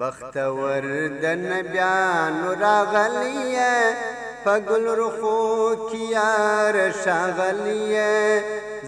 بختور 0.00 0.82
د 1.22 1.24
نبیانو 1.50 2.48
راغلیه 2.66 3.74
پګل 4.44 4.84
رخو 5.02 5.40
کیار 5.90 6.74
شغلیه 7.04 8.18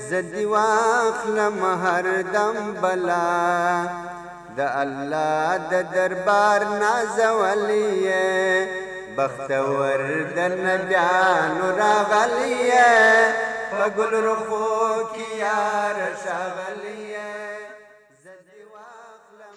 زدی 0.09 0.45
واخلم 0.55 1.59
هر 1.85 2.07
دم 2.37 2.57
بلا 2.81 3.53
د 4.59 4.73
الله 4.83 5.49
د 5.71 5.75
دربار 5.95 6.61
نازولیه 6.81 8.25
بختور 9.17 9.99
د 10.37 10.41
نبیانو 10.67 11.67
راغلیه 11.85 12.91
پګل 13.71 14.13
رخو 14.31 14.67
کیار 15.17 15.97
شغلیه 16.27 17.04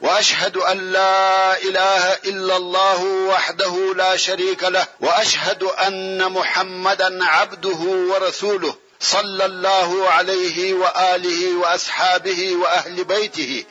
واشهد 0.00 0.56
ان 0.56 0.78
لا 0.92 1.56
اله 1.58 2.12
الا 2.14 2.56
الله 2.56 3.04
وحده 3.04 3.94
لا 3.94 4.16
شريك 4.16 4.62
له 4.64 4.86
واشهد 5.00 5.62
ان 5.62 6.32
محمدا 6.32 7.24
عبده 7.24 7.78
ورسوله 8.10 8.74
صلى 9.00 9.44
الله 9.44 10.08
عليه 10.08 10.74
واله 10.74 11.56
واصحابه 11.58 12.56
واهل 12.56 13.04
بيته 13.04 13.64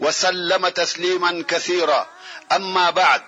وسلم 0.00 0.68
تسليما 0.68 1.44
كثيرا 1.48 2.06
اما 2.52 2.90
بعد 2.90 3.22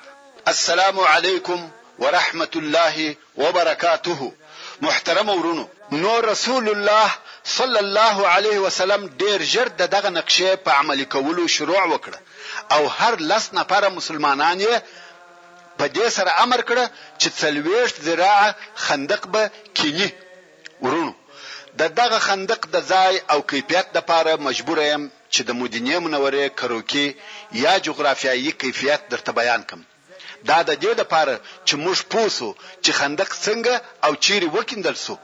السلام 0.48 1.00
عليكم 1.00 1.70
ورحمه 1.98 2.48
الله 2.56 3.14
وبركاته 3.36 4.32
محترم 4.80 5.28
ورونو 5.28 5.68
نور 5.90 6.24
رسول 6.28 6.68
الله 6.68 7.10
صلی 7.52 7.78
الله 7.78 8.16
علیه 8.36 8.58
وسلم 8.66 9.06
ډیر 9.22 9.38
ژر 9.52 9.68
د 9.80 9.86
دغه 9.94 10.10
نقشې 10.18 10.56
په 10.64 10.70
عملي 10.80 11.04
کولو 11.14 11.44
شروع 11.56 11.80
وکړ 11.92 12.12
او 12.74 12.88
هر 12.98 13.14
لس 13.30 13.44
نفر 13.58 13.90
مسلمانان 13.98 14.60
یې 14.60 14.82
په 15.78 15.86
دې 15.96 16.08
سره 16.16 16.30
امر 16.44 16.60
کړ 16.68 16.78
چې 17.20 17.28
څلويشت 17.40 17.96
ذراع 18.08 18.54
خندق 18.84 19.22
به 19.34 19.42
کینی 19.80 20.10
ورونو 20.84 21.12
د 21.80 21.82
دغه 22.00 22.18
خندق 22.26 22.66
د 22.74 22.86
ځای 22.92 23.14
او 23.32 23.38
کیفیت 23.42 23.86
د 23.92 23.98
پاره 24.08 24.36
مجبور 24.48 24.78
یم 24.92 25.02
چې 25.32 25.40
د 25.48 25.50
مدینه 25.60 25.96
منورې 26.04 26.44
کروکی 26.60 27.08
یا 27.64 27.74
جغرافیایي 27.86 28.50
کیفیت 28.62 29.00
درته 29.12 29.30
بیان 29.40 29.62
کړم 29.68 29.82
دا 30.48 30.58
د 30.68 30.70
دې 30.82 30.92
لپاره 31.00 31.34
چې 31.66 31.74
موږ 31.84 31.98
پوسو 32.14 32.48
چې 32.84 32.90
خندق 32.98 33.30
څنګه 33.46 33.74
او 34.06 34.12
چیرې 34.24 34.48
وکیندل 34.56 34.96
سو 35.04 35.14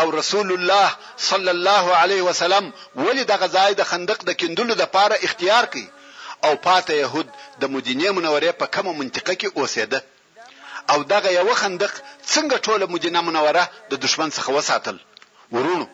او 0.00 0.06
رسول 0.20 0.48
الله 0.56 0.88
صلی 1.30 1.50
الله 1.56 1.84
علیه 2.02 2.22
وسلم 2.28 2.64
ولې 3.04 3.22
د 3.30 3.32
غزای 3.42 3.72
د 3.78 3.82
خندق 3.90 4.18
د 4.26 4.30
کیندلو 4.40 4.74
لپاره 4.82 5.16
اختیار 5.26 5.64
کړي 5.72 5.86
او 6.46 6.52
پاته 6.66 6.92
يهود 7.02 7.28
د 7.62 7.64
مدینه 7.74 8.08
منورې 8.16 8.50
په 8.60 8.66
کومه 8.74 8.92
منطقه 9.00 9.34
کې 9.40 9.50
اوسېده 9.58 10.00
او 10.92 10.98
دغه 11.12 11.28
یو 11.38 11.48
خندق 11.62 11.92
څنګه 12.32 12.56
ټوله 12.66 12.84
مدینه 12.94 13.20
منوره 13.28 13.64
د 13.90 13.92
دشمن 14.04 14.28
څخه 14.36 14.50
وساتل 14.58 14.96
ورونو 15.54 15.86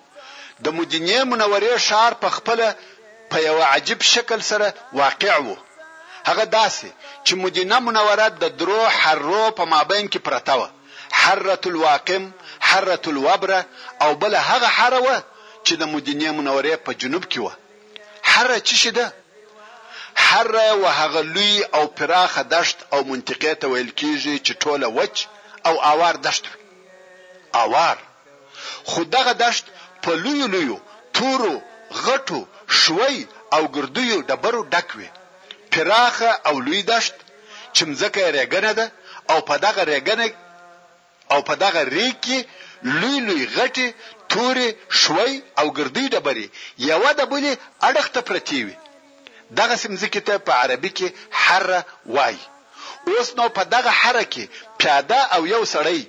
د 0.64 0.66
مدینه 0.78 1.18
منورې 1.32 1.72
شار 1.88 2.12
په 2.22 2.28
خپل 2.36 2.58
په 3.30 3.36
یو 3.48 3.56
عجیب 3.72 4.00
شکل 4.14 4.40
سره 4.50 4.66
واقع 5.00 5.34
وو 5.46 5.56
هغه 6.28 6.44
داسې 6.58 6.88
چې 7.26 7.32
مدینه 7.44 7.76
منوره 7.86 8.26
د 8.42 8.44
درو 8.58 8.80
حرو 9.00 9.42
په 9.58 9.64
مابین 9.72 10.04
کې 10.12 10.20
پرته 10.26 10.54
و 10.58 10.62
حره 11.20 11.56
الواقم 11.72 12.24
حره 12.68 13.00
الوبره 13.12 13.60
او 14.04 14.10
بل 14.22 14.32
هغه 14.50 14.68
حره 14.78 15.00
و 15.06 15.08
چې 15.66 15.74
د 15.80 15.82
مدینه 15.94 16.28
منوره 16.38 16.76
په 16.86 16.90
جنوب 17.00 17.24
کې 17.32 17.38
و 17.46 17.50
حره 18.30 18.58
چی 18.68 18.76
شده 18.82 19.06
حره 20.26 20.66
و 20.80 20.84
هغه 21.00 21.20
لوی 21.34 21.54
او 21.76 21.82
پراخه 21.96 22.42
دشت 22.54 22.78
او 22.92 23.00
منطقه 23.10 23.52
ته 23.60 23.66
ویل 23.68 23.90
کیږي 24.00 24.36
چې 24.46 24.52
ټوله 24.62 24.86
وچ 24.98 25.16
او 25.68 25.74
اوار 25.92 26.14
دشت 26.26 26.44
وي 26.50 26.58
اوار 27.64 27.96
خو 28.90 29.00
دغه 29.16 29.32
دشت 29.44 29.64
په 30.04 30.10
لوی 30.24 30.46
لوی 30.54 30.68
تورو 31.16 31.54
غټو 32.06 32.40
شوي 32.80 33.16
او 33.54 33.62
ګردیو 33.76 34.18
ډبرو 34.28 34.60
ډک 34.72 34.88
وي 34.98 35.08
پراخه 35.74 36.30
او 36.48 36.56
لوی 36.66 36.82
دشت 36.92 37.14
چې 37.74 37.82
مزکه 37.90 38.24
ریګنه 38.36 38.72
ده 38.78 38.86
او 39.32 39.38
په 39.48 39.54
دغه 39.64 39.82
ریګنه 39.92 40.28
او 41.32 41.38
په 41.48 41.54
دغه 41.64 41.80
ریګ 41.96 42.14
کې 42.24 42.38
لوی 43.00 43.16
لوی 43.28 43.42
غټي 43.56 43.88
تورې 44.32 44.68
شوي 45.02 45.32
او 45.60 45.66
ګردي 45.78 46.04
ډبرې 46.14 46.46
یو 46.90 47.02
د 47.18 47.22
بلې 47.32 47.52
اړخ 47.88 48.06
ته 48.14 48.20
پرتی 48.28 48.60
وي 48.66 48.76
دغه 49.58 49.74
سمزکه 49.84 50.20
ته 50.28 50.34
په 50.46 50.52
عربي 50.62 50.90
کې 50.98 51.08
حره 51.42 51.80
وای 52.16 52.36
اوس 53.12 53.28
نو 53.38 53.44
په 53.56 53.62
دغه 53.74 53.90
حره 54.00 54.24
کې 54.32 54.44
پیاده 54.80 55.20
او 55.34 55.42
یو 55.54 55.62
سړی 55.74 56.00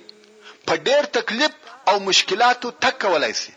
په 0.66 0.74
ډېر 0.86 1.02
تکلیف 1.18 1.52
او 1.90 1.94
مشکلاتو 2.08 2.68
تک 2.84 2.96
کولای 3.02 3.34
شي 3.42 3.52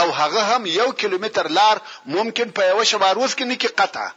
او 0.00 0.06
هغه 0.20 0.42
هم 0.50 0.62
یو 0.78 0.88
کیلومتر 1.00 1.46
لار 1.58 1.76
ممکن 2.14 2.48
په 2.56 2.62
یو 2.70 2.80
شباروز 2.90 3.32
کې 3.38 3.44
نه 3.50 3.56
کې 3.62 3.70
قطعه 3.80 4.10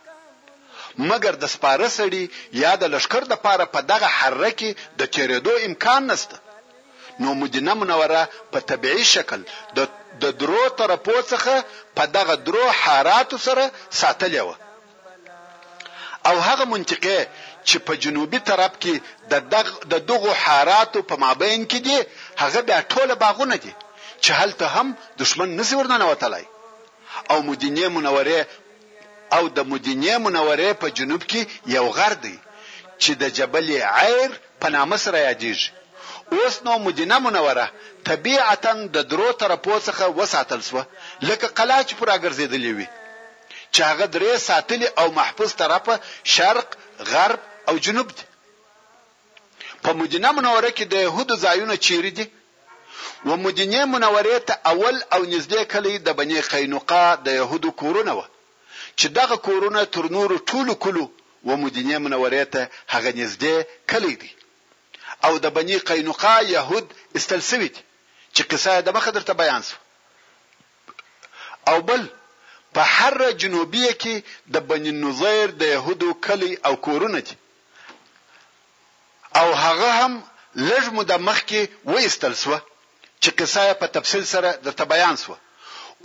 مګر 1.10 1.34
د 1.42 1.46
سپاره 1.54 1.88
سړي 1.98 2.24
یا 2.64 2.72
د 2.82 2.84
لشکر 2.94 3.24
د 3.30 3.34
پاره 3.46 3.66
په 3.66 3.72
پا 3.74 3.82
دغه 3.92 4.08
حره 4.18 4.52
کې 4.60 4.70
د 5.00 5.02
تیرېدو 5.16 5.54
امکان 5.68 6.02
نشته 6.12 6.38
نو 7.22 7.30
مدینه 7.42 7.74
منوره 7.82 8.22
په 8.52 8.60
طبيعي 8.72 9.06
شکل 9.14 9.42
د 9.78 9.80
د 10.24 10.34
درو 10.40 10.64
طرفو 10.80 11.16
څخه 11.32 11.54
په 11.98 12.04
دغه 12.18 12.36
درو 12.48 12.66
حاراتو 12.82 13.38
سره 13.48 13.64
ساتلې 14.02 14.42
و 14.48 14.50
او 16.30 16.36
هغه 16.48 16.66
منطقه 16.74 17.20
چې 17.68 17.78
په 17.88 17.94
جنوبي 18.04 18.40
طرف 18.50 18.74
کې 18.82 18.94
د 19.32 19.34
دغه 19.54 19.72
د 19.94 20.06
دغو 20.12 20.32
حاراتو 20.44 21.04
په 21.10 21.16
مابین 21.26 21.68
کې 21.72 21.80
دي 21.88 21.98
هغه 22.44 22.62
بیا 22.70 22.80
ټوله 22.94 23.16
باغونه 23.24 23.56
دي 23.64 23.74
چې 24.24 24.32
هلته 24.40 24.66
هم 24.76 24.88
دشمن 25.22 25.50
نسی 25.60 25.76
ورننه 25.76 26.06
وتلای 26.12 26.46
او 27.32 27.38
مدینه 27.50 27.88
منوره 27.96 28.40
او 29.38 29.44
د 29.58 29.60
مدینه 29.72 30.14
منوره 30.26 30.70
په 30.82 30.88
جنوب 30.98 31.22
کې 31.32 31.42
یو 31.76 31.86
غر 31.98 32.14
دی 32.24 32.36
چې 33.02 33.12
د 33.22 33.34
جبل 33.38 33.68
عیر 34.00 34.32
په 34.62 34.68
نامه 34.76 34.98
سره 35.04 35.18
یادېږي 35.28 35.68
اوس 36.38 36.56
نو 36.66 36.74
مدینه 36.88 37.18
منوره 37.28 37.66
طبیعتا 38.10 38.74
د 38.96 39.08
درو 39.12 39.30
طرفو 39.44 39.76
څخه 39.88 40.04
وساتل 40.20 40.62
سو 40.70 40.82
لکه 41.28 41.48
قلعه 41.58 41.84
چې 41.88 41.94
پورا 42.00 42.16
ګرځېدلې 42.26 42.72
وي 42.78 42.88
چې 43.74 43.82
هغه 43.90 44.06
درې 44.16 44.32
ساتلې 44.48 44.88
او 45.00 45.08
محفوظ 45.20 45.52
طرفه 45.62 45.96
شرق 46.36 46.70
غرب 47.12 47.42
او 47.72 47.76
جنوب 47.88 48.08
دي 48.20 48.24
په 49.86 49.90
مدینه 50.02 50.30
منوره 50.38 50.72
کې 50.78 50.86
د 50.92 50.96
يهودو 51.08 51.36
ځایونه 51.46 51.76
چیرې 51.86 52.12
دي 52.18 52.26
و 53.30 53.38
مدینه 53.46 53.80
منوره 53.94 54.38
ته 54.48 54.54
اول 54.72 54.96
او 55.16 55.22
نږدې 55.32 55.60
کلی 55.74 55.94
د 56.06 56.10
بنی 56.20 56.40
قینقاع 56.52 57.10
د 57.26 57.34
يهودو 57.42 57.72
کورونه 57.82 58.14
و 58.18 58.22
چې 59.00 59.08
دغه 59.20 59.36
کورونه 59.48 59.80
تر 59.96 60.06
نورو 60.16 60.38
ټولو 60.50 60.74
کلو 60.86 61.06
و 61.48 61.58
مدینه 61.64 61.96
منورې 62.06 62.44
ته 62.54 62.62
هغه 62.94 63.10
نږدې 63.20 63.56
کلی 63.92 64.16
دی 64.22 64.32
او 65.26 65.34
د 65.44 65.46
بنی 65.58 65.78
قینقاع 65.90 66.40
يهود 66.56 66.86
استلسویت 67.20 67.76
چې 68.36 68.42
قصه 68.52 68.72
د 68.86 68.88
مخه 68.98 69.12
درته 69.18 69.34
بیان 69.44 69.62
سو 69.70 69.76
او 71.72 71.78
بل 71.90 72.02
په 72.76 72.82
هر 72.96 73.16
جنوبیه 73.42 73.94
کې 74.02 74.16
د 74.54 74.56
بنی 74.70 74.92
نظیر 75.06 75.48
د 75.62 75.64
يهودو 75.76 76.10
کلی 76.28 76.52
او 76.68 76.74
کورونه 76.88 77.20
دي 77.28 77.36
او 79.42 79.48
هغه 79.66 79.90
هم 80.02 80.14
لږ 80.70 80.86
مود 80.96 81.12
مخ 81.28 81.40
کې 81.50 81.62
وېستل 81.92 82.34
سو 82.44 82.52
چې 83.22 83.30
قصه 83.40 83.62
په 83.82 83.86
تفصیل 83.96 84.24
سره 84.34 84.50
درته 84.66 84.86
بیان 84.94 85.16
سو 85.24 85.32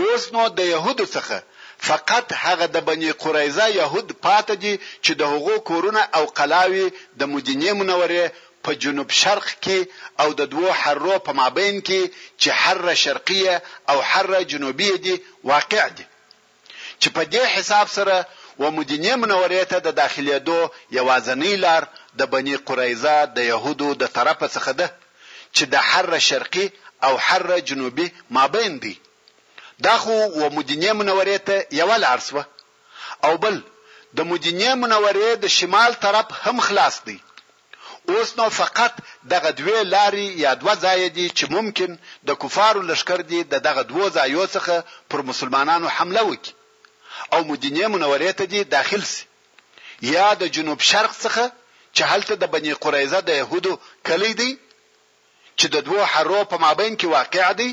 اوس 0.03 0.25
نو 0.35 0.43
د 0.59 0.61
يهودو 0.75 1.07
څخه 1.17 1.37
فقط 1.85 2.33
هغه 2.45 2.67
د 2.67 2.77
بنی 2.89 3.11
قریظه 3.23 3.67
يهود 3.81 4.09
پاتې 4.25 4.55
دي 4.63 4.75
چې 5.05 5.13
د 5.21 5.23
هغو 5.33 5.55
کورونه 5.71 6.03
او 6.19 6.25
قلاوي 6.39 6.87
د 7.21 7.23
مدینه 7.35 7.71
منوره 7.81 8.25
په 8.65 8.71
جنوب 8.83 9.09
شرق 9.23 9.47
کې 9.65 9.79
او 10.23 10.29
د 10.41 10.49
دوو 10.53 10.69
حرو 10.81 11.15
په 11.27 11.33
مابین 11.41 11.75
کې 11.89 12.03
چې 12.41 12.49
حره 12.61 12.95
شرقیه 13.05 13.55
او 13.91 13.99
حره 14.11 14.41
جنوبیه 14.53 14.97
دي 15.05 15.15
واقع 15.53 15.85
دي 15.97 16.05
چې 17.01 17.09
په 17.17 17.23
دې 17.33 17.43
حساب 17.55 17.87
سره 17.97 18.17
و 18.61 18.71
مدینه 18.79 19.13
منوره 19.23 19.63
ته 19.71 19.79
د 19.87 19.91
داخلي 20.01 20.39
دو 20.49 20.59
یوازنی 20.99 21.55
لار 21.65 21.83
د 22.19 22.21
بنی 22.35 22.57
قریظه 22.69 23.17
د 23.37 23.39
يهودو 23.53 23.89
د 24.03 24.05
طرفه 24.17 24.47
څخه 24.55 24.73
ده 24.81 24.87
چې 25.57 25.65
د 25.73 25.75
حره 25.91 26.21
شرقي 26.29 26.67
او 27.07 27.13
حره 27.27 27.57
جنوبي 27.69 28.07
مابین 28.35 28.73
دي 28.85 28.95
دا 29.83 29.97
خو 29.99 30.11
و 30.13 30.51
مدینه 30.51 30.93
منورې 30.93 31.39
ته 31.47 31.67
یو 31.71 31.93
لار 31.97 32.19
سو 32.19 32.43
او 33.25 33.37
بل 33.45 33.61
د 34.17 34.21
مدینه 34.33 34.75
منورې 34.83 35.29
د 35.43 35.47
شمال 35.57 35.93
طرف 36.05 36.27
هم 36.45 36.61
خلاص 36.69 37.01
دی 37.07 37.19
اوس 38.11 38.31
نو 38.39 38.49
فقط 38.61 38.95
دغه 39.33 39.51
دوه 39.61 39.83
لارې 39.83 40.27
یا 40.45 40.55
دوه 40.63 40.75
ځای 40.85 41.09
دي 41.17 41.27
چې 41.39 41.45
ممکن 41.51 41.99
د 42.29 42.39
کفارو 42.43 42.83
لشکر 42.91 43.21
دي 43.31 43.41
د 43.43 43.55
دغه 43.69 43.83
دوه 43.91 44.07
ځایو 44.17 44.45
څخه 44.57 44.75
پر 45.11 45.21
مسلمانانو 45.31 45.89
حمله 45.97 46.23
وکړي 46.31 46.53
او 47.33 47.45
مدینه 47.53 47.85
منورې 47.95 48.31
ته 48.41 48.45
دي 48.53 48.65
داخل 48.65 49.03
سي 49.13 49.25
یا 50.15 50.29
د 50.41 50.53
جنوب 50.57 50.81
شرق 50.91 51.15
څخه 51.25 51.53
چې 51.97 52.03
هلته 52.13 52.35
د 52.37 52.45
بنی 52.55 52.73
قریزه 52.85 53.21
د 53.27 53.39
يهودو 53.41 53.79
کلی 54.09 54.33
دی 54.41 54.53
چې 55.59 55.67
د 55.75 55.85
دوه 55.89 56.05
حرو 56.13 56.41
په 56.51 56.57
مابین 56.63 56.97
کې 57.01 57.05
واقع 57.17 57.53
دی 57.61 57.71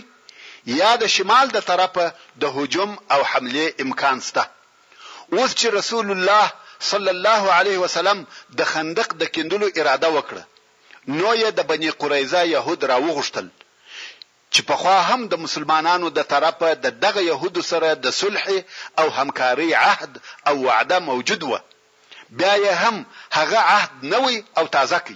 یا 0.66 0.92
د 1.02 1.04
شمال 1.16 1.48
د 1.54 1.58
طرفه 1.70 2.06
د 2.42 2.44
هجوم 2.58 2.92
او 3.14 3.22
حمله 3.32 3.66
امکان 3.84 4.18
سته 4.28 4.44
اوس 5.34 5.52
چې 5.60 5.68
رسول 5.80 6.08
الله 6.16 6.46
صلی 6.92 7.12
الله 7.16 7.44
علیه 7.60 7.78
وسلم 7.86 8.18
د 8.60 8.70
خندق 8.72 9.10
د 9.22 9.32
کندلو 9.36 9.68
اراده 9.80 10.10
وکړه 10.18 10.44
نو 11.20 11.30
یې 11.42 11.50
د 11.58 11.68
بنی 11.72 11.90
قریظه 12.02 12.42
يهود 12.56 12.82
راوغشتل 12.94 13.48
چې 14.54 14.62
پخوا 14.72 14.98
هم 15.10 15.22
د 15.28 15.34
مسلمانانو 15.46 16.10
د 16.18 16.22
طرفه 16.34 16.70
د 16.86 16.88
دغه 17.06 17.22
يهودو 17.32 17.62
سره 17.72 17.88
د 17.96 18.06
صلح 18.22 18.46
او 19.02 19.08
همکاري 19.18 19.70
عهد 19.76 20.12
او 20.48 20.56
وعده 20.68 21.00
موجود 21.10 21.44
و 21.44 21.60
بیا 22.40 22.56
یې 22.66 22.74
هم 22.84 22.96
هغه 23.38 23.58
عهد 23.76 23.92
نوی 24.16 24.36
او 24.58 24.68
تازه 24.78 25.00
کړ 25.08 25.16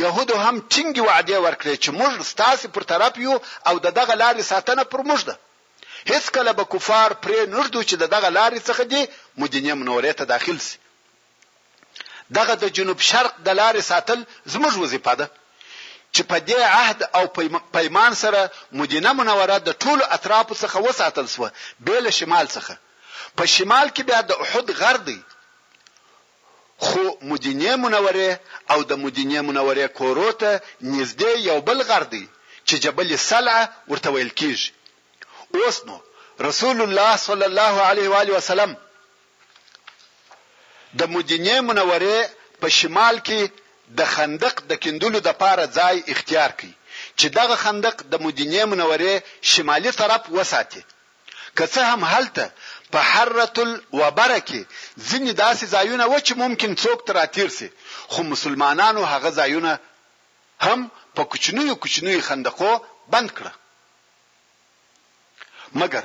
يهودو 0.00 0.34
هم 0.44 0.56
ټینګي 0.72 1.00
وعده 1.08 1.36
ورکړي 1.44 1.74
چې 1.82 1.90
موږ 1.98 2.12
ستاسو 2.30 2.66
پر 2.74 2.82
طرف 2.92 3.14
یو 3.24 3.34
او 3.68 3.74
د 3.78 3.86
دغه 3.98 4.14
لارې 4.22 4.42
ساتنه 4.52 4.82
پر 4.92 5.00
موږ 5.08 5.20
ده 5.28 5.34
هیڅ 6.12 6.24
کله 6.36 6.50
به 6.58 6.64
کفار 6.72 7.10
پرې 7.24 7.38
نږدو 7.56 7.80
چې 7.88 7.94
دغه 8.14 8.28
لارې 8.38 8.60
څخه 8.68 8.82
دي 8.92 9.00
مدینه 9.42 9.72
منورې 9.80 10.12
ته 10.18 10.24
داخل 10.32 10.58
شي 10.66 10.76
دغه 12.38 12.54
د 12.62 12.74
جنوب 12.78 13.00
شرق 13.10 13.34
د 13.48 13.56
لارې 13.60 13.82
ساتل 13.92 14.20
زموږ 14.54 14.74
وظیفه 14.82 15.14
ده 15.20 15.26
چې 16.14 16.22
په 16.30 16.36
دې 16.48 16.58
عهد 16.78 17.00
او 17.16 17.24
پیمان 17.76 18.12
سره 18.22 18.40
مدینه 18.80 19.12
منوره 19.20 19.56
د 19.66 19.70
ټولو 19.84 20.04
اطرافو 20.18 20.54
څخه 20.62 20.76
وساتل 20.88 21.26
شو 21.36 21.48
به 21.88 21.96
له 22.08 22.16
شمال 22.18 22.46
څخه 22.56 22.74
په 23.38 23.44
شمال 23.56 23.86
کې 23.94 24.02
بیا 24.08 24.20
د 24.28 24.44
احد 24.44 24.68
غر 24.82 24.96
دی 25.10 25.18
خو 26.78 27.00
مدینه 27.30 27.76
منوره 27.76 28.40
او 28.72 28.78
د 28.90 28.92
مدینه 29.04 29.38
منوره 29.48 29.86
کوروته 29.98 30.50
نږدې 30.94 31.30
یو 31.48 31.58
بل 31.68 31.78
غر 31.88 32.04
دی 32.12 32.24
چې 32.68 32.74
جبل 32.84 33.08
سلع 33.30 33.58
ورته 33.90 34.08
ویل 34.10 34.32
کیږي 34.40 34.70
اوس 35.58 35.76
نو 35.88 35.96
رسول 36.48 36.78
الله 36.86 37.12
صلی 37.26 37.44
الله 37.50 37.74
علیه 37.90 38.08
و 38.10 38.14
علیه 38.20 38.34
وسلم 38.38 38.72
د 41.00 41.02
مدینه 41.16 41.54
منوره 41.68 42.18
په 42.60 42.68
شمال 42.78 43.16
کې 43.26 43.40
د 43.98 44.00
خندق 44.14 44.54
د 44.70 44.72
کندلو 44.84 45.18
د 45.26 45.30
پاره 45.42 45.66
ځای 45.78 45.96
اختیار 46.12 46.50
کړي 46.58 46.72
چې 47.18 47.26
دغه 47.38 47.56
خندق 47.64 47.96
د 48.12 48.14
مدینه 48.24 48.62
منوره 48.72 49.12
شمالي 49.50 49.90
طرف 50.00 50.22
وساتي 50.38 50.82
که 51.56 51.64
څه 51.74 51.80
هم 51.90 52.02
هلته 52.12 52.44
په 52.94 53.00
حرۃ 53.12 53.56
الوبره 53.66 54.36
کې 54.48 54.60
ځینې 55.08 55.32
داسې 55.44 55.64
ځایونه 55.74 56.04
و 56.10 56.14
چې 56.26 56.32
ممکن 56.42 56.70
څوک 56.82 56.98
تراتیر 57.08 57.48
سي 57.58 57.68
خو 58.12 58.20
مسلمانانو 58.34 59.00
هغه 59.12 59.30
ځایونه 59.38 59.72
هم 60.66 60.80
په 61.18 61.22
کوچنیو 61.32 61.74
کوچنیو 61.86 62.20
خندقو 62.28 62.72
بند 63.14 63.28
کړ 63.38 63.46
مګر 65.82 66.02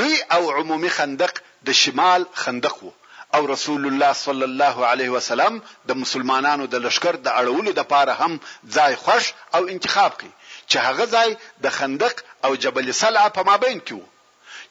لوی 0.00 0.14
او 0.36 0.42
عمومي 0.56 0.90
خندق 0.98 1.32
د 1.70 1.78
شمال 1.82 2.22
خندق 2.42 2.76
وو 2.82 2.92
او 3.36 3.42
رسول 3.54 3.82
الله 3.92 4.12
صلی 4.26 4.46
الله 4.50 4.76
علیه 4.92 5.10
وسلم 5.16 5.54
د 5.92 6.00
مسلمانانو 6.02 6.64
د 6.76 6.84
لشکر 6.88 7.14
د 7.22 7.28
اړولو 7.42 7.70
د 7.80 7.88
پاره 7.94 8.14
هم 8.20 8.32
ځای 8.76 8.92
خوش 9.06 9.24
او 9.56 9.62
انتخاب 9.76 10.12
کړي 10.20 10.32
چې 10.70 10.78
هغه 10.88 11.04
ځای 11.16 11.30
د 11.66 11.68
خندق 11.80 12.14
او 12.44 12.50
جبل 12.66 12.86
سلع 13.02 13.24
په 13.40 13.44
مابین 13.50 13.80
کې 13.80 13.94
وو 14.00 14.06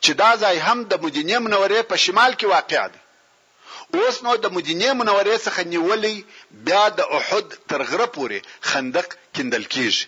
چې 0.03 0.11
دا 0.21 0.31
ځای 0.43 0.55
هم 0.67 0.77
د 0.91 0.93
مدینه 1.05 1.35
منورې 1.45 1.79
په 1.89 1.95
شمال 2.03 2.31
کې 2.39 2.47
واقع 2.55 2.83
دی 2.93 2.99
اوس 3.99 4.15
نو 4.25 4.33
د 4.43 4.47
مدینه 4.57 4.89
منورې 4.99 5.35
څخه 5.45 5.61
نیولې 5.73 6.15
بیا 6.67 6.83
د 6.97 6.99
احد 7.17 7.47
تر 7.69 7.81
غره 7.89 8.07
پورې 8.15 8.39
خندق 8.69 9.07
کندل 9.35 9.63
کیږي 9.73 10.05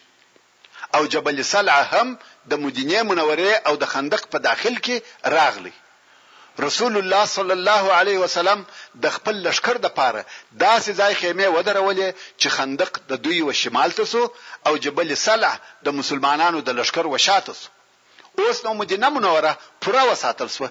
او 0.95 1.01
جبل 1.13 1.37
سلعه 1.53 1.83
هم 1.93 2.07
د 2.51 2.53
مدینه 2.63 2.99
منورې 3.09 3.51
او 3.67 3.73
د 3.81 3.85
خندق 3.93 4.21
په 4.33 4.37
داخل 4.47 4.75
کې 4.85 4.95
راغلی 5.37 5.73
رسول 6.67 6.93
الله 7.01 7.23
صلی 7.37 7.53
الله 7.59 7.83
علیه 7.99 8.17
وسلم 8.25 8.59
د 9.03 9.05
خپل 9.15 9.35
لشکر 9.47 9.75
د 9.81 9.87
پاره 9.99 10.21
داسې 10.65 10.91
ځای 10.99 11.11
خیمه 11.21 11.47
ودرولې 11.55 12.07
چې 12.41 12.47
خندق 12.55 12.91
د 13.09 13.13
دوی 13.25 13.39
و 13.47 13.51
شمال 13.61 13.91
ته 13.99 14.05
سو 14.13 14.23
او 14.67 14.73
جبل 14.83 15.09
سلع 15.27 15.53
د 15.85 15.97
مسلمانانو 15.99 16.59
د 16.67 16.69
لشکر 16.79 17.05
و 17.13 17.17
شاته 17.27 17.53
سو 17.61 17.67
اوس 18.39 18.65
نو 18.65 18.73
مدینه 18.79 19.09
منوره 19.15 19.53
پوره 19.85 20.03
وساتل 20.11 20.49
سو 20.55 20.63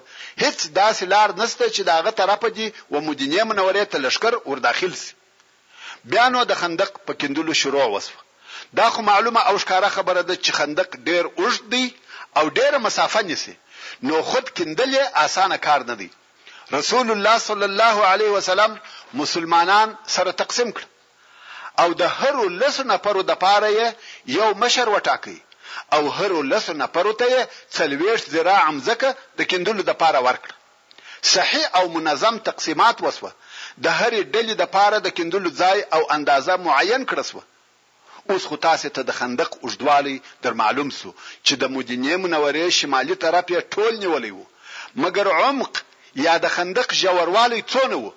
هیڅ 0.43 0.59
داسې 0.79 1.03
لار 1.13 1.29
نشته 1.41 1.69
چې 1.75 1.81
داغه 1.91 2.11
طرفه 2.11 2.49
دی 2.57 2.67
و 2.91 3.01
مدینه 3.07 3.43
منوره 3.51 3.85
ته 3.93 3.97
لشکر 4.05 4.37
ور 4.49 4.57
داخل 4.67 4.93
سي 5.01 5.13
بیا 6.13 6.25
نو 6.35 6.43
د 6.51 6.59
خندق 6.61 6.97
په 7.09 7.13
کندلو 7.23 7.53
شروع 7.61 7.85
وسو 7.95 8.13
دا 8.79 8.87
خو 8.95 9.01
معلومه 9.09 9.41
او 9.49 9.59
ښکاره 9.63 9.89
خبره 9.97 10.21
ده 10.21 10.35
چې 10.35 10.51
خندق 10.59 10.95
ډیر 11.09 11.25
اوږد 11.37 11.63
دی 11.73 11.95
او 12.41 12.45
ډیره 12.51 12.77
مسافه 12.85 13.21
نیسي 13.31 13.57
نو 14.09 14.21
خود 14.29 14.49
کندل 14.61 14.95
آسانه 15.25 15.57
کار 15.67 15.83
نه 15.91 15.95
دی 16.03 16.09
رسول 16.77 17.11
الله 17.11 17.37
صلی 17.49 17.63
الله 17.69 18.05
علیه 18.13 18.29
وسلم 18.37 18.79
مسلمانان 19.23 19.97
سره 20.17 20.31
تقسیم 20.43 20.71
کړ 20.77 20.83
او 21.83 21.93
د 21.93 22.01
هر 22.21 22.43
لس 22.63 22.79
نفرو 22.93 23.21
د 23.29 23.37
پاره 23.45 23.91
یو 24.25 24.53
مشر 24.65 24.91
وټاکي 24.97 25.37
او 25.93 26.09
هر 26.09 26.41
لس 26.43 26.69
نفر 26.69 27.11
ته 27.11 27.47
څلويش 27.77 28.21
ذراع 28.29 28.69
مزکه 28.77 29.09
د 29.37 29.39
کندلو 29.51 29.83
د 29.89 29.93
پاره 30.01 30.19
ورکړه 30.27 30.53
صحیح 31.33 31.65
او 31.77 31.83
منظم 31.97 32.35
تقسیمات 32.49 32.97
وسوه 33.05 33.31
د 33.83 33.87
هرې 33.99 34.21
ډلې 34.33 34.53
د 34.61 34.71
پاره 34.75 34.97
د 35.05 35.15
کندلو 35.17 35.49
ځای 35.61 35.77
او 35.95 36.01
اندازه 36.15 36.53
معین 36.67 37.03
کړه 37.11 37.23
سوه 37.31 37.43
اوس 38.31 38.43
خو 38.49 38.55
تاسو 38.67 38.89
ته 38.95 39.01
د 39.09 39.11
خندق 39.19 39.51
اوږدوالی 39.63 40.17
در 40.43 40.53
معلوم 40.61 40.89
سو 40.99 41.09
چې 41.45 41.53
د 41.61 41.71
مدینه 41.75 42.13
منورې 42.23 42.65
شمالي 42.79 43.15
طرف 43.23 43.45
یې 43.53 43.59
ټول 43.73 43.93
نیولې 44.03 44.31
وو 44.35 44.45
مګر 45.03 45.25
عمق 45.39 45.73
یا 46.25 46.33
د 46.43 46.51
خندق 46.55 46.87
ژوروالی 47.01 47.61
څونه 47.71 47.95
وو 48.03 48.11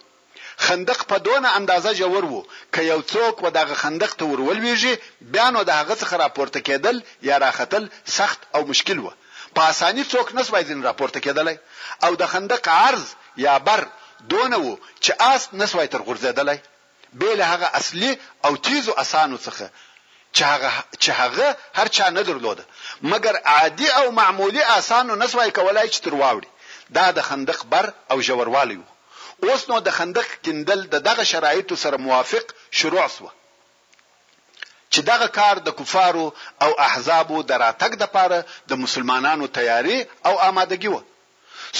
خندق 0.66 1.00
په 1.10 1.16
دونه 1.26 1.48
اندازه 1.58 1.90
جوړ 2.00 2.22
وو 2.32 2.40
ک 2.74 2.76
یو 2.90 3.00
څوک 3.12 3.34
و 3.44 3.50
دغه 3.58 3.74
خندق 3.82 4.12
ته 4.18 4.24
ورولويږي 4.26 4.94
بیا 5.34 5.46
نو 5.54 5.60
دغه 5.70 5.94
څخه 6.02 6.14
راپورته 6.24 6.60
کېدل 6.68 6.96
یا 7.28 7.36
راختل 7.44 7.84
سخت 8.16 8.40
او 8.54 8.60
مشکل 8.70 8.98
و 9.00 9.10
په 9.56 9.62
اساني 9.72 10.04
څوک 10.12 10.26
نسوي 10.38 10.62
ځین 10.68 10.82
راپورته 10.88 11.18
کېدلای 11.24 11.56
او 12.04 12.12
د 12.20 12.30
خندق 12.34 12.68
عرض 12.76 13.04
یا 13.46 13.54
بر 13.66 13.82
دونه 14.34 14.56
وو 14.64 14.74
چې 15.04 15.10
آس 15.32 15.48
نسوي 15.60 15.86
تر 15.94 16.00
غورځېدلای 16.06 16.58
به 17.18 17.34
له 17.40 17.44
هغه 17.52 17.66
اصلي 17.80 18.12
او 18.46 18.52
تیزو 18.68 18.92
اسانو 19.04 19.38
څخه 19.46 19.66
چې 20.36 20.42
هغه 20.50 20.70
چې 21.02 21.08
هغه 21.08 21.56
هر 21.80 21.88
چا 21.96 22.06
نه 22.16 22.22
درلوده 22.28 22.64
مګر 23.12 23.36
عادي 23.56 23.90
او 23.98 24.06
معمولی 24.22 24.62
اسانو 24.78 25.16
نسوي 25.24 25.50
کولای 25.58 25.86
چې 25.90 26.00
تر 26.06 26.12
واوړي 26.20 26.48
دا 26.96 27.10
د 27.16 27.20
خندق 27.28 27.60
بر 27.76 27.86
او 28.10 28.18
جوړوالی 28.30 28.76
وو 28.82 28.91
اوس 29.48 29.62
نو 29.70 29.76
د 29.86 29.88
خندق 29.98 30.28
کندل 30.44 30.80
د 30.94 30.96
دغه 31.08 31.24
شرایطو 31.32 31.74
سره 31.84 31.96
موافق 32.06 32.44
شروع 32.78 33.06
سو 33.16 33.26
چې 34.92 35.00
دغه 35.10 35.26
کار 35.38 35.56
د 35.66 35.68
کفارو 35.78 36.26
او 36.64 36.70
احزابو 36.88 37.36
دراتک 37.50 37.92
د 37.98 38.04
پاره 38.14 38.38
د 38.70 38.72
مسلمانانو 38.84 39.44
تیاری 39.56 39.98
او 40.28 40.34
آمادگی 40.48 40.90
و 40.94 40.98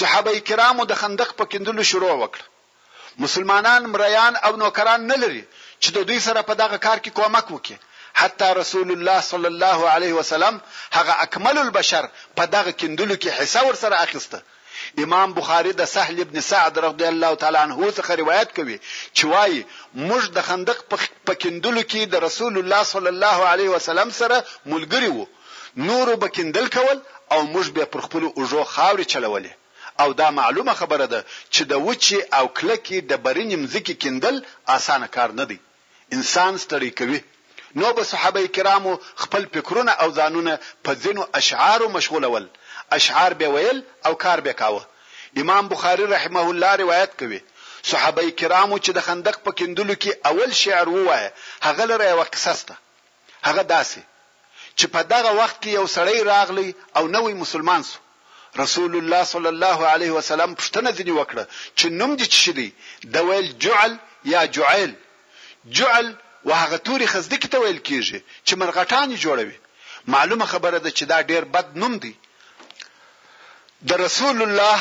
صحابه 0.00 0.33
کرامو 0.49 0.83
د 0.90 0.92
خندق 1.02 1.31
په 1.38 1.45
کندلو 1.52 1.83
شروع 1.90 2.12
وکړ 2.23 2.40
مسلمانان 3.25 3.83
مریان 3.92 4.35
او 4.47 4.52
نوکران 4.62 5.00
نه 5.11 5.16
لري 5.23 5.42
چې 5.83 5.88
د 5.97 5.99
دوی 6.09 6.21
سره 6.26 6.40
په 6.49 6.54
دغه 6.62 6.76
کار 6.87 6.99
کې 7.04 7.12
کومک 7.19 7.47
وکړي 7.54 7.76
حتی 8.21 8.49
رسول 8.61 8.88
الله 8.97 9.19
صلی 9.31 9.49
الله 9.54 9.78
علیه 9.95 10.12
وسلم 10.21 10.54
هغه 10.97 11.14
اکمل 11.25 11.57
البشر 11.64 12.04
په 12.38 12.42
دغه 12.54 12.73
کندلو 12.81 13.16
کې 13.23 13.31
حصہ 13.40 13.61
ور 13.66 13.76
سره 13.85 13.97
اخیسته 14.07 14.38
امام 15.05 15.31
بخاری 15.38 15.73
د 15.81 15.88
سهل 15.95 16.17
ابن 16.25 16.37
سعد 16.50 16.75
رضی 16.87 17.07
الله 17.12 17.33
تعالی 17.45 17.59
عنه 17.67 17.79
څخه 17.99 18.11
روایت 18.23 18.49
کوي 18.59 18.76
چې 19.17 19.25
وایي 19.33 19.61
موږ 20.09 20.23
د 20.37 20.47
خندق 20.49 20.79
په 21.26 21.35
کندلو 21.45 21.83
کې 21.91 22.02
د 22.14 22.23
رسول 22.26 22.55
الله 22.62 22.83
صلی 22.95 23.11
الله 23.14 23.38
علیه 23.55 23.71
وسلم 23.76 24.09
سره 24.21 24.37
ملګری 24.75 25.11
وو 25.17 25.25
نورو 25.91 26.14
بکندل 26.23 26.67
کول 26.79 26.99
او 27.35 27.41
موږ 27.52 27.67
به 27.76 27.85
پر 27.97 28.00
خپل 28.07 28.23
اوجو 28.38 28.62
خاوري 28.76 29.07
چلولې 29.12 29.52
او 30.02 30.09
دا 30.21 30.29
معلومه 30.38 30.75
خبره 30.81 31.07
ده 31.14 31.21
چې 31.55 31.62
د 31.73 31.85
وچی 31.88 32.19
او 32.38 32.45
کلکی 32.59 32.99
د 33.00 33.12
برینې 33.26 33.57
مزکی 33.62 33.95
کندل 34.07 34.37
اسانه 34.76 35.07
کار 35.17 35.31
نه 35.41 35.45
دی 35.50 35.59
انسان 36.17 36.52
ستړي 36.64 36.91
کوي 37.02 37.21
نو 37.81 37.91
به 37.97 38.02
صحابه 38.12 38.41
کرامو 38.57 38.95
خپل 39.25 39.43
فکرونه 39.55 39.93
او 40.05 40.09
ځانونه 40.19 40.52
په 40.88 40.93
ځینو 41.02 41.23
اشعارو 41.41 41.88
مشغولول 41.97 42.47
اشعار 42.94 43.32
به 43.34 43.49
ویل 43.49 43.82
او 44.04 44.14
کار 44.14 44.40
به 44.40 44.52
کاوه 44.52 44.87
امام 45.37 45.68
بخاری 45.68 46.02
رحمه 46.06 46.40
الله 46.40 46.76
روایت 46.76 47.11
کوي 47.18 47.40
صحابه 47.82 48.30
کرامو 48.30 48.78
چې 48.78 48.88
د 48.94 49.00
خندق 49.06 49.37
په 49.44 49.50
کندلو 49.58 49.94
کې 49.94 50.11
اول 50.30 50.52
شعر 50.62 50.88
ووایه 50.88 51.32
هغه 51.66 51.84
لره 51.90 52.08
یو 52.11 52.22
قصسته 52.34 52.75
هغه 53.49 53.62
داسې 53.75 54.00
چې 54.78 54.87
په 54.94 55.02
دغه 55.12 55.30
وخت 55.40 55.56
کې 55.62 55.66
یو 55.68 55.87
سړی 55.96 56.18
راغلی 56.32 56.75
او 56.96 57.08
نوې 57.16 57.34
مسلمان 57.44 57.82
سو 57.90 57.99
رسول 58.62 58.96
الله 59.00 59.25
صلی 59.32 59.49
الله 59.54 59.87
علیه 59.92 60.11
وسلم 60.18 60.54
پښتنه 60.54 60.90
ځنی 60.99 61.14
وکړه 61.18 61.44
چې 61.78 61.84
نوم 62.00 62.16
دې 62.16 62.26
چی 62.42 62.52
دی 62.52 62.72
د 63.04 63.16
ویل 63.28 63.52
جعل 63.66 63.96
یا 64.34 64.46
جعل 64.58 64.92
جعل 65.80 66.12
وهغه 66.44 66.76
توري 66.76 67.06
خزدکی 67.14 67.49
ته 67.49 67.58
ویل 67.61 67.78
کیږي 67.84 68.20
چې 68.46 68.52
مرغټان 68.52 69.20
جوړوي 69.22 69.56
معلومه 70.14 70.46
خبره 70.52 70.78
ده 70.78 70.90
چې 70.90 71.02
دا 71.12 71.22
ډیر 71.32 71.44
بد 71.56 71.76
نوم 71.82 71.96
دی 72.04 72.14
د 73.89 73.93
رسول 74.07 74.39
الله 74.47 74.79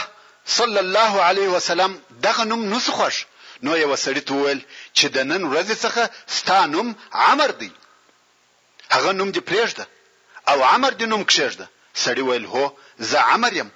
صلی 0.57 0.79
الله 0.85 1.13
علیه 1.29 1.47
وسلم 1.55 1.91
دغه 2.25 2.43
نوم 2.51 2.61
نسخوش 2.73 3.15
نو 3.63 3.71
یو 3.83 3.93
سړی 4.05 4.21
توول 4.29 4.59
چې 4.97 5.05
د 5.15 5.17
نن 5.31 5.41
ورځ 5.51 5.69
څخه 5.83 6.03
ستانوم 6.37 6.87
عمر 7.23 7.51
دی 7.61 7.71
هغه 8.95 9.11
نوم 9.19 9.29
دی 9.35 9.41
پرېږده 9.49 9.85
او 10.49 10.57
عمر 10.73 10.91
دی 10.99 11.05
نوم 11.11 11.21
کښېږده 11.31 11.65
سړی 12.03 12.21
ویل 12.29 12.45
هو 12.53 12.65
زه 13.09 13.17
عمر 13.29 13.51
یم 13.59 13.69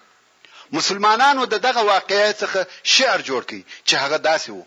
مسلمانانو 0.77 1.41
د 1.53 1.55
دغه 1.67 1.81
واقعي 1.93 2.31
څخه 2.41 2.59
شعر 2.95 3.19
جوړ 3.29 3.41
کړي 3.49 3.61
چې 3.87 3.93
هغه 4.03 4.17
داسې 4.29 4.49
وو 4.51 4.65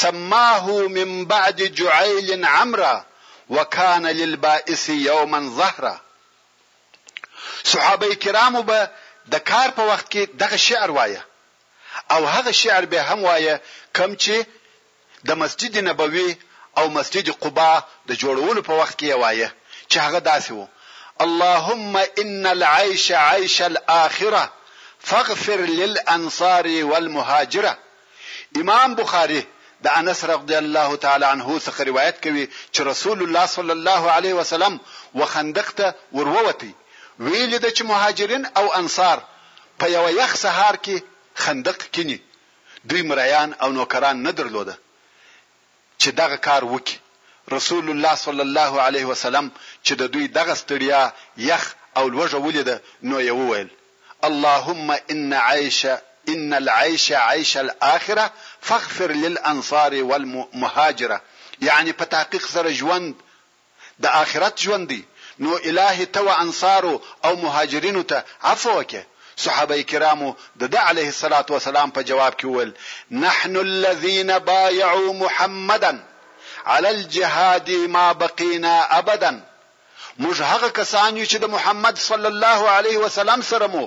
سماه 0.00 0.66
من 0.96 1.24
بعد 1.32 1.58
جعيل 1.78 2.44
عمرا 2.44 3.04
وكان 3.54 4.04
للبائس 4.06 4.88
يوما 4.88 5.40
ظهرا 5.58 5.96
صحابه 7.70 8.14
کرامو 8.24 8.62
به 8.68 8.80
د 9.30 9.34
کار 9.50 9.68
په 9.78 9.82
وخت 9.90 10.06
کې 10.12 10.22
دغه 10.42 10.56
شعر 10.68 10.90
وایه 10.98 11.22
او 12.14 12.22
هغه 12.34 12.52
شعر 12.62 12.84
به 12.92 13.00
هم 13.08 13.20
وایه 13.28 13.56
کم 13.96 14.10
چې 14.22 14.36
د 15.28 15.30
مسجد 15.42 15.74
نبوي 15.88 16.30
او 16.78 16.84
مسجد 16.96 17.26
قباء 17.42 17.78
د 18.08 18.10
جوړولو 18.22 18.60
په 18.68 18.72
وخت 18.80 18.94
کې 19.00 19.12
وایه 19.22 19.48
چې 19.90 19.96
هغه 20.06 20.20
داسې 20.30 20.50
وو 20.56 20.66
اللهم 21.24 21.94
ان 22.22 22.42
العيش 22.56 23.06
عيش 23.28 23.56
الاخره 23.70 24.44
فاغفر 25.08 25.58
للانصار 25.80 26.64
والمهاجره 26.90 27.72
امام 28.60 28.90
بخاري 29.00 29.42
د 29.84 29.86
انس 29.98 30.24
رضی 30.24 30.56
الله 30.64 30.96
تعالی 31.04 31.26
عنه 31.34 31.46
څخه 31.66 31.80
روایت 31.90 32.16
کوي 32.24 32.44
چې 32.74 32.80
رسول 32.92 33.18
الله 33.22 33.46
صلی 33.56 33.72
الله 33.78 34.02
علیه 34.16 34.34
وسلم 34.40 34.74
وخندق 35.18 35.68
ته 35.78 35.86
ورووتی 36.16 36.72
ویل 37.20 37.58
د 37.58 37.66
چې 37.76 37.82
مهاجرین 37.90 38.44
او 38.58 38.66
انصار 38.80 39.18
په 39.78 39.86
یو 39.96 40.04
یخ 40.20 40.32
سهار 40.44 40.74
کې 40.84 40.96
خندق 41.42 41.78
کینی 41.94 42.18
دوی 42.88 43.02
مریان 43.10 43.50
او 43.62 43.68
نوکران 43.78 44.16
نه 44.26 44.32
درلوده 44.38 44.74
چې 46.00 46.08
دغه 46.20 46.36
کار 46.46 46.62
وکړي 46.74 46.96
رسول 47.56 47.90
الله 47.92 48.14
صلی 48.26 48.42
الله 48.48 48.72
علیه 48.88 49.04
وسلم 49.10 49.46
چې 49.86 49.92
د 50.00 50.02
دوی 50.14 50.26
دغه 50.38 50.54
ستړیا 50.62 51.02
یخ 51.50 51.64
او 51.98 52.04
لوجه 52.12 52.38
ولیده 52.44 52.76
نو 53.08 53.16
یې 53.26 53.30
وویل 53.40 53.68
اللهم 54.28 54.88
ان 55.12 55.32
عيش 55.32 55.80
ان 56.32 56.54
العيش 56.62 57.06
عيش 57.12 57.52
الاخره 57.66 58.24
فاغفر 58.66 59.10
للانصار 59.24 59.92
والمهاجره 60.10 61.18
يعني 61.68 61.92
په 61.92 62.04
تحقیق 62.14 62.44
سره 62.56 62.72
ژوند 62.80 63.14
د 64.02 64.06
آخرت 64.24 64.54
ژوند 64.64 64.84
دی 64.92 65.02
نو 65.38 65.56
الهي 65.56 66.06
تو 66.06 66.28
انصارو 66.30 67.02
او 67.24 67.36
مهاجرینو 67.36 68.02
ته 68.02 68.24
عفو 68.42 68.70
وکړه 68.76 69.02
صحابه 69.44 69.80
کرامو 69.92 70.28
د 70.60 70.70
د 70.74 70.76
علیه 70.88 71.08
الصلاۃ 71.12 71.46
والسلام 71.50 71.88
په 71.98 72.06
جواب 72.10 72.34
کې 72.40 72.48
ول 72.56 72.70
نحن 73.24 73.56
الذين 73.56 74.38
بايعوا 74.38 75.12
محمدا 75.22 75.92
على 76.72 76.88
الجهاد 76.90 77.70
ما 77.96 78.12
بقينا 78.24 78.74
ابدا 78.98 79.32
موږ 80.22 80.36
هغه 80.52 80.68
کسان 80.80 81.10
یو 81.16 81.26
چې 81.30 81.36
د 81.44 81.52
محمد 81.56 81.96
صلی 82.10 82.28
الله 82.34 82.60
علیه 82.78 82.98
وسلم 83.06 83.42
سره 83.52 83.66
مو 83.74 83.84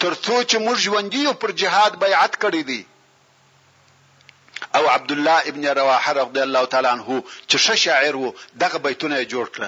ترڅو 0.00 0.42
چې 0.50 0.56
موږ 0.66 0.76
ژوندۍ 0.86 1.32
پر 1.44 1.50
جهاد 1.62 1.98
بیعت 2.04 2.32
کړی 2.46 2.62
دي 2.70 2.82
او 4.76 4.88
عبد 4.88 5.12
الله 5.12 5.40
ابن 5.40 5.66
رواحه 5.68 6.12
رضی 6.12 6.40
الله 6.42 6.64
تعالی 6.66 6.86
عنه 6.88 7.22
چې 7.52 7.56
ش 7.64 7.70
شاعر 7.84 8.16
وو 8.16 8.32
دغه 8.60 8.78
بیتونه 8.78 9.18
جوړ 9.32 9.46
کړ 9.56 9.62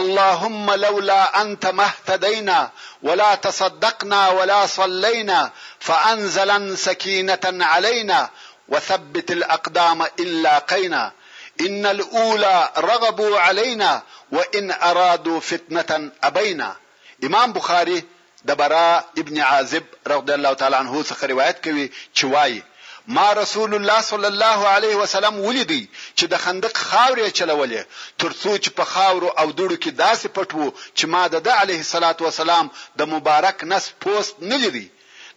اللهم 0.00 0.66
لولا 0.84 1.22
انت 1.42 1.66
مهتدينا 1.66 2.70
ولا 3.02 3.34
تصدقنا 3.34 4.28
ولا 4.28 4.66
صلينا 4.66 5.50
فانزلا 5.80 6.74
سكينه 6.76 7.44
علينا 7.72 8.30
وثبت 8.68 9.30
الاقدام 9.30 10.02
ان 10.02 10.42
لاقينا 10.42 11.12
ان 11.60 11.86
الاولى 11.86 12.70
رغبوا 12.78 13.38
علينا 13.40 14.02
وان 14.32 14.70
ارادوا 14.70 15.40
فتنه 15.40 16.10
ابينا 16.24 16.76
امام 17.24 17.52
بخاري 17.52 18.04
د 18.44 18.52
برا 18.52 19.04
ابن 19.18 19.40
عازب 19.40 19.84
رضی 20.06 20.32
الله 20.34 20.52
تعالی 20.52 20.76
عنه 20.76 21.04
څخه 21.04 21.24
روایت 21.24 21.64
کوي 21.64 21.90
چې 22.18 22.24
وایي 22.24 22.62
ما 23.06 23.32
رسول 23.32 23.74
الله 23.74 24.00
صلی 24.02 24.24
الله 24.24 24.66
علیه 24.66 24.94
وسلم 24.96 25.40
ولیدی 25.40 25.88
چې 26.16 26.24
د 26.24 26.34
خندق 26.38 26.76
خاورې 26.78 27.28
چلولې 27.30 27.84
ترڅو 28.22 28.58
چې 28.64 28.70
په 28.70 28.84
خاورو 28.84 29.28
او 29.28 29.46
دوړو 29.52 29.76
کې 29.82 29.90
داسې 29.90 30.28
پټ 30.36 30.50
وو 30.54 30.72
چې 30.96 31.04
ما 31.06 31.28
د 31.28 31.48
علیه 31.48 31.76
الصلاۃ 31.78 32.20
والسلام 32.22 32.70
د 32.98 33.02
مبارک 33.14 33.64
نس 33.64 33.90
پوست 34.00 34.34
نه 34.40 34.56
لیدی 34.56 34.88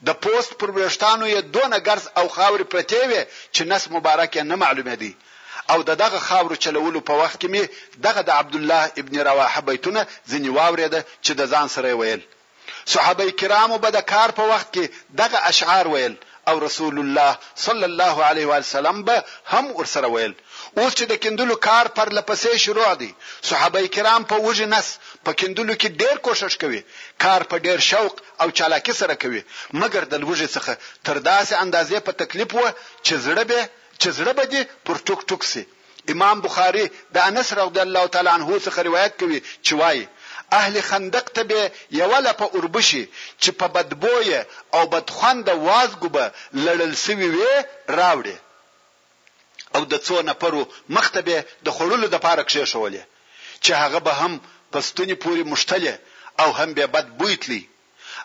د 0.07 0.13
پوست 0.13 0.53
پر 0.59 0.67
وړشتانو 0.75 1.25
یې 1.25 1.39
دونه 1.41 1.79
ګرز 1.79 2.05
او 2.17 2.27
خاورې 2.27 2.65
پرتې 2.73 3.09
وې 3.09 3.21
چې 3.55 3.61
نس 3.61 3.91
مبارک 3.91 4.35
یې 4.35 4.43
نه 4.51 4.55
معلومه 4.55 4.95
دي 4.95 5.15
او 5.69 5.83
د 5.89 5.95
دغه 6.03 6.19
خاورو 6.19 6.55
چلولو 6.55 7.01
په 7.01 7.13
وخت 7.13 7.39
کې 7.41 7.47
می 7.47 7.67
دغه 7.97 8.21
د 8.21 8.29
عبد 8.29 8.55
الله 8.55 8.91
ابن 8.97 9.19
رواحه 9.19 9.61
بیتونه 9.61 10.05
ځنی 10.31 10.49
واورید 10.57 11.01
چې 11.21 11.31
د 11.31 11.51
ځان 11.53 11.67
سره 11.75 11.93
ویل 11.97 12.21
صحابه 12.93 13.29
کرامو 13.31 13.77
به 13.77 13.89
د 13.89 13.99
کار 14.01 14.29
په 14.31 14.43
وخت 14.53 14.73
کې 14.73 14.89
دغه 15.23 15.37
اشعار 15.53 15.87
ویل 15.87 16.15
او 16.47 16.59
رسول 16.65 16.97
الله 16.99 17.37
صلی 17.55 17.83
الله 17.83 18.23
علیه 18.23 18.47
و 18.47 18.61
سلم 18.61 19.03
به 19.03 19.23
هم 19.45 19.65
ورسره 19.75 20.07
ویل 20.07 20.33
اوس 20.77 20.93
چې 20.97 21.03
د 21.11 21.13
کندلو 21.23 21.55
کار 21.67 21.85
پر 21.97 22.07
لپسې 22.17 22.55
شروع 22.65 22.93
دی 22.99 23.11
صحابه 23.49 23.81
کرام 23.95 24.23
په 24.31 24.35
وجه 24.47 24.65
نس 24.73 24.87
په 25.25 25.31
کندلو 25.39 25.73
کې 25.75 25.87
ډیر 26.01 26.17
کوشش 26.27 26.57
کوي 26.63 26.81
کار 27.25 27.41
په 27.51 27.57
ډیر 27.67 27.79
شوق 27.91 28.13
او 28.41 28.47
چالاکی 28.57 28.93
سره 29.01 29.15
کوي 29.23 29.41
مګر 29.81 30.03
د 30.11 30.13
لوږې 30.23 30.47
څخه 30.55 30.73
تر 31.09 31.17
داسې 31.29 31.53
اندازې 31.63 31.97
په 32.07 32.11
تکلیف 32.21 32.55
و 32.55 32.65
چې 33.05 33.13
زړه 33.25 33.43
به 33.51 33.61
چې 33.99 34.09
زړه 34.17 34.33
به 34.37 34.45
دي 34.51 34.61
پر 34.85 34.95
ټوک 35.07 35.21
ټوک 35.31 35.43
سي 35.51 35.63
امام 36.13 36.41
بخاری 36.45 36.85
د 37.15 37.27
انس 37.29 37.53
رضی 37.59 37.79
الله 37.85 38.07
تعالی 38.13 38.29
عنه 38.37 38.59
څخه 38.65 38.79
روایت 38.89 39.17
کوي 39.21 39.39
چې 39.63 39.73
وایي 39.81 40.07
اهل 40.55 40.81
خندق 40.81 41.29
ته 41.35 41.43
به 41.43 41.71
یو 41.91 42.11
لپه 42.25 42.45
اوربشي 42.55 43.03
چې 43.41 43.49
په 43.59 43.65
بدبوې 43.75 44.35
او 44.75 44.81
بدخوند 44.93 45.47
وازګوبه 45.67 46.25
لړل 46.65 46.93
سوي 47.05 47.27
وي 47.37 47.53
راوړي 47.99 48.37
او 49.75 49.81
د 49.91 49.93
څو 50.07 50.15
نفرو 50.29 50.63
مختبه 50.95 51.37
د 51.65 51.67
خړولو 51.75 52.07
د 52.11 52.15
پاره 52.25 52.43
کې 52.49 52.63
شولې 52.71 53.03
چې 53.63 53.71
هغه 53.83 53.99
به 54.05 54.13
هم 54.21 54.33
پستونی 54.71 55.15
پوری 55.23 55.43
مشتله 55.53 55.93
او 56.41 56.49
هم 56.57 56.69
به 56.77 56.85
بد 56.95 57.07
بویتلی 57.19 57.63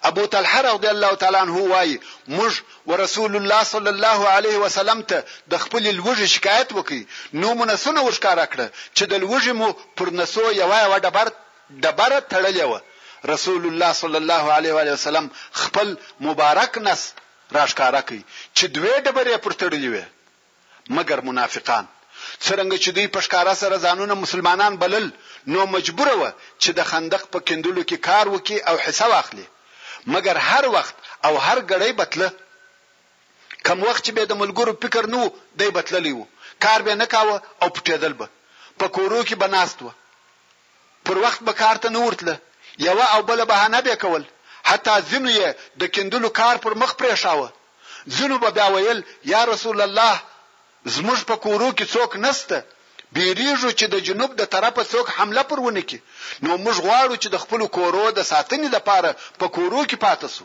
ابو 0.09 0.23
طلحه 0.33 0.61
رضی 0.63 0.87
الله 0.95 1.15
تعالی 1.23 1.39
عنہ 1.45 1.57
وای 1.73 1.91
موږ 2.37 2.53
ورسول 2.91 3.33
الله 3.39 3.63
صلی 3.75 3.89
الله 3.95 4.19
علیه 4.37 4.57
وسلم 4.65 5.01
ته 5.11 5.19
د 5.53 5.55
خپل 5.65 5.85
لوږ 6.01 6.19
شکایت 6.35 6.71
وکي 6.73 7.03
نو 7.41 7.49
مونږ 7.59 7.71
سونه 7.85 8.01
وشکاره 8.03 8.45
کړ 8.53 8.59
چې 8.97 9.03
د 9.13 9.15
لوږ 9.25 9.45
مو 9.59 9.69
پر 9.97 10.09
نسو 10.19 10.47
یوه 10.63 10.81
وډه 10.91 11.09
برت 11.17 11.35
دبره 11.85 12.19
تړلې 12.31 12.67
و 12.73 12.75
رسول 13.35 13.63
الله 13.71 13.91
صلی 14.03 14.19
الله 14.23 14.45
علیه 14.59 14.73
و 14.75 14.79
وسلم 14.99 15.27
خپل 15.63 15.89
مبارک 16.27 16.75
نس 16.87 17.03
راښکارا 17.57 18.01
کوي 18.09 18.23
چې 18.57 18.65
دوی 18.77 18.97
دبره 19.09 19.37
پر 19.45 19.53
تړلې 19.61 19.89
و 19.97 19.99
مګر 20.97 21.19
منافقان 21.29 21.85
څرنګه 22.45 22.79
چې 22.85 22.91
دوی 22.97 23.07
پښکارا 23.17 23.55
سره 23.63 23.77
ځانونه 23.87 24.15
مسلمانان 24.23 24.77
بلل 24.83 25.07
نو 25.53 25.61
مجبور 25.75 26.09
و 26.17 26.23
چې 26.63 26.71
د 26.79 26.91
خندق 26.91 27.23
په 27.33 27.39
کندلو 27.47 27.83
کې 27.89 27.97
کار 28.09 28.27
وکي 28.35 28.57
او 28.71 28.75
حصہ 28.85 29.09
واخلي 29.13 29.45
مګر 30.15 30.37
هر 30.49 30.65
وخت 30.77 30.95
او 31.27 31.33
هر 31.47 31.59
غړی 31.71 31.93
بتله 32.03 32.29
کم 33.69 33.83
وخت 33.89 34.11
به 34.17 34.23
د 34.27 34.33
ملګرو 34.43 34.75
فکر 34.83 35.07
نو 35.15 35.23
دی 35.61 35.71
بتللی 35.79 36.13
وو 36.19 36.27
کار 36.65 36.83
به 36.87 36.93
نه 37.03 37.07
کاوه 37.15 37.35
او 37.63 37.69
پټېدل 37.69 38.15
به 38.21 38.27
په 38.81 38.87
کورو 38.95 39.21
کې 39.29 39.35
بناست 39.43 39.79
وو 39.83 39.91
پر 41.05 41.19
وخت 41.19 41.41
به 41.45 41.53
کار 41.53 41.77
ته 41.77 41.89
نه 41.89 41.99
ورتله 41.99 42.41
یو 42.79 42.99
او 43.01 43.23
بل 43.23 43.45
بهانه 43.45 43.81
به 43.81 43.97
کول 43.97 44.25
حتی 44.65 44.91
ځینو 45.11 45.31
یې 45.41 45.49
د 45.81 45.89
کندلو 45.95 46.29
کار 46.29 46.57
پر 46.57 46.75
مخ 46.75 46.95
پرې 46.99 47.15
شاوه 47.15 47.51
ځینو 48.17 48.39
به 48.39 48.51
بیا 48.51 48.67
ویل 48.73 49.03
یا 49.25 49.45
رسول 49.45 49.81
الله 49.81 50.21
زموږ 50.97 51.25
په 51.31 51.37
کورو 51.37 51.71
کې 51.71 51.85
څوک 51.95 52.17
نسته 52.17 52.65
بیریږو 53.15 53.71
چې 53.79 53.85
د 53.93 53.97
جنوب 54.07 54.35
د 54.37 54.45
طرفه 54.55 54.83
څوک 54.93 55.07
حمله 55.17 55.43
پر 55.51 55.61
ونکي 55.61 55.99
نو 56.43 56.57
موږ 56.65 56.77
غواړو 56.87 57.17
چې 57.23 57.29
د 57.31 57.37
خپل 57.45 57.67
کورو 57.77 58.11
د 58.11 58.21
ساتنې 58.33 58.69
لپاره 58.77 59.11
په 59.41 59.47
کورو 59.49 59.83
کې 59.85 59.97
پاتې 60.07 60.29
شو 60.37 60.45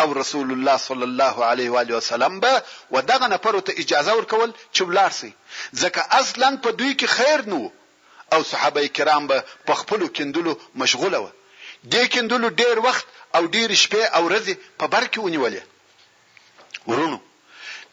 او 0.00 0.14
رسول 0.20 0.50
الله 0.52 0.76
صلی 0.76 1.06
الله 1.10 1.36
علیه 1.50 1.70
و 1.72 1.78
علیه 1.80 1.96
وسلم 1.96 2.40
به 2.40 2.62
ودغه 2.92 3.26
نفر 3.34 3.60
ته 3.60 3.72
اجازه 3.82 4.12
ورکول 4.18 4.52
چې 4.74 4.80
ولارسي 4.82 5.32
ځکه 5.82 6.00
اصلا 6.20 6.48
په 6.62 6.70
دوی 6.78 6.92
کې 7.00 7.06
خیر 7.16 7.40
نو 7.52 7.62
او 8.32 8.42
صحابه 8.44 8.88
کرام 8.96 9.26
به 9.30 9.44
په 9.66 9.74
خپل 9.80 10.00
کندلو 10.06 10.52
مشغوله 10.74 11.18
و 11.24 11.28
دې 11.92 12.04
کندلو 12.14 12.48
ډیر 12.60 12.76
وخت 12.86 13.06
او 13.36 13.42
ډیر 13.56 13.70
شپې 13.82 14.02
او 14.16 14.20
ورځې 14.28 14.54
په 14.78 14.86
بر 14.92 15.04
کې 15.12 15.18
ونیولې 15.24 15.62
ورونو 16.90 17.18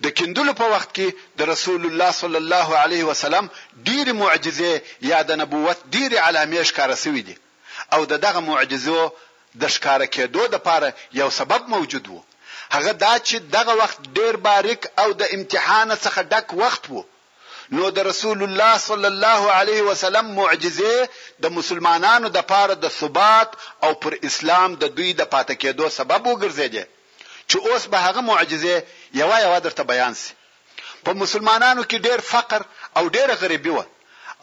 د 0.03 0.11
کندلو 0.19 0.51
په 0.61 0.65
وخت 0.73 0.89
کې 0.97 1.07
د 1.39 1.49
رسول 1.53 1.81
الله 1.89 2.11
صلی 2.21 2.39
الله 2.43 2.69
علیه 2.83 3.03
وسلم 3.11 3.45
ډیر 3.89 4.07
معجزې 4.21 4.71
یا 5.11 5.19
د 5.29 5.31
نبوت 5.41 5.77
ډیر 5.95 6.11
علامې 6.27 6.61
ښکار 6.69 6.91
شوې 7.03 7.23
دي 7.27 7.35
او 7.95 8.01
د 8.11 8.13
دغه 8.25 8.39
معجزو 8.49 9.01
د 9.61 9.63
ښکار 9.75 10.01
کېدو 10.15 10.41
د 10.53 10.57
پاره 10.67 10.89
یو 11.21 11.29
سبب 11.39 11.61
موجود 11.75 12.05
وو 12.11 12.21
هغه 12.75 12.91
دا 13.05 13.13
چې 13.27 13.35
دغه 13.57 13.73
وخت 13.81 13.99
ډیر 14.17 14.33
باریک 14.47 14.81
او 15.01 15.09
د 15.21 15.23
امتحان 15.35 15.89
څخه 16.05 16.19
ډک 16.31 16.47
وخت 16.63 16.83
وو 16.93 17.01
نو 17.75 17.89
د 17.95 17.99
رسول 18.11 18.43
الله 18.43 18.73
صلی 18.89 19.07
الله 19.13 19.41
علیه 19.61 19.81
وسلم 19.89 20.25
معجزه 20.39 21.07
د 21.45 21.55
مسلمانانو 21.57 22.27
د 22.37 22.45
پاره 22.51 22.73
د 22.85 22.93
ثبات 22.99 23.49
او 23.87 23.89
پر 24.05 24.13
اسلام 24.29 24.69
د 24.83 24.93
دوی 24.99 25.11
د 25.21 25.27
پاتې 25.33 25.53
کېدو 25.63 25.85
سبب 25.97 26.21
وګرځیدي 26.27 26.83
چې 27.49 27.57
اوس 27.71 27.83
به 27.95 28.05
هغه 28.05 28.21
معجزه 28.21 28.75
یو 29.21 29.29
یو 29.47 29.59
درته 29.67 29.83
بیان 29.91 30.13
سي 30.21 30.31
په 31.03 31.13
مسلمانانو 31.25 31.83
کې 31.89 31.97
ډېر 32.05 32.19
فقر 32.33 32.61
او 32.97 33.03
ډېر 33.15 33.29
غریبي 33.43 33.71
و 33.77 33.83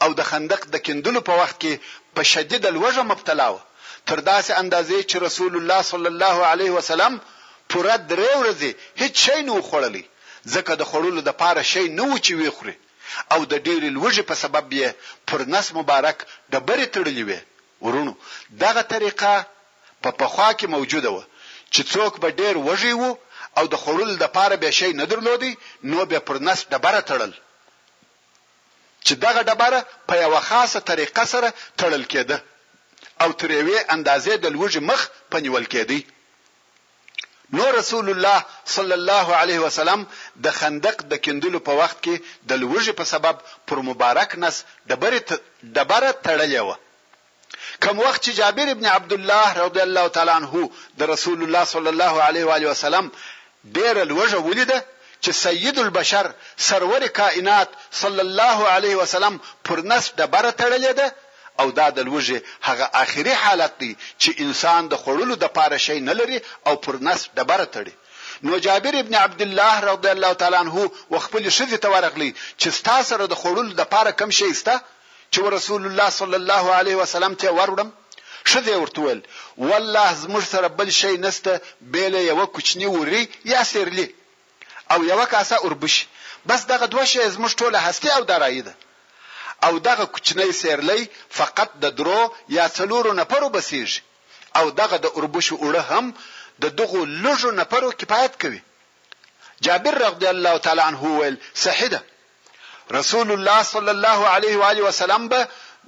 او 0.03 0.13
د 0.21 0.29
خندق 0.29 0.61
د 0.73 0.85
کندلو 0.87 1.21
په 1.29 1.33
وخت 1.41 1.57
کې 1.61 1.73
په 2.15 2.23
شدید 2.35 2.65
الوجه 2.73 3.01
مبتلا 3.11 3.49
و 3.55 3.59
تر 4.05 4.17
داسې 4.29 4.51
اندازې 4.61 4.97
چې 5.09 5.17
رسول 5.27 5.53
الله 5.59 5.79
صلی 5.91 6.09
الله 6.13 6.37
علیه 6.53 6.71
وسلم 6.79 7.13
پوره 7.69 7.95
درې 8.09 8.29
ورځې 8.41 8.69
هیڅ 9.01 9.13
شی 9.27 9.39
نه 9.47 9.55
خوړلی 9.69 10.03
ځکه 10.53 10.73
د 10.81 10.91
خړولو 10.91 11.21
د 11.29 11.39
پاره 11.43 11.63
شی 11.75 11.83
نه 11.99 12.03
و 12.13 12.17
چې 12.25 12.33
وی 12.39 12.49
خوري 12.57 12.75
او 13.31 13.41
د 13.51 13.53
ډېر 13.67 13.81
لوږې 13.95 14.23
په 14.29 14.35
سبب 14.43 14.65
یې 14.79 14.87
پر 15.29 15.39
نس 15.53 15.67
مبارک 15.79 16.17
د 16.53 16.55
برې 16.67 16.85
تړلې 16.95 17.23
وې 17.27 17.39
ورونو 17.85 18.13
دغه 18.63 18.81
طریقه 18.93 19.31
په 20.03 20.09
پخوا 20.19 20.49
کې 20.59 20.67
موجوده 20.75 21.09
و 21.15 21.19
چې 21.73 21.81
څوک 21.93 22.13
به 22.23 22.29
ډېر 22.39 22.55
وږي 22.69 22.93
وو 22.99 23.11
او 23.57 23.63
د 23.73 23.75
خورل 23.83 24.11
د 24.23 24.25
پاره 24.35 24.55
به 24.63 24.69
شي 24.79 24.89
نه 24.99 25.05
درلودي 25.11 25.53
نو 25.89 25.99
به 26.09 26.19
پر 26.29 26.35
نس 26.47 26.59
د 26.73 26.75
بره 26.85 27.01
تړل 27.11 27.33
چې 29.05 29.13
دغه 29.25 29.41
ډبره 29.49 29.79
په 30.07 30.13
یو 30.23 30.33
خاصه 30.49 30.79
طریقه 30.91 31.23
سره 31.33 31.49
تړل 31.79 32.03
کېده 32.11 32.37
او 33.23 33.29
تر 33.39 33.49
یوې 33.59 33.77
اندازې 33.95 34.33
د 34.43 34.45
لوږې 34.55 34.81
مخ 34.89 35.01
پنیول 35.31 35.65
کېدی 35.73 36.01
نو 37.57 37.63
رسول 37.79 38.07
الله 38.13 38.39
صلی 38.75 38.93
الله 38.99 39.27
علیه 39.41 39.59
وسلم 39.65 40.01
د 40.43 40.45
خندق 40.57 40.97
د 41.11 41.13
کندلو 41.25 41.59
په 41.67 41.73
وخت 41.81 41.97
کې 42.05 42.15
د 42.49 42.51
لوږې 42.61 42.93
په 42.99 43.05
سبب 43.13 43.35
پر 43.67 43.77
مبارک 43.89 44.29
نس 44.43 44.55
دبره 44.89 45.19
دبره 45.77 46.09
تړلې 46.25 46.61
و 46.67 46.69
کوم 47.83 47.97
وخت 48.05 48.21
چې 48.25 48.31
جابر 48.39 48.67
ابن 48.75 48.85
عبد 48.95 49.11
الله 49.17 49.47
رضی 49.65 49.81
الله 49.87 50.05
تعالی 50.15 50.33
عنه 50.41 50.53
د 50.99 51.01
رسول 51.13 51.39
الله 51.45 51.63
صلی 51.73 51.89
الله 51.93 52.13
علیه 52.27 52.43
و 52.47 52.51
علیه 52.57 52.69
وسلم 52.73 53.05
ډېر 53.77 53.93
لوږه 54.11 54.37
ولیده 54.49 54.79
چې 55.23 55.31
سید 55.45 55.77
البشر 55.85 56.25
سرور 56.67 57.03
کائنات 57.19 57.69
صلی 58.01 58.21
الله 58.27 58.57
علیه 58.75 58.95
وسلم 59.01 59.33
پر 59.67 59.77
نس 59.91 60.03
دبره 60.21 60.51
تړلې 60.61 60.91
ده 60.99 61.07
او 61.59 61.67
دا 61.79 61.87
د 61.97 61.99
لوږه 62.09 62.37
هغه 62.67 62.85
آخري 63.03 63.33
حالت 63.43 63.73
دی 63.81 63.91
چې 64.21 64.29
انسان 64.45 64.81
د 64.87 64.93
خړلو 65.03 65.33
د 65.43 65.45
پاره 65.57 65.77
شي 65.85 65.97
نه 66.09 66.13
لري 66.19 66.37
او 66.67 66.73
پر 66.85 66.95
نس 67.07 67.19
دبره 67.39 67.67
تړي 67.75 67.93
نو 68.43 68.57
جابر 68.59 68.99
ابن 68.99 69.15
عبد 69.15 69.41
الله 69.41 69.79
رضی 69.79 70.07
الله 70.07 70.33
تعالی 70.33 70.55
عنہ 70.55 70.85
وخپل 71.11 71.49
شذ 71.49 71.73
ته 71.75 71.87
ورغلی 71.91 72.31
چې 72.57 72.69
ستاسو 72.77 73.07
سره 73.09 73.25
د 73.27 73.35
خړول 73.41 73.73
د 73.75 73.81
پاره 73.93 74.11
کم 74.21 74.29
شي 74.37 74.53
ستا 74.53 74.75
چې 75.31 75.39
رسول 75.57 75.85
الله 75.85 76.09
صلی 76.09 76.35
الله 76.41 76.73
علیه 76.79 76.95
وسلم 77.01 77.35
ته 77.43 77.51
ورودم 77.59 77.91
شذ 78.53 78.69
ورتول 78.73 79.21
والله 79.57 80.09
زموږ 80.23 80.43
سره 80.49 80.67
بل 80.67 80.89
شي 80.97 81.17
نسته 81.27 81.59
بیل 81.95 82.15
یو 82.25 82.45
کوچنی 82.57 82.85
وری 82.95 83.23
یا 83.53 83.63
سرلی 83.71 84.07
او 84.95 85.03
یو 85.11 85.25
کاسه 85.35 85.55
اوربش 85.57 86.07
بس 86.51 86.65
دغه 86.73 86.85
دوه 86.95 87.05
شی 87.11 87.19
زموږ 87.31 87.51
ټوله 87.51 87.77
هستی 87.87 88.09
او 88.17 88.23
درایده 88.23 88.77
او 89.63 89.79
دغه 89.79 90.05
کوچنی 90.15 90.51
سیرلی 90.59 91.07
فقط 91.41 91.69
د 91.83 91.95
درو 91.99 92.21
یا 92.49 92.69
څلورو 92.77 93.13
نفرو 93.21 93.49
بسیږي 93.49 93.99
او 94.61 94.69
دغه 94.69 94.97
د 95.03 95.05
اوربش 95.05 95.53
اوړه 95.53 95.83
هم 95.91 96.13
د 96.61 96.63
دغه 96.79 96.99
لږو 97.23 97.49
نفرو 97.59 97.89
کفایت 97.99 98.33
کوي 98.41 98.61
جابر 99.65 99.93
رضی 100.07 100.27
الله 100.35 100.53
تعالی 100.65 100.83
عنه 100.89 101.01
ویل 101.19 101.35
صحیح 101.65 101.89
ده 101.93 101.99
رسول 102.99 103.27
الله 103.35 103.59
صلی 103.73 103.91
الله 103.95 104.19
علیه 104.35 104.55
و 104.61 104.63
آله 104.71 104.81
وسلم 104.89 105.23
به 105.31 105.39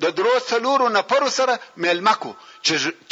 د 0.03 0.06
درو 0.17 0.36
څلورو 0.49 0.88
نفرو 0.97 1.30
سره 1.39 1.53
ملمکو 1.84 2.32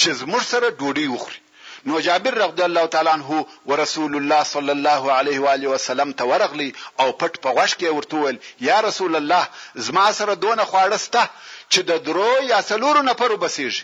چې 0.02 0.10
زموږ 0.22 0.44
سره 0.54 0.68
ډوډۍ 0.80 1.08
وخوري 1.16 1.40
نو 1.88 1.94
جابر 2.08 2.34
رضی 2.44 2.64
الله 2.70 2.86
تعالی 2.94 3.12
عنه 3.18 3.30
ورسول 3.72 4.14
الله 4.20 4.42
صلی 4.54 4.72
الله 4.78 5.02
علیه 5.20 5.40
و 5.42 5.46
آله 5.56 5.68
وسلم 5.76 6.10
ته 6.18 6.24
ورغلی 6.32 6.70
او 7.02 7.08
پټ 7.20 7.34
په 7.44 7.50
غوښ 7.58 7.72
کې 7.80 7.90
ورته 7.98 8.16
ویل 8.24 8.38
یا 8.70 8.78
رسول 8.88 9.14
الله 9.22 9.44
زما 9.88 10.08
سره 10.20 10.34
دون 10.44 10.60
خواړه 10.70 10.98
سته 11.06 11.24
چې 11.72 11.80
د 11.90 11.92
درو 12.06 12.32
یا 12.54 12.60
څلورو 12.70 13.02
نفرو 13.10 13.38
بسیږي 13.44 13.84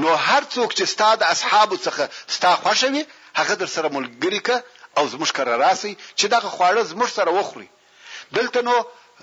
نو 0.00 0.08
هر 0.28 0.42
څوک 0.54 0.70
چې 0.78 0.84
ستا 0.92 1.08
د 1.20 1.24
اصحابو 1.34 1.76
څخه 1.86 2.02
ستا 2.38 2.52
خوښوي 2.62 3.02
هغه 3.40 3.54
در 3.62 3.68
سره 3.76 3.88
ملګری 3.96 4.40
ک 4.48 4.50
او 4.98 5.04
زموږ 5.12 5.30
کر 5.38 5.46
راسي 5.64 5.92
چې 6.18 6.26
دغه 6.34 6.48
خواړه 6.56 6.82
زموږ 6.92 7.08
سره 7.18 7.30
وخوري 7.38 7.68
دلته 8.38 8.60
نو 8.68 8.76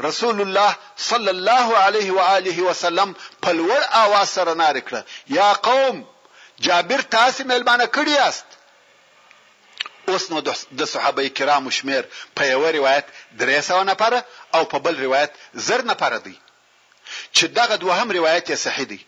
رسول 0.07 0.41
الله 0.43 0.71
صلی 1.09 1.31
الله 1.35 1.67
علیه 1.85 2.09
و 2.17 2.25
آله 2.37 2.57
وسلم 2.69 3.15
په 3.43 3.51
لوړ 3.59 3.81
اواز 4.03 4.27
سره 4.37 4.53
نار 4.63 4.79
کړ 4.87 5.03
یا 5.37 5.49
قوم 5.69 6.03
جابر 6.67 7.01
تاسو 7.17 7.43
ملمانه 7.51 7.85
کړی 7.85 8.13
است 8.29 8.45
اوس 10.11 10.31
نو 10.31 10.41
د 10.49 10.81
صحابه 10.93 11.27
کرامو 11.39 11.71
شمیر 11.77 12.03
په 12.37 12.43
یو 12.53 12.67
روایت 12.79 13.05
درې 13.39 13.59
سو 13.69 13.83
نفر 13.91 14.17
او 14.55 14.63
په 14.73 14.79
بل 14.85 14.95
روایت 15.05 15.31
زر 15.67 15.81
نفر 15.91 16.17
دی 16.29 16.37
چې 17.35 17.45
دغه 17.59 17.75
دوهم 17.83 18.11
روایت 18.17 18.45
یې 18.51 18.55
صحیح 18.65 18.85
دی 18.91 19.01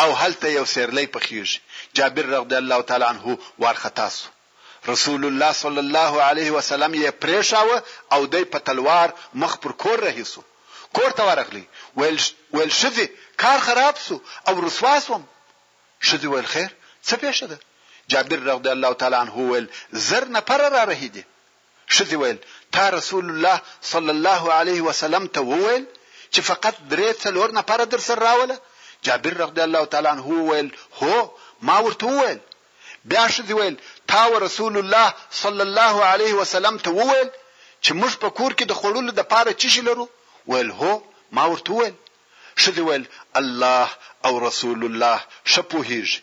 او 0.00 0.10
هلته 0.22 0.46
یو 0.58 0.64
سیرلی 0.74 1.06
پخیږي 1.14 1.58
جابر 1.96 2.24
رضی 2.34 2.54
الله 2.62 2.80
تعالی 2.88 3.04
عنه 3.12 3.24
ورختا 3.62 4.08
سو 4.18 4.26
رسول 4.92 5.22
الله 5.30 5.52
صلی 5.62 5.80
الله 5.86 6.14
علیه 6.30 6.50
وسلم 6.58 6.92
یې 7.02 7.10
پریښاوه 7.24 7.78
او 8.14 8.26
دی 8.34 8.44
په 8.52 8.58
تلوار 8.68 9.08
مخ 9.42 9.52
پر 9.66 9.72
کور 9.84 9.98
رهیسو 10.08 10.40
کور 10.96 11.10
ته 11.20 11.28
ورغلی 11.28 11.64
ویل 11.96 12.18
ویل 12.56 12.72
شذې 12.80 13.06
کار 13.44 13.58
خراب 13.68 13.96
سو 14.06 14.14
او 14.48 14.54
رسواسوم 14.68 15.22
شذې 16.08 16.26
ویل 16.32 16.48
خیر 16.54 16.70
څه 17.08 17.14
پېښه 17.22 17.46
ده 17.46 17.58
جابر 18.12 18.38
رضی 18.50 18.68
الله 18.76 18.92
تعالی 19.02 19.16
عنه 19.22 19.34
ویل 19.50 19.66
زر 20.08 20.24
نه 20.36 20.40
پر 20.50 20.58
را 20.76 20.84
رهیدي 20.92 21.24
شذې 21.94 22.16
ویل 22.22 22.38
تا 22.78 22.90
رسول 22.98 23.26
الله 23.30 23.62
صلی 23.94 24.12
الله 24.16 24.42
علیه 24.60 24.80
وسلم 24.90 25.26
ته 25.36 25.40
وویل 25.50 25.84
چې 26.32 26.40
فقط 26.50 26.76
درې 26.90 27.10
څلور 27.24 27.48
نه 27.58 27.62
پر 27.72 27.84
در 27.94 27.98
سره 28.10 28.20
راوله 28.28 28.58
جابر 29.06 29.30
رضی 29.42 29.60
الله 29.60 29.84
تعالی 29.84 30.06
عنه 30.08 30.26
ویل 30.42 30.68
هو 31.02 31.28
ما 31.68 31.76
ورته 31.86 32.06
ویل 32.18 32.40
بیا 33.10 33.24
شذ 33.34 33.50
ویل 33.58 33.76
تا 34.10 34.22
رسول 34.46 34.74
الله 34.82 35.06
صلی 35.42 35.60
الله 35.68 35.94
علیه 36.12 36.34
وسلم 36.40 36.76
ته 36.84 36.90
ویل 37.00 37.28
چې 37.84 37.92
موږ 38.00 38.12
په 38.22 38.30
کور 38.38 38.52
کې 38.58 38.64
د 38.68 38.72
خړولو 38.80 39.10
د 39.18 39.22
پاره 39.32 39.52
چی 39.60 39.80
لرو 39.86 40.06
ویل 40.50 40.70
هو 40.78 40.92
ما 41.36 41.44
ورته 41.52 41.72
ویل 41.78 41.94
شذ 42.62 42.76
ویل 42.88 43.04
الله 43.40 43.86
او 44.26 44.32
رسول 44.48 44.80
الله 44.88 45.18
شپوهیږي 45.54 46.20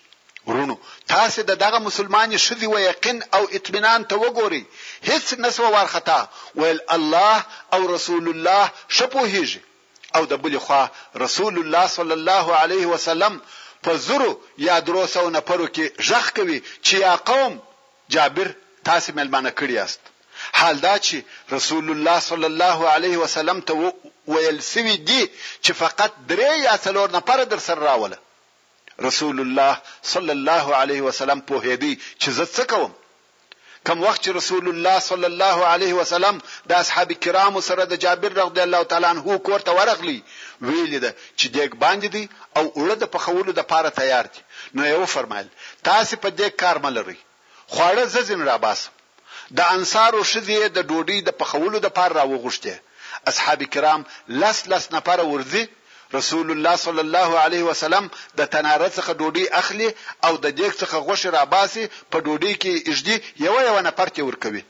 ورونو 0.47 0.75
تاسو 1.07 1.41
د 1.41 1.51
دغه 1.63 1.79
مسلمانې 1.89 2.37
شذي 2.47 2.67
و 2.73 2.77
یقین 2.89 3.23
او 3.35 3.43
اطمینان 3.57 4.05
ته 4.07 4.15
وګوري 4.23 4.63
هیڅ 5.09 5.25
نسو 5.43 5.63
ورختا 5.75 6.19
ویل 6.55 6.79
الله 6.95 7.37
او 7.73 7.81
رسول 7.95 8.25
الله 8.33 8.63
شپوهیږي 8.87 9.59
او 10.15 10.25
د 10.25 10.33
بل 10.43 10.59
خوا 10.65 10.83
رسول 11.25 11.55
الله 11.63 11.87
صلی 11.97 12.15
الله 12.19 12.45
علیه 12.63 12.85
وسلم 12.93 13.37
په 13.87 13.91
زرو 14.07 14.31
یا 14.67 14.75
دروسو 14.87 15.25
نفرو 15.37 15.67
کې 15.75 15.85
ژغ 16.09 16.25
کوي 16.37 16.57
چې 16.85 16.95
یا 17.05 17.15
قوم 17.29 17.53
جابر 18.15 18.47
تاسو 18.89 19.09
ملمانه 19.19 19.51
کړی 19.59 19.77
است 19.85 19.99
حال 20.59 20.77
دا 20.87 20.93
چې 21.05 21.17
رسول 21.57 21.85
الله 21.95 22.17
صلی 22.29 22.47
الله 22.53 22.79
علیه 22.95 23.17
وسلم 23.23 23.61
ته 23.69 23.93
ویل 24.33 24.59
سوي 24.73 24.97
دي 24.97 25.29
چې 25.63 25.71
فقط 25.83 26.11
درې 26.29 26.51
یا 26.67 26.75
څلور 26.85 27.07
نفر 27.17 27.43
در 27.43 27.57
سره 27.67 27.79
راوله 27.79 28.17
رسول 29.07 29.39
الله 29.43 29.81
صلی 30.13 30.31
الله 30.37 30.75
علیه 30.81 31.01
وسلم 31.07 31.41
په 31.51 31.55
هدي 31.67 31.93
چې 32.21 32.29
زه 32.39 32.45
څه 32.45 32.63
کوم 32.73 32.95
کم 33.85 34.03
وخت 34.03 34.27
رسول 34.35 34.67
الله 34.71 34.99
صلی 35.07 35.25
الله 35.27 35.65
علیه 35.73 35.93
وسلم 35.99 36.39
د 36.71 36.73
اصحاب 36.79 37.11
کرام 37.25 37.59
سره 37.67 37.85
د 37.93 38.01
جابر 38.03 38.29
رضی 38.39 38.61
الله 38.63 38.83
تعالی 38.91 39.05
عنہ 39.11 39.25
کوړه 39.45 39.71
ورغلی 39.79 40.17
ویل 40.61 40.99
ده 40.99 41.15
چې 41.37 41.47
دیګ 41.55 41.71
باندې 41.75 42.07
دی 42.07 42.29
او 42.57 42.63
اوړه 42.73 42.93
د 43.03 43.11
پخولو 43.15 43.51
د 43.59 43.67
پاره 43.71 43.89
تیار 43.99 44.25
دي 44.35 44.39
نو 44.79 44.85
یو 44.91 45.05
فرمایل 45.13 45.47
تاسو 45.89 46.17
په 46.17 46.29
دې 46.29 46.49
کار 46.65 46.77
ملري 46.85 47.17
خواړه 47.67 48.03
ززن 48.17 48.41
را 48.51 48.57
باسم 48.57 48.91
د 49.57 49.59
انصارو 49.77 50.23
شذې 50.23 50.67
د 50.77 50.87
ډوډۍ 50.89 51.29
د 51.29 51.39
پخولو 51.43 51.79
د 51.85 51.95
پاره 51.99 52.19
راوغشته 52.19 53.29
اصحاب 53.33 53.63
کرام 53.77 54.05
لس 54.43 54.61
لس 54.75 54.91
نفر 54.97 55.19
ورځي 55.31 55.65
رسول 56.13 56.51
الله 56.51 56.75
صلی 56.75 56.99
الله 56.99 57.37
علیه 57.39 57.63
وسلم 57.63 58.09
د 58.37 58.41
تناره 58.53 58.89
څخه 58.97 59.13
ډوډۍ 59.19 59.45
اخلي 59.61 59.89
او 60.25 60.33
د 60.37 60.45
دیګ 60.59 60.73
څخه 60.81 60.95
غوښه 61.07 61.27
راباسي 61.37 61.85
په 62.11 62.17
ډوډۍ 62.25 62.53
کې 62.61 62.73
اجدي 62.91 63.15
یو 63.45 63.55
یو 63.67 63.77
نفر 63.87 64.07
ته 64.15 64.21
ورکوي 64.29 64.63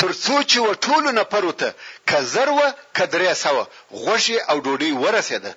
ترڅو 0.00 0.36
چې 0.50 0.58
و 0.66 0.68
ټول 0.84 1.04
نفر 1.20 1.44
ته 1.60 1.68
کزرو 2.10 2.60
کدرې 2.96 3.32
سوه 3.44 3.62
غوښه 4.04 4.38
او 4.50 4.56
ډوډۍ 4.66 4.90
ورسېده 5.02 5.52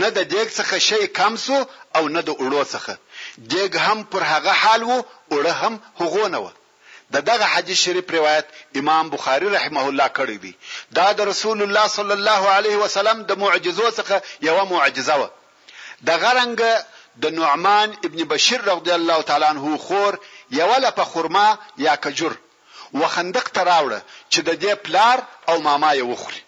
نه 0.00 0.08
د 0.16 0.18
دیګ 0.32 0.48
څخه 0.58 0.74
شی 0.88 1.02
کم 1.18 1.32
سو 1.46 1.56
او 1.96 2.02
نه 2.14 2.20
د 2.28 2.30
اوړو 2.40 2.62
څخه 2.74 2.92
دیګ 3.52 3.72
هم 3.86 3.98
پر 4.12 4.22
هغه 4.32 4.52
حال 4.62 4.82
وو 4.88 4.98
اوړه 5.32 5.52
هم 5.62 5.74
هغونه 6.00 6.38
وو 6.44 6.50
د 7.14 7.18
دغه 7.30 7.46
حدیث 7.54 7.78
شریف 7.84 8.06
روایت 8.18 8.46
امام 8.80 9.04
بخاری 9.14 9.48
رحمه 9.56 9.82
الله 9.90 10.08
کړی 10.18 10.38
دی 10.44 10.52
دا 10.98 11.08
د 11.18 11.20
رسول 11.32 11.58
الله 11.64 11.86
صلی 11.98 12.14
الله 12.18 12.42
علیه 12.58 12.76
وسلم 12.84 13.18
د 13.30 13.32
معجزو 13.44 13.86
څخه 13.98 14.16
یو 14.48 14.58
معجزه 14.72 15.14
و 15.20 15.24
د 16.08 16.10
غرنګ 16.24 16.58
د 17.22 17.26
نعمان 17.38 17.88
ابن 18.06 18.20
بشیر 18.32 18.60
رضی 18.70 18.90
الله 18.98 19.18
تعالی 19.28 19.46
عنہ 19.52 19.76
خور 19.86 20.12
یو 20.60 20.70
لپه 20.84 21.04
خرما 21.12 21.48
یا 21.86 21.94
کجور 22.06 22.34
وخندق 23.00 23.46
تراوړه 23.58 24.00
چې 24.32 24.40
د 24.48 24.50
دې 24.62 24.74
پلار 24.84 25.18
او 25.48 25.56
ماما 25.68 25.90
یې 26.00 26.04
وخوري 26.12 26.42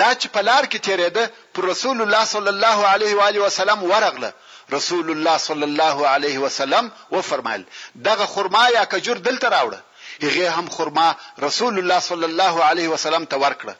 دا 0.00 0.10
چې 0.20 0.26
پلار 0.36 0.62
کې 0.72 0.78
تیرېده 0.88 1.24
پر 1.54 1.64
رسول 1.72 1.98
الله 2.02 2.24
صلی 2.34 2.48
الله 2.54 2.78
علیه 2.92 3.12
و 3.18 3.22
علیه 3.28 3.40
وسلم 3.46 3.84
ورغله 3.90 4.30
رسول 4.70 5.10
الله 5.10 5.38
صلی 5.38 5.62
الله 5.62 6.06
علیه 6.08 6.38
وسلم 6.40 6.92
و 7.12 7.22
فرمایل 7.22 7.64
دغه 8.04 8.26
خرما 8.26 8.68
یا 8.70 8.84
کجور 8.84 9.16
دلته 9.16 9.48
راوړه 9.50 9.78
هغه 10.22 10.50
هم 10.50 10.68
خرما 10.68 11.16
رسول 11.38 11.78
الله 11.78 12.00
صلی 12.00 12.24
الله 12.24 12.62
علیه 12.64 12.88
وسلم 12.88 13.24
ته 13.24 13.36
ورکړه 13.38 13.74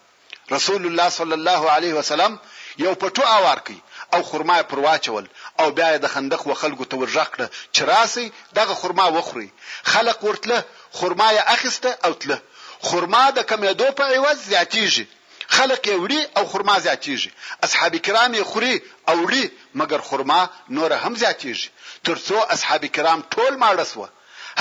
رسول 0.50 0.86
الله 0.86 1.08
صلی 1.08 1.32
الله 1.32 1.70
علیه 1.70 1.94
وسلم 1.94 2.38
یو 2.76 2.92
پټو 2.94 3.22
اوار 3.26 3.58
کی 3.64 3.82
او 4.12 4.22
خرما 4.22 4.62
پر 4.62 4.78
واچول 4.78 5.28
او 5.58 5.70
بیا 5.70 5.96
د 5.98 6.06
خندق 6.06 6.46
و 6.46 6.54
خلکو 6.54 6.84
ته 6.84 6.96
ورژغ 6.96 7.26
کړه 7.36 7.46
چې 7.74 7.82
راسي 7.82 8.32
دغه 8.54 8.74
خرما 8.74 9.06
وخوري 9.12 9.50
خلق 9.82 10.24
ورتله 10.24 10.64
خرما 10.92 11.28
یې 11.32 11.50
اخیسته 11.56 11.98
او 12.04 12.12
تله 12.12 12.42
خرما 12.80 13.30
د 13.30 13.42
کمیدو 13.50 13.84
په 13.92 14.04
عوض 14.16 14.38
زیاتیږي 14.54 15.02
خلق 15.48 15.80
یې 15.80 16.00
وړي 16.02 16.26
او 16.38 16.46
خرما 16.48 16.76
زیاتیږي 16.78 17.28
اصحاب 17.62 17.96
کرام 17.96 18.34
یې 18.34 18.42
خوري 18.42 18.80
او 19.08 19.26
وړي 19.28 19.48
مګر 19.80 20.00
خرما 20.08 20.40
نور 20.76 20.90
هم 21.04 21.14
زیاتیږي 21.22 21.68
ترڅو 22.08 22.38
اصحاب 22.54 22.82
کرام 22.96 23.20
ټول 23.36 23.52
ماړه 23.62 23.86
سو 23.92 24.02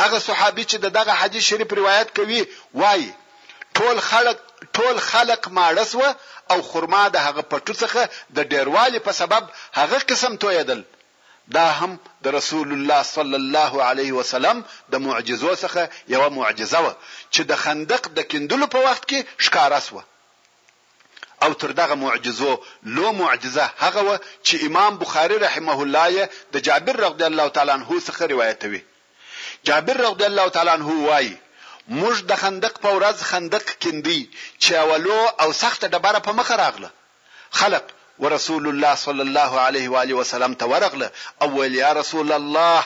هغه 0.01 0.19
صحابي 0.29 0.63
چې 0.71 0.77
دغه 0.99 1.13
حدیث 1.23 1.43
شریف 1.49 1.69
روایت 1.81 2.09
کوي 2.19 2.41
وایي 2.81 3.09
ټول 3.79 3.97
خلق 4.09 4.39
ټول 4.79 4.95
خلق 5.11 5.41
ماړه 5.57 5.85
سو 5.93 6.03
او 6.55 6.59
خرما 6.69 7.03
د 7.15 7.27
هغه 7.27 7.43
پټو 7.51 7.73
څخه 7.81 8.01
د 8.39 8.51
ډیروالي 8.53 8.99
په 9.07 9.11
سبب 9.21 9.43
هغه 9.79 9.99
قسم 10.13 10.33
تویدل 10.45 10.81
دا 11.57 11.65
هم 11.81 11.91
د 12.25 12.35
رسول 12.37 12.69
الله 12.77 13.01
صلی 13.11 13.37
الله 13.43 13.73
علیه 13.89 14.11
وسلم 14.19 14.57
د 14.95 15.05
معجزو 15.07 15.51
څخه 15.65 15.81
یو 16.15 16.23
معجزه 16.39 16.79
و 16.85 16.87
چې 17.33 17.41
د 17.53 17.63
خندق 17.63 18.07
د 18.17 18.29
کندلو 18.33 18.67
په 18.75 18.79
وخت 18.89 19.03
کې 19.09 19.19
ښکارا 19.45 19.79
سوه 19.87 20.03
او 21.43 21.53
تر 21.53 21.71
دغه 21.71 21.93
معجزو 21.93 22.59
لو 22.83 23.11
معجزه 23.13 23.69
هغه 23.79 24.01
و 24.07 24.17
چې 24.47 24.55
امام 24.67 24.93
بخاری 24.97 25.37
رحمه 25.45 25.77
الله 25.83 26.29
د 26.53 26.57
جابر 26.67 26.95
رضی 27.05 27.23
الله 27.29 27.47
تعالی 27.55 27.71
عنہ 27.71 27.89
څخه 28.07 28.21
روایتوي 28.33 28.81
جابر 29.63 29.97
رضی 30.05 30.23
الله 30.25 30.47
تعالی 30.55 30.71
عنہ 30.77 30.87
وایي 31.09 31.35
موږ 31.89 32.21
د 32.31 32.39
خندق 32.43 32.79
په 32.85 32.89
ورځ 32.99 33.17
خندق 33.31 33.65
کندي 33.83 34.21
چې 34.61 34.71
اولو 34.73 35.19
او 35.43 35.53
سخته 35.63 35.87
ډبره 35.87 36.19
په 36.27 36.31
مخ 36.39 36.51
راغله 36.63 36.89
خلق 37.61 37.83
ورسول 38.19 38.67
الله 38.69 38.95
صلی 39.05 39.21
الله 39.27 39.59
علیه 39.65 39.89
و 39.91 39.97
علیه 40.01 40.15
وسلم 40.21 40.53
ته 40.63 40.65
ورغله 40.71 41.11
اول 41.47 41.75
یا 41.75 41.93
رسول 41.99 42.31
الله 42.39 42.81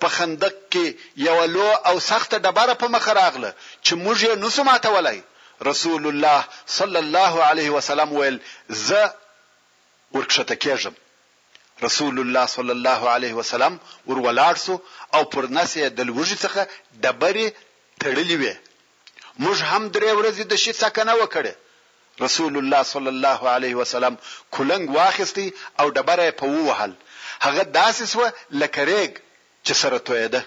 په 0.00 0.08
خندق 0.16 0.54
کې 0.70 0.94
یو 1.26 1.36
لو 1.44 1.66
او 1.90 2.00
سخته 2.10 2.36
ډبره 2.38 2.74
په 2.82 2.86
مخ 2.96 3.08
راغله 3.08 3.54
چې 3.84 3.94
موږ 3.94 4.18
یې 4.26 4.34
نسو 4.44 4.62
ماتولای 4.70 5.20
رسول 5.62 6.06
الله 6.06 6.44
صلی 6.66 6.96
الله 6.96 7.42
علیه 7.42 7.70
وسلم 7.70 8.12
ویل 8.12 8.38
زه 8.68 9.10
ورکشته 10.14 10.56
کېږم 10.64 10.94
رسول 11.86 12.18
الله 12.20 12.46
صلی 12.46 12.70
الله 12.78 13.02
علیه 13.16 13.34
وسلم 13.40 13.74
ور 14.10 14.18
ولاړ 14.26 14.54
سو 14.58 14.78
او 15.14 15.22
پر 15.24 15.44
نسې 15.56 15.80
د 15.98 16.00
لوږې 16.08 16.36
څخه 16.44 16.66
دبرې 17.04 17.48
تړلې 18.02 18.36
وې 18.40 18.54
موږ 19.42 19.58
هم 19.70 19.82
درې 19.94 20.10
ورځې 20.18 20.44
د 20.50 20.54
شي 20.62 20.72
څخه 20.72 21.04
نه 21.08 21.14
وکړې 21.22 21.54
رسول 22.24 22.54
الله 22.62 22.82
صلی 22.82 23.10
الله 23.14 23.40
علیه 23.56 23.74
وسلم 23.76 24.14
کولنګ 24.54 24.90
واخستی 24.96 25.50
او 25.80 25.90
دبره 25.90 26.30
په 26.42 26.46
ووهل 26.56 26.92
هغه 27.46 27.62
داسې 27.78 28.04
سو 28.12 28.20
لکرېګ 28.62 29.12
چې 29.66 29.72
سره 29.82 29.98
تویده 30.10 30.44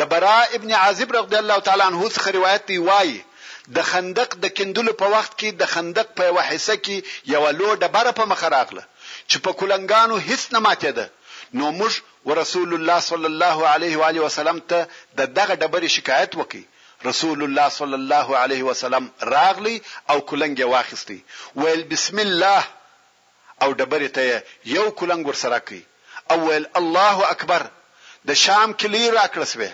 د 0.00 0.08
برا 0.14 0.36
ابن 0.58 0.72
عازب 0.74 1.12
رضی 1.16 1.36
الله 1.42 1.58
تعالی 1.68 1.82
عنه 1.84 2.10
څخه 2.10 2.28
روایت 2.38 2.66
دی 2.68 2.78
وایي 2.88 3.22
د 3.68 3.78
خندق 3.90 4.30
د 4.44 4.50
کندلو 4.58 4.92
په 5.00 5.06
وخت 5.14 5.32
کې 5.40 5.48
د 5.60 5.66
خندق 5.72 6.08
په 6.18 6.22
یو 6.28 6.38
حصہ 6.48 6.74
کې 6.84 6.96
یو 7.34 7.44
لوډه 7.58 7.88
بره 7.94 8.12
په 8.18 8.24
مخ 8.30 8.40
راغله 8.54 8.82
چې 9.30 9.36
په 9.44 9.50
کولنګانو 9.58 10.14
هیڅ 10.28 10.42
نه 10.54 10.58
ماتېده 10.66 11.06
نو 11.58 11.66
موږ 11.78 11.92
ورسول 12.30 12.70
الله 12.76 12.98
صلی 13.10 13.28
الله 13.32 13.58
علیه 13.74 13.94
و 14.02 14.04
علیه 14.10 14.22
وسلم 14.28 14.58
ته 14.70 14.78
د 15.18 15.30
دغه 15.38 15.54
ډبرې 15.62 15.88
شکایت 15.96 16.32
وکړي 16.40 16.64
رسول 17.08 17.38
الله 17.46 17.68
صلی 17.78 17.96
الله 18.02 18.26
علیه 18.44 18.62
وسلم 18.70 19.04
راغلی 19.36 19.76
او 20.10 20.16
کولنګ 20.30 20.58
واخیستی 20.74 21.18
ویل 21.60 21.82
بسم 21.92 22.16
الله 22.26 22.62
او 23.62 23.68
ډبرې 23.80 24.08
ته 24.16 24.42
یو 24.76 24.84
کولنګ 24.98 25.22
ورسره 25.28 25.58
کوي 25.68 25.82
او 26.30 26.36
ویل 26.48 26.66
الله 26.80 27.16
اکبر 27.34 27.62
د 28.28 28.34
شام 28.44 28.68
کلی 28.80 29.02
راکړسوي 29.18 29.70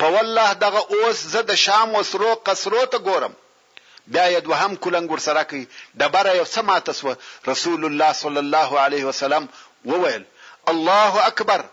په 0.00 0.08
والله 0.14 0.52
دغه 0.60 0.80
اوس 0.96 1.18
زه 1.32 1.40
د 1.48 1.52
شام 1.62 1.88
وسرو 1.98 2.34
قصرو 2.48 2.84
ته 2.92 2.98
ګورم 3.08 3.34
بیا 4.14 4.24
یې 4.34 4.44
دوهم 4.46 4.76
کولنګ 4.84 5.08
ورسره 5.14 5.42
کوي 5.50 5.64
د 6.02 6.10
بره 6.14 6.32
یو 6.38 6.46
سماته 6.52 6.96
سو 7.00 7.14
رسول 7.50 7.82
الله 7.88 8.10
صلی 8.22 8.40
الله 8.44 8.70
علیه 8.86 9.04
وسلم 9.10 9.48
وویل 9.92 10.24
الله 10.72 11.12
اکبر 11.32 11.66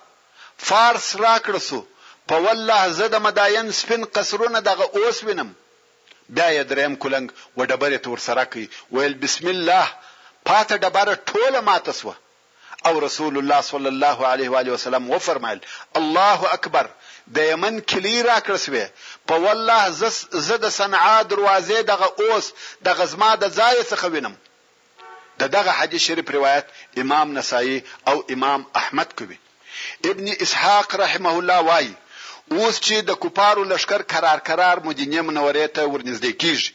فارس 0.72 1.08
راکړه 1.24 1.64
سو 1.70 1.80
په 2.34 2.44
والله 2.48 2.82
زه 2.98 3.08
د 3.16 3.24
مداین 3.28 3.72
سپین 3.80 4.04
قصرونه 4.20 4.64
دغه 4.70 4.90
اوس 5.00 5.24
وینم 5.30 5.56
بیا 6.36 6.48
یې 6.58 6.68
دریم 6.74 7.00
کولنګ 7.06 7.32
و 7.58 7.72
ډبره 7.74 8.04
تور 8.10 8.24
سره 8.28 8.44
کوي 8.54 8.68
ویل 8.98 9.18
بسم 9.26 9.48
الله 9.56 9.86
پاته 10.52 10.84
ډبره 10.86 11.20
ټوله 11.32 11.66
ماته 11.72 11.98
سو 12.02 12.14
او 12.88 13.00
رسول 13.08 13.38
الله 13.44 13.62
صلی 13.72 13.90
الله 13.96 14.26
علیه 14.34 14.50
و 14.54 14.76
وسلم 14.80 15.12
و 15.16 15.26
فرمایل 15.32 15.64
الله 16.02 16.54
اکبر 16.58 16.92
د 17.36 17.38
یمن 17.52 17.76
کلی 17.92 18.18
را 18.30 18.38
کړسوي 18.46 18.86
په 19.30 19.36
والله 19.44 19.82
زه 20.48 20.56
د 20.66 20.68
صنعا 20.80 21.18
دروازې 21.32 21.78
دغه 21.92 22.08
اوس 22.24 22.46
د 22.86 22.88
غزما 22.98 23.32
د 23.40 23.46
ځای 23.60 23.76
څخه 23.92 24.06
وینم 24.14 24.36
د 25.40 25.44
دغه 25.56 25.72
حدیث 25.80 26.02
شریف 26.08 26.28
روایت 26.38 26.66
امام 27.04 27.28
نسائی 27.38 27.78
او 28.10 28.16
امام 28.36 28.62
احمد 28.82 29.10
کوي 29.20 29.38
ابن 30.12 30.28
اسحاق 30.46 30.90
رحمه 31.04 31.34
الله 31.40 31.60
وای 31.70 31.88
اوس 32.56 32.76
چې 32.86 32.96
د 33.10 33.12
کوپارو 33.24 33.64
لشکر 33.72 34.02
قرار 34.14 34.40
قرار 34.50 34.76
مدینه 34.88 35.20
منورې 35.28 35.66
ته 35.76 35.82
ورنږدې 35.94 36.32
کیږي 36.42 36.70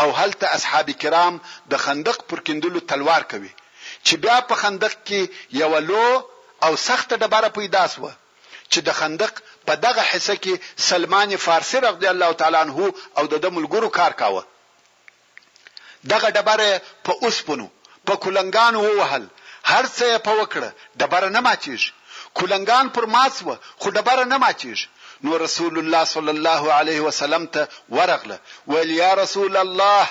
او 0.00 0.08
هلته 0.20 0.46
اصحاب 0.56 0.88
کرام 1.02 1.34
د 1.70 1.82
خندق 1.84 2.16
پر 2.30 2.38
کندلو 2.46 2.80
تلوار 2.90 3.22
کوي 3.32 3.52
چې 4.06 4.14
بیا 4.24 4.38
په 4.48 4.54
خندق 4.62 4.92
کې 5.06 5.20
یو 5.62 5.72
لو 5.90 6.06
او 6.64 6.72
سخته 6.88 7.14
ډبره 7.22 7.48
پیدا 7.58 7.84
سوه 7.94 8.12
چې 8.72 8.78
د 8.86 8.88
خندق 8.98 9.34
په 9.66 9.74
دغه 9.86 10.02
حصہ 10.10 10.34
کې 10.42 10.54
سلمان 10.90 11.30
فارسی 11.46 11.78
رضی 11.88 12.06
الله 12.14 12.32
تعالی 12.40 12.58
عنہ 12.66 12.74
او 13.18 13.24
د 13.44 13.46
ملګرو 13.56 13.90
کار 13.98 14.12
کاوه 14.20 14.42
دغه 16.12 16.28
ډبره 16.36 16.68
په 17.06 17.12
اوسپونو 17.24 17.66
په 18.06 18.14
کولنګانو 18.24 18.78
ووهل 18.88 19.24
هر 19.72 19.84
څه 19.98 20.06
په 20.26 20.32
وکړه 20.40 20.68
ډبره 21.00 21.28
نه 21.36 21.40
ماچیږي 21.48 21.90
کولنګان 22.38 22.86
پر 22.96 23.04
ماسوه 23.16 23.54
خو 23.80 23.88
ډبره 23.96 24.24
نه 24.32 24.38
ماچیږي 24.44 24.88
نو 25.24 25.30
رسول 25.44 25.74
الله 25.80 26.02
صلی 26.14 26.30
الله 26.36 26.62
علیه 26.78 27.00
وسلم 27.06 27.44
ته 27.54 27.62
ورغله 27.96 28.36
ویل 28.70 28.90
یا 29.02 29.12
رسول 29.22 29.54
الله 29.64 30.04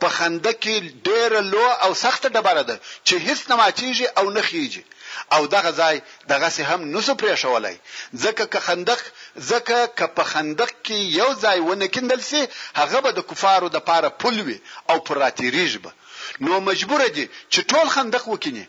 په 0.00 0.08
خندق 0.16 0.56
کې 0.62 0.74
ډېر 1.06 1.30
لو 1.52 1.66
او 1.84 1.90
سخت 2.04 2.22
ډبره 2.34 2.62
ده 2.70 2.76
چې 3.06 3.14
هیڅ 3.26 3.40
نه 3.50 3.54
ماچیږي 3.62 4.06
او 4.18 4.24
نه 4.36 4.42
خيږي 4.48 4.84
او 5.32 5.42
دغه 5.54 5.70
ځای 5.80 5.96
دغه 6.32 6.48
سه 6.56 6.62
هم 6.70 6.80
نسو 6.94 7.14
پرې 7.20 7.34
شولای 7.42 7.76
ځکه 8.22 8.44
ک 8.52 8.54
خندق 8.66 9.00
ځکه 9.50 9.76
ک 9.98 10.00
په 10.16 10.24
خندق 10.32 10.70
کې 10.86 10.96
یو 11.20 11.30
ځای 11.44 11.58
ونه 11.68 11.86
کیندل 11.94 12.20
سي 12.30 12.40
هغه 12.80 12.98
به 13.04 13.10
د 13.14 13.20
کفارو 13.30 13.68
د 13.74 13.78
پاره 13.88 14.10
پلوي 14.20 14.58
او 14.90 14.96
پراتیریج 15.08 15.72
به 15.84 15.90
نو 16.46 16.54
مجبور 16.68 17.00
دي 17.16 17.24
چې 17.52 17.60
ټول 17.70 17.86
خندق 17.94 18.24
وکینی 18.34 18.66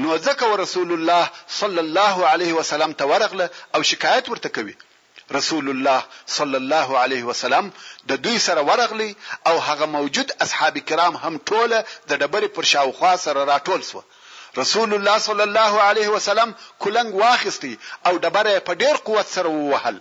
نو 0.00 0.08
ځکه 0.26 0.42
رسول 0.64 0.90
الله 0.96 1.24
صلی 1.60 1.80
الله 1.86 2.14
علیه 2.32 2.52
وسلم 2.60 2.90
ته 2.98 3.04
ورغله 3.12 3.46
او 3.74 3.80
شکایت 3.90 4.24
ورته 4.28 4.48
کوي 4.56 4.74
رسول 5.38 5.66
الله 5.74 6.00
صلی 6.38 6.58
الله 6.62 6.88
علیه 7.04 7.22
وسلم 7.30 7.66
د 8.10 8.12
دوی 8.24 8.38
سره 8.46 8.60
ورغلی 8.70 9.10
او 9.48 9.54
هغه 9.68 9.86
موجود 9.96 10.28
اصحاب 10.44 10.74
کرام 10.88 11.14
هم 11.22 11.34
ټوله 11.48 11.78
د 12.08 12.10
ډبرې 12.20 12.48
پر 12.56 12.64
شاوخوا 12.72 13.12
سره 13.26 13.40
راټول 13.52 13.80
سو 13.90 14.00
رسول 14.58 14.94
الله 14.94 15.18
صلی 15.18 15.42
الله 15.42 15.80
علیه 15.82 16.08
وسلم 16.08 16.54
کلنګ 16.80 17.14
واخیستی 17.22 17.78
او 18.06 18.18
دبره 18.18 18.58
په 18.66 18.74
ډیر 18.74 18.96
قوت 19.06 19.26
سره 19.36 19.48
ووهل 19.48 19.98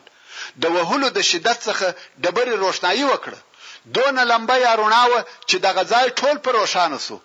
د 0.64 0.76
وهلو 0.76 1.08
د 1.10 1.22
شدت 1.32 1.60
څخه 1.68 1.94
دبره 2.28 2.56
روشنایی 2.56 3.04
وکړه 3.12 3.38
دون 3.86 4.20
لمبه 4.32 4.56
یا 4.66 4.74
رڼاوه 4.82 5.24
چې 5.50 5.56
د 5.66 5.78
غزای 5.80 6.10
ټول 6.10 6.38
پر 6.46 6.52
روشانه 6.62 6.98
سو 7.06 7.20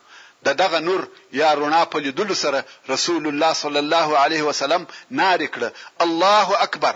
د 0.49 0.55
دغه 0.61 0.79
نور 0.89 1.07
یا 1.41 1.55
رڼا 1.61 1.83
په 1.93 1.99
لیدلو 2.07 2.35
سره 2.45 2.65
رسول 2.91 3.27
الله 3.33 3.53
صلی 3.65 3.79
الله 3.85 4.19
علیه 4.23 4.43
وسلم 4.53 4.87
نار 5.11 5.47
کړه 5.57 5.71
الله 6.09 6.49
اکبر 6.69 6.95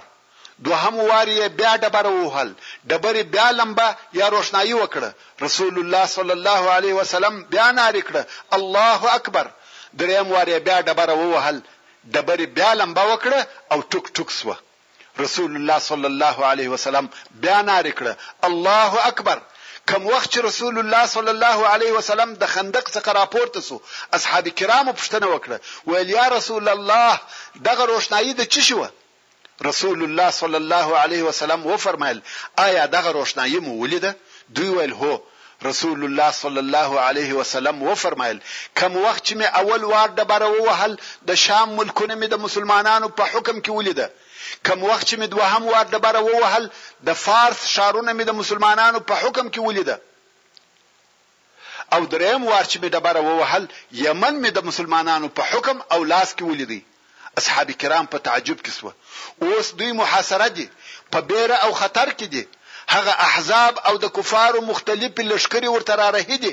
دوهم 0.64 0.96
واری 1.12 1.36
بیا 1.60 1.76
ډبره 1.82 2.08
وهل 2.08 2.54
ډبره 2.88 3.22
بیا 3.34 3.50
لمبه 3.50 3.94
یا 4.20 4.26
روشنایی 4.36 4.74
وکړه 4.74 5.42
رسول 5.42 5.78
الله 5.82 6.06
صلی 6.16 6.32
الله 6.38 6.70
علیه 6.74 6.94
وسلم 7.00 7.44
بیا 7.54 7.70
نار 7.72 7.94
کړه 8.00 8.24
الله 8.58 9.14
اکبر 9.20 9.46
دریم 9.98 10.28
واره 10.32 10.58
بیا 10.58 10.80
ډبره 10.80 11.12
ووهل 11.14 11.58
ډبره 12.12 12.46
بیا 12.56 12.70
لمبا 12.80 13.04
وکړه 13.12 13.40
او 13.72 13.78
ټوک 13.90 14.06
ټوک 14.16 14.28
سو 14.40 14.54
رسول 15.24 15.52
الله 15.58 15.78
صلی 15.90 16.08
الله 16.12 16.36
علیه 16.50 16.68
وسلم 16.74 17.06
بیا 17.44 17.58
نار 17.70 17.84
کړه 17.98 18.12
الله 18.48 18.90
اکبر 19.10 19.38
کوم 19.90 20.02
وخت 20.14 20.32
رسول 20.48 20.76
الله 20.82 21.02
صلی 21.14 21.30
الله 21.36 21.58
علیه 21.74 21.92
وسلم 21.98 22.30
د 22.42 22.44
خندق 22.54 22.86
څخه 22.96 23.08
راپورته 23.20 23.60
سو 23.68 23.76
اصحاب 24.16 24.46
کرام 24.58 24.86
پوښتنه 24.98 25.26
وکړه 25.34 25.56
ویل 25.90 26.10
یا 26.10 26.26
رسول 26.36 26.68
الله 26.76 27.12
دغه 27.68 27.84
روشنایی 27.92 28.32
د 28.40 28.42
چی 28.52 28.62
شوه 28.68 28.88
رسول 29.68 30.02
الله 30.04 30.30
صلی 30.40 30.58
الله 30.62 30.88
علیه 31.02 31.22
وسلم 31.28 31.66
و 31.70 31.76
فرمایل 31.86 32.20
آیا 32.66 32.86
دغه 32.96 33.10
روشنایی 33.18 33.58
مو 33.66 33.72
ولیده 33.82 34.12
دوی 34.56 34.68
ویل 34.76 34.92
هو 35.00 35.14
رسول 35.64 36.04
الله 36.04 36.30
صلی 36.32 36.58
الله 36.58 36.98
علیه 37.00 37.34
وسلم 37.34 37.82
و 37.82 37.94
فرمایل 37.94 38.38
کوم 38.80 38.96
وخت 38.96 39.24
چې 39.26 39.34
مې 39.38 39.54
اول 39.62 39.84
وار 39.94 40.08
د 40.18 40.26
بار 40.30 40.42
وهل 40.42 40.94
د 41.30 41.34
شام 41.44 41.72
ملکونه 41.80 42.14
مې 42.20 42.28
د 42.34 42.40
مسلمانانو 42.44 43.08
په 43.08 43.26
حکم 43.34 43.58
کې 43.60 43.70
ولیده 43.70 44.10
کوم 44.68 44.84
وخت 44.84 45.06
چې 45.08 45.14
مې 45.14 45.26
دوهم 45.34 45.66
وار 45.72 45.84
د 45.84 46.00
بار 46.06 46.18
وهل 46.28 46.68
د 47.08 47.18
فارس 47.24 47.66
شارونه 47.72 48.12
مې 48.12 48.24
د 48.30 48.38
مسلمانانو 48.40 49.00
په 49.10 49.20
حکم 49.22 49.48
کې 49.50 49.66
ولیده 49.68 50.00
او 51.96 52.06
دریم 52.14 52.44
وار 52.46 52.64
چې 52.64 52.78
مې 52.78 52.88
د 52.88 53.00
بار 53.06 53.16
وهل 53.26 53.66
یمن 54.04 54.40
مې 54.42 54.50
د 54.60 54.64
مسلمانانو 54.70 55.28
په 55.40 55.50
حکم 55.52 55.82
او 55.92 56.04
لاس 56.04 56.32
کې 56.38 56.48
ولیدي 56.52 56.80
اصحاب 57.42 57.70
کرام 57.84 58.06
په 58.16 58.24
تعجب 58.30 58.64
کې 58.66 58.72
سو 58.78 59.50
اوس 59.50 59.70
دوی 59.82 59.92
محاصره 60.02 60.46
دي 60.60 60.66
په 61.12 61.20
بیره 61.34 61.60
او 61.66 61.72
خطر 61.82 62.08
کې 62.16 62.34
دي 62.36 62.44
هغه 62.94 63.10
احزاب 63.28 63.74
او 63.88 63.94
د 64.04 64.06
کفارو 64.16 64.60
مختلف 64.70 65.12
لشکري 65.30 65.68
ورته 65.74 65.94
را 66.00 66.08
رهدي 66.16 66.52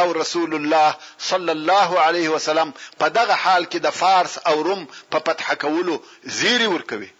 او 0.00 0.08
رسول 0.20 0.50
الله 0.58 0.88
صلی 1.30 1.52
الله 1.58 1.90
علیه 2.06 2.28
وسلم 2.36 2.68
په 3.00 3.06
دغه 3.18 3.34
حال 3.44 3.64
کې 3.70 3.78
د 3.86 3.88
فارس 4.00 4.34
او 4.48 4.56
روم 4.68 4.82
په 5.12 5.18
فتح 5.26 5.48
کولو 5.64 5.94
زیری 6.40 6.68
ورکوي 6.74 7.10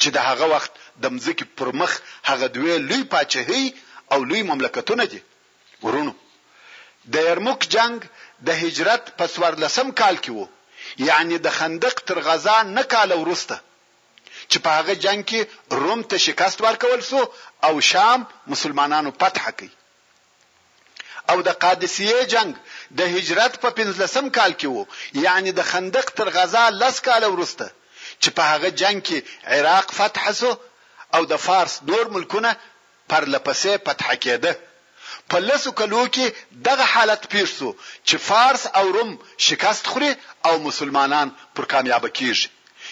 چې 0.00 0.08
د 0.16 0.26
هغه 0.28 0.46
وخت 0.54 0.72
د 1.04 1.14
مزکی 1.16 1.46
پر 1.60 1.68
مخ 1.82 1.92
هغه 2.30 2.46
دوی 2.56 2.74
لوی 2.88 3.02
پاچهي 3.14 3.64
او 4.12 4.18
لوی 4.28 4.42
مملکتونه 4.50 5.04
دي 5.12 5.20
ورونو 5.84 6.12
د 7.14 7.28
یرموک 7.28 7.60
جنگ 7.76 7.98
د 8.50 8.58
هجرت 8.64 9.04
په 9.18 9.24
14 9.36 9.94
کال 10.02 10.16
کې 10.24 10.32
وو 10.36 10.46
یعنی 11.10 11.36
د 11.46 11.56
خندق 11.58 11.94
تر 12.08 12.20
غزا 12.26 12.56
نه 12.76 12.82
کال 12.94 13.10
ورسته 13.22 13.56
چې 14.52 14.58
په 14.64 14.70
هغه 14.78 14.94
جنگ 15.04 15.20
کې 15.30 15.40
روم 15.82 16.00
ته 16.10 16.16
شکست 16.26 16.58
ورکول 16.66 17.00
سو 17.10 17.20
او 17.66 17.74
شام 17.90 18.20
مسلمانانو 18.52 19.10
فتح 19.20 19.44
کړ 19.58 19.70
او 21.30 21.36
د 21.48 21.50
قادسیه 21.64 22.18
جنگ 22.32 22.50
د 22.98 23.00
هجرت 23.14 23.54
په 23.62 23.68
15 23.78 24.30
کال 24.36 24.52
کې 24.60 24.68
وو 24.74 24.82
یعنی 25.26 25.50
د 25.58 25.60
خندق 25.70 26.06
تر 26.18 26.28
غزا 26.36 26.64
لس 26.82 26.96
کال 27.06 27.24
ورسته 27.34 27.66
چې 28.22 28.28
په 28.36 28.42
هغه 28.52 28.68
جنگ 28.80 28.96
کې 29.06 29.18
عراق 29.54 29.86
فتح 29.98 30.24
سو 30.40 30.50
او 31.14 31.22
د 31.32 31.34
فارس 31.46 31.74
نور 31.90 32.04
ملکونه 32.16 32.50
پر 33.10 33.22
لپسې 33.34 33.72
فتح 33.86 34.08
کېده 34.24 34.52
په 35.30 35.38
لسو 35.48 35.70
کلو 35.80 36.02
کې 36.14 36.26
دغه 36.68 36.84
حالت 36.94 37.22
پیښ 37.34 37.46
سو 37.58 37.70
چې 38.08 38.16
فارس 38.28 38.62
او 38.78 38.84
روم 38.96 39.10
شکست 39.46 39.84
خوري 39.90 40.12
او 40.48 40.54
مسلمانان 40.68 41.28
پر 41.54 41.64
کامیاب 41.72 42.04
کیږي 42.18 42.48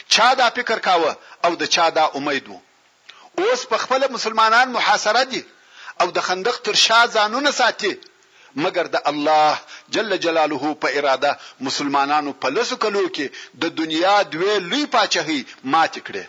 چا 0.09 0.35
دا 0.35 0.49
فکر 0.57 0.79
کاوه 0.79 1.15
او 1.45 1.55
د 1.57 1.65
چا 1.75 1.89
دا 1.97 2.05
امید 2.21 2.49
وو 2.49 2.61
اوس 3.41 3.67
په 3.73 3.77
خپل 3.83 4.03
مسلمانان 4.15 4.69
محاصره 4.79 5.23
دي 5.35 5.43
او 6.01 6.07
د 6.17 6.27
خندق 6.27 6.57
تر 6.69 6.75
شا 6.87 7.01
ځانونه 7.17 7.51
ساتي 7.61 7.93
مګر 8.63 8.87
د 8.95 9.05
الله 9.11 9.59
جل 9.95 10.11
جلاله 10.25 10.73
په 10.85 10.89
اراده 11.01 11.31
مسلمانانو 11.67 12.33
په 12.45 12.49
لسو 12.57 12.77
کلو 12.85 13.05
کې 13.15 13.27
د 13.65 13.77
دنیا 13.83 14.17
دوی 14.33 14.55
لوی 14.71 14.85
پاچهي 14.97 15.41
مات 15.75 15.95
کړي 16.07 16.25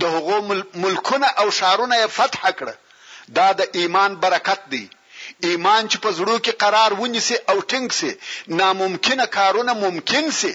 د 0.00 0.02
هغو 0.14 0.36
ملکونه 0.84 1.28
او 1.42 1.46
شارونه 1.58 1.98
فتح 2.18 2.42
کړه 2.58 2.74
دا 3.38 3.46
د 3.60 3.80
ایمان 3.80 4.14
برکت 4.26 4.60
دی 4.74 4.84
ایمان 5.48 5.82
چې 5.90 5.98
په 6.04 6.10
زړه 6.18 6.36
کې 6.44 6.54
قرار 6.64 6.90
ونیسي 7.00 7.36
او 7.50 7.56
ټینګ 7.70 7.88
سي 8.00 8.10
ناممکنه 8.62 9.24
کارونه 9.38 9.72
ممکن 9.84 10.30
سي 10.40 10.52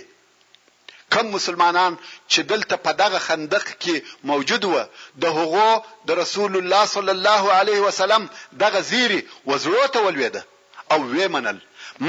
کم 1.15 1.27
مسلمانان 1.35 1.95
چې 2.27 2.43
دلته 2.51 2.75
په 2.83 2.91
دغه 2.99 3.19
خندق 3.27 3.67
کې 3.85 4.27
موجود 4.31 4.65
و 4.67 4.81
د 5.23 5.33
هغو 5.37 5.71
د 6.11 6.19
رسول 6.19 6.53
الله 6.61 6.85
صلی 6.93 7.13
الله 7.17 7.43
علیه 7.59 7.79
وسلم 7.87 8.27
دغه 8.63 8.81
زیری 8.91 9.19
وزروته 9.51 9.99
ولويده 10.05 10.43
او 10.97 10.99
ویمنل 11.13 11.59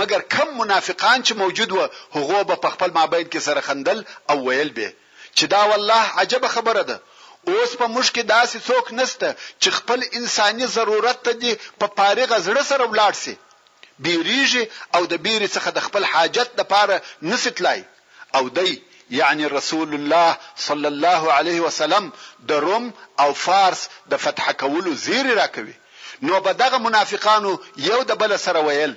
مګر 0.01 0.27
کم 0.35 0.53
منافقان 0.59 1.25
چې 1.27 1.35
موجود 1.43 1.73
و 1.79 1.83
هغو 2.19 2.43
به 2.53 2.57
په 2.67 2.71
خپل 2.77 2.95
مابین 3.01 3.25
کې 3.33 3.39
سره 3.49 3.61
خندل 3.71 4.05
او 4.35 4.37
ویل 4.49 4.71
به 4.79 4.93
چې 5.37 5.45
دا 5.57 5.63
والله 5.73 6.19
عجب 6.23 6.47
خبره 6.59 6.83
ده 6.83 7.01
اوس 7.49 7.77
په 7.77 7.87
مشکې 7.97 8.23
داسې 8.33 8.59
څوک 8.69 8.93
نسته 9.01 9.33
چې 9.61 9.69
خپل 9.71 10.07
انساني 10.23 10.67
ضرورت 10.77 11.23
ته 11.29 11.33
دی 11.45 11.57
په 11.81 11.87
پا 11.87 11.97
فارغ 12.13 12.31
زړه 12.45 12.63
سره 12.71 12.85
ولاړ 12.93 13.13
سي 13.25 13.37
بیریږي 14.05 14.65
او 14.97 15.07
د 15.13 15.23
بیري 15.29 15.49
څخه 15.49 15.71
د 15.79 15.87
خپل 15.91 16.05
حاجت 16.13 16.51
لپاره 16.65 17.03
نسټلای 17.23 17.81
او 18.39 18.49
دی 18.59 18.81
یعنی 19.13 19.45
رسول 19.49 19.95
الله 19.95 20.37
صلی 20.57 20.87
الله 20.87 21.33
علیه 21.33 21.61
وسلم 21.63 22.13
د 22.49 22.53
روم 22.53 22.93
او 23.19 23.33
فارس 23.33 23.89
د 24.11 24.17
فتح 24.27 24.53
کولو 24.61 24.93
زیر 25.07 25.27
راکوي 25.39 25.75
نو 26.29 26.41
به 26.47 26.53
دغه 26.53 26.79
منافقانو 26.85 27.51
یو 27.87 27.99
د 28.11 28.17
بل 28.23 28.37
سره 28.45 28.61
ویل 28.69 28.95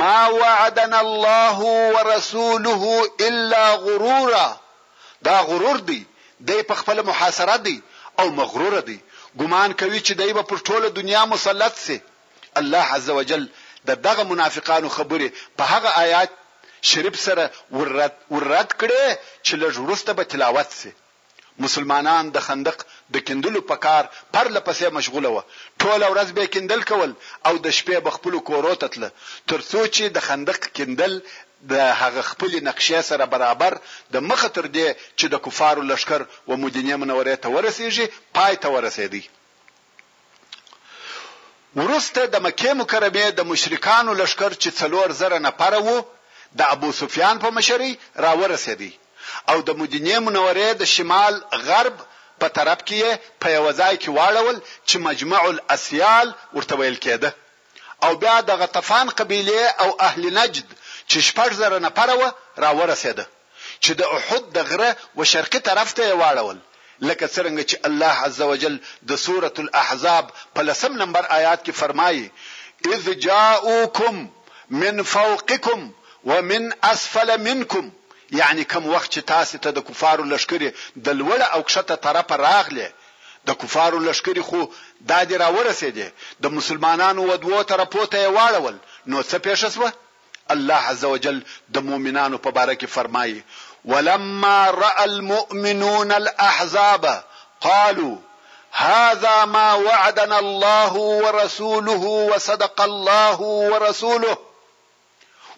ما 0.00 0.28
وعدنا 0.36 0.98
الله 0.98 1.58
ورسوله 1.96 3.12
الا 3.26 3.76
غرورا 3.84 4.48
دا 5.28 5.36
غرور 5.50 5.76
دی 5.90 6.04
دی 6.48 6.62
په 6.62 6.74
خپل 6.80 7.00
محاصره 7.10 7.56
دی 7.68 7.76
او 8.20 8.26
مغرور 8.40 8.80
دی 8.88 8.98
ګمان 9.42 9.72
کوي 9.84 10.00
چې 10.00 10.12
دی 10.12 10.32
په 10.40 10.56
ټوله 10.70 10.88
دنیا 10.98 11.22
مسلط 11.34 11.76
سي 11.84 12.00
الله 12.62 12.92
عزوجل 12.98 13.46
د 13.92 14.02
دغه 14.08 14.22
منافقانو 14.32 14.88
خبره 14.96 15.30
په 15.62 15.70
هغه 15.74 15.88
آیات 16.04 16.30
شریف 16.90 17.16
سره 17.26 17.44
وررد 17.78 18.16
وررد 18.36 18.70
کړي 18.82 19.04
چې 19.46 19.52
لږ 19.62 19.72
ورسته 19.86 20.12
به 20.18 20.24
تلاوت 20.34 20.70
شي 20.82 20.90
مسلمانان 21.64 22.24
د 22.36 22.44
خندق 22.48 22.78
د 23.16 23.24
کندلو 23.30 23.60
په 23.70 23.76
کار 23.86 24.04
پر 24.36 24.46
لپسې 24.58 24.86
مشغوله 24.98 25.28
و 25.36 25.40
ټول 25.82 26.00
ورځ 26.12 26.28
به 26.38 26.44
کندل 26.58 26.82
کول 26.92 27.10
او 27.50 27.54
د 27.66 27.66
شپې 27.78 27.98
به 28.08 28.16
خپل 28.18 28.34
کورو 28.50 28.74
ته 28.84 28.90
تله 28.96 29.10
ترڅو 29.54 29.80
چې 29.94 30.04
د 30.18 30.24
خندق 30.28 30.68
کندل 30.80 31.18
د 31.74 31.84
هغه 32.00 32.22
خپل 32.30 32.52
نقشې 32.70 33.00
سره 33.12 33.26
برابر 33.36 33.78
د 34.16 34.24
مخه 34.30 34.48
تر 34.58 34.66
دې 34.76 34.88
چې 35.18 35.26
د 35.36 35.42
کفارو 35.46 35.82
لشکر 35.92 36.24
و 36.48 36.50
مدینه 36.66 36.96
منوره 37.04 37.36
ته 37.46 37.54
ورسیږي 37.56 38.06
پای 38.40 38.56
ته 38.64 38.74
ورسېدی 38.76 39.22
ورسته 41.80 42.20
د 42.34 42.36
مکه 42.50 42.70
مکرمه 42.84 43.24
د 43.38 43.40
مشرکانو 43.54 44.14
لشکر 44.22 44.50
چې 44.54 44.68
څلور 44.82 45.08
زره 45.24 45.38
نفر 45.48 45.72
وو 45.86 45.98
د 46.58 46.60
ابو 46.74 46.90
سفیان 47.02 47.36
په 47.44 47.48
مشرۍ 47.56 47.92
راورسېدی 48.24 48.92
او 49.50 49.56
د 49.68 49.70
مدینه 49.80 50.14
منورې 50.26 50.68
د 50.80 50.82
شمال 50.94 51.34
غرب 51.66 51.96
په 52.40 52.46
طرف 52.56 52.80
کې 52.88 53.02
په 53.42 53.46
یو 53.56 53.66
ځای 53.80 53.94
کې 54.02 54.10
واړول 54.18 54.56
چې 54.88 54.96
مجمع 55.06 55.42
الاسیال 55.54 56.28
ورته 56.56 56.74
ویل 56.80 56.98
کېده 57.04 57.30
او 58.04 58.12
بیا 58.22 58.36
د 58.48 58.58
غطفان 58.60 59.06
قبيله 59.18 59.62
او 59.82 59.88
اهل 60.08 60.22
نجد 60.38 60.66
چې 61.10 61.18
شپږ 61.28 61.50
زره 61.60 61.78
نفر 61.86 62.08
و 62.20 62.22
راورسېده 62.64 63.24
چې 63.84 63.92
د 64.00 64.16
احد 64.18 64.44
د 64.56 64.70
غره 64.70 64.90
و 65.18 65.28
شرقي 65.32 65.60
طرف 65.68 65.88
ته 65.98 66.06
واړول 66.20 66.58
لکه 67.08 67.26
څنګه 67.36 67.62
چې 67.70 67.76
الله 67.88 68.14
عزوجل 68.26 68.74
د 69.10 69.22
سوره 69.26 69.54
الاحزاب 69.64 70.26
په 70.54 70.60
لسم 70.68 70.92
نمبر 71.02 71.24
آیات 71.38 71.60
کې 71.66 71.74
فرمایي 71.80 72.26
اذ 72.94 73.04
جاءوکم 73.28 74.16
من 74.82 74.96
فوقکم 75.14 75.80
ومن 76.26 76.70
اسفل 76.84 77.36
منکم 77.40 77.88
یعنی 78.38 78.64
کم 78.70 78.86
وخت 78.94 79.10
چې 79.14 79.18
تاسو 79.26 79.58
ته 79.64 79.70
د 79.74 79.78
کفارو 79.88 80.24
لشکري 80.30 80.70
د 81.08 81.18
لوړ 81.20 81.40
او 81.54 81.62
کښته 81.62 81.94
طرفه 82.06 82.36
راغله 82.36 82.92
د 83.50 83.58
کفارو 83.64 83.98
لشکري 84.06 84.42
خو 84.48 84.62
دا 85.12 85.18
دی 85.32 85.36
راورسېدي 85.42 86.08
د 86.46 86.56
مسلمانانو 86.56 87.26
ودوو 87.30 87.62
طرفو 87.72 88.04
ته 88.14 88.28
واړول 88.28 88.76
نو 89.06 89.22
څه 89.22 89.36
پېښه 89.46 89.68
شوه 89.74 89.92
الله 90.54 90.74
عزوجل 90.92 91.38
د 91.78 91.86
مؤمنانو 91.90 92.38
په 92.48 92.54
باره 92.58 92.74
کې 92.74 92.84
فرمایي 92.96 93.44
ولما 93.94 94.56
راى 94.78 95.04
المؤمنون 95.04 96.12
الاحزاب 96.16 97.06
قالوا 97.60 98.16
هذا 98.88 99.44
ما 99.54 99.66
وعدنا 99.86 100.38
الله 100.44 100.92
ورسوله 100.92 102.04
وصدق 102.34 102.80
الله 102.80 103.40
ورسوله 103.74 104.36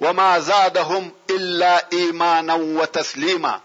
وما 0.00 0.38
زادهم 0.40 1.12
الا 1.30 1.82
ایمانا 1.92 2.54
وتسلیما 2.54 3.58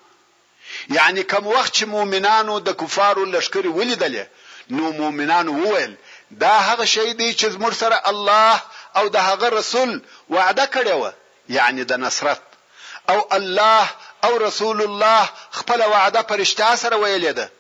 یعنی 0.90 1.24
کوم 1.24 1.48
وخت 1.48 1.74
چې 1.78 1.84
مؤمنانو 1.84 2.60
د 2.60 2.70
کفارو 2.84 3.26
لشکري 3.26 3.68
ولیدل 3.70 4.22
نو 4.70 4.92
مؤمنانو 4.92 5.52
وویل 5.66 5.96
دا 6.44 6.54
هغه 6.70 6.86
شی 6.94 7.14
دی 7.14 7.34
چې 7.34 7.46
زموږ 7.56 7.74
سره 7.74 8.02
الله 8.10 8.62
او 9.02 9.08
د 9.08 9.16
هغه 9.28 9.50
رسول 9.60 10.02
وعده 10.30 10.66
کړی 10.74 10.92
و 11.02 11.12
یعنی 11.58 11.84
د 11.84 11.94
نصرت 12.06 12.42
او 13.10 13.20
الله 13.32 13.90
او 14.24 14.38
رسول 14.46 14.82
الله 14.82 15.30
خپل 15.60 15.82
وعده 15.84 16.22
پرشته 16.32 16.76
سره 16.76 16.98
ویلې 16.98 17.26
ده 17.26 17.52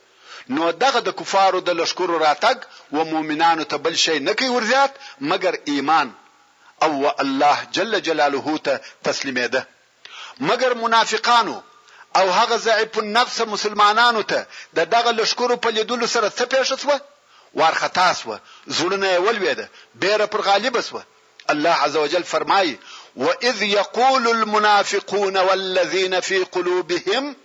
نو 0.50 0.72
دغه 0.72 1.00
د 1.00 1.10
کفارو 1.22 1.60
د 1.68 1.80
لشکرو 1.82 2.20
راتګ 2.26 2.58
و 3.00 3.04
مؤمنانو 3.14 3.64
ته 3.64 3.76
بل 3.88 3.96
شی 4.06 4.20
نه 4.20 4.34
کوي 4.34 4.50
ورزيات 4.50 4.92
مګر 5.22 5.58
ایمان 5.76 6.12
او 6.84 7.12
الله 7.20 7.58
جل 7.74 8.02
جلاله 8.02 8.58
ته 8.64 8.80
تسلیمېده 9.04 9.62
مګر 10.48 10.72
منافقانو 10.84 11.58
او 12.20 12.26
هغه 12.38 12.58
ضعیف 12.68 12.98
النفس 13.00 13.42
مسلمانانو 13.54 14.22
ته 14.32 14.46
د 14.78 14.90
دغه 14.96 15.12
لشکرو 15.20 15.58
په 15.64 15.70
لیدلو 15.76 16.08
سره 16.16 16.28
څه 16.38 16.44
پېښ 16.56 16.64
شوه 16.82 16.98
وارخطا 17.54 18.14
سو 18.14 18.38
زړونه 18.78 19.10
ولويده 19.26 19.66
بیره 20.02 20.26
پر 20.26 20.42
غالب 20.42 20.80
سو 20.82 21.00
الله 21.50 21.70
عزوجل 21.86 22.24
فرمای 22.24 22.78
واذ 23.16 23.62
يقول 23.64 24.28
المنافقون 24.28 25.38
والذين 25.38 26.20
في 26.20 26.38
قلوبهم 26.44 27.36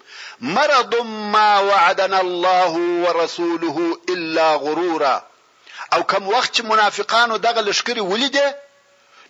مرض 0.40 0.94
ما 1.34 1.58
وعدنا 1.60 2.20
الله 2.20 2.72
ورسوله 3.04 4.00
الا 4.08 4.54
غرورا 4.56 5.26
او 5.92 6.02
کوم 6.02 6.28
وخت 6.28 6.60
منافقانو 6.60 7.36
دغه 7.36 7.60
لشکري 7.60 8.00
ولیده 8.00 8.54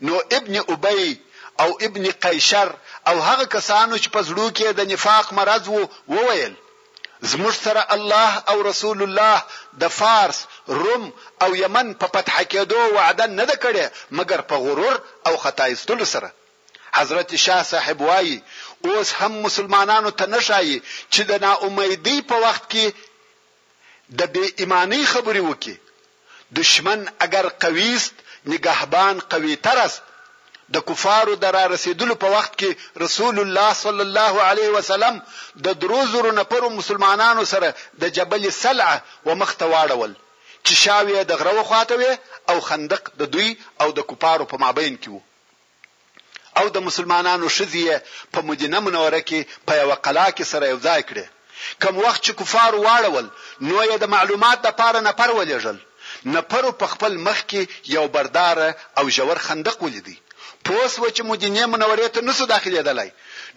نو 0.03 0.21
ابن 0.33 0.57
ابي 0.69 1.21
او 1.61 1.77
ابن 1.83 2.11
قیصر 2.11 2.71
او 3.09 3.21
هغه 3.21 3.45
کسانو 3.45 3.97
چې 3.99 4.09
په 4.17 4.21
زړه 4.29 4.49
کې 4.57 4.69
د 4.79 4.81
نفاق 4.93 5.33
مرض 5.39 5.65
وو 5.69 5.89
وویل 6.17 6.55
زموږ 7.31 7.55
سره 7.65 7.83
الله 7.97 8.33
او 8.53 8.63
رسول 8.71 9.03
الله 9.03 9.45
د 9.85 9.91
فارس 9.95 10.39
روم 10.81 11.11
او 11.47 11.51
یمن 11.63 11.95
په 12.03 12.07
فتح 12.17 12.37
کېدو 12.53 12.81
وعده 12.97 13.27
نه 13.27 13.45
ده 13.51 13.57
کړې 13.65 13.85
مګر 14.21 14.41
په 14.49 14.57
غرور 14.67 14.97
او 15.31 15.37
خطا 15.47 15.65
ایستلو 15.73 16.05
سره 16.13 16.31
حضرت 16.95 17.35
شاه 17.35 17.63
صاحب 17.73 18.01
وایي 18.11 18.39
اوس 18.87 19.13
هم 19.21 19.33
مسلمانانو 19.49 20.11
ته 20.23 20.27
نشایي 20.37 20.79
چې 21.13 21.21
د 21.33 21.45
ناامیدۍ 21.49 22.19
په 22.31 22.37
وخت 22.47 22.65
کې 22.73 22.87
د 24.19 24.21
بې 24.33 24.47
ایمانی 24.65 25.03
خبرې 25.13 25.43
وکړي 25.51 25.77
دشمن 26.63 27.01
اگر 27.27 27.49
قویست 27.67 28.15
نگهبان 28.49 29.21
قوي 29.31 29.57
تر 29.57 29.79
است 29.79 30.03
د 30.75 30.85
کفارو 30.91 31.35
در 31.37 31.69
رسیدلو 31.71 32.15
په 32.23 32.27
وخت 32.37 32.53
کې 32.63 32.71
رسول 33.05 33.39
الله 33.45 33.75
صلی 33.81 34.03
الله 34.09 34.35
علیه 34.49 34.69
وسلم 34.75 35.21
د 35.69 35.79
دروزرو 35.85 36.33
نفر 36.39 36.67
مسلمانانو 36.75 37.45
سره 37.53 37.75
د 38.03 38.13
جبل 38.19 38.45
سلعه 38.51 39.03
ومختواړول 39.29 40.13
چې 40.67 40.75
شاوې 40.85 41.21
د 41.31 41.33
غرو 41.45 41.65
خواته 41.71 42.19
او 42.53 42.61
خندق 42.69 43.11
د 43.23 43.33
دوی 43.39 43.49
او 43.87 43.89
د 43.99 44.07
کفارو 44.13 44.45
په 44.53 44.57
مابین 44.65 44.99
کې 45.03 45.09
وو 45.09 45.21
او 46.63 46.69
د 46.77 46.87
مسلمانانو 46.91 47.49
شذې 47.57 48.01
په 48.37 48.43
مدینه 48.53 48.81
منوره 48.87 49.21
کې 49.29 49.41
په 49.71 49.83
یو 49.83 49.95
قلا 50.09 50.27
کې 50.31 50.45
سره 50.53 50.67
یو 50.73 50.79
ځای 50.89 51.01
کړي 51.09 51.27
کوم 51.83 51.97
وخت 52.07 52.23
چې 52.25 52.33
کفار 52.43 52.73
واړول 52.81 53.27
نو 53.69 53.83
یې 53.91 53.97
د 54.05 54.17
معلومات 54.17 54.67
لپاره 54.73 55.01
نه 55.11 55.17
پر 55.23 55.29
ولېجل 55.39 55.79
نفرو 56.27 56.73
په 56.73 56.87
خپل 56.87 57.17
مخ 57.27 57.39
کې 57.51 57.63
یو 57.97 58.09
بردار 58.15 58.59
او 58.99 59.09
ژور 59.17 59.37
خندق 59.47 59.83
ولیدي 59.83 60.17
پوس 60.65 60.99
و 60.99 61.07
چې 61.09 61.21
مدینه 61.31 61.67
منورې 61.67 62.09
ته 62.15 62.21
نسو 62.23 62.47
داخلي 62.47 62.83
دلای 62.83 63.11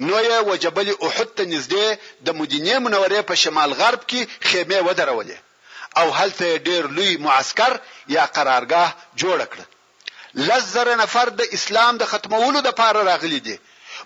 نو 0.05 0.19
یې 0.23 0.43
وجبل 0.49 0.95
احد 1.07 1.29
ته 1.37 1.43
نږدې 1.45 1.97
د 2.25 2.29
مدینه 2.39 2.79
منورې 2.79 3.21
په 3.29 3.35
شمال 3.43 3.73
غرب 3.79 4.01
کې 4.09 4.27
خیمه 4.47 4.79
ودرولې 4.87 5.37
او 5.97 6.11
هلته 6.17 6.57
ډیر 6.57 6.87
لوی 6.97 7.17
معسكر 7.17 7.79
یا 8.15 8.25
قرارګاه 8.35 8.89
جوړ 9.19 9.39
کړ 9.51 9.59
لزر 10.47 10.95
نفر 11.03 11.29
د 11.39 11.41
اسلام 11.51 11.97
د 11.97 12.03
ختمولو 12.11 12.61
د 12.61 12.71
پاره 12.81 13.03
راغلي 13.11 13.39
دي 13.47 13.57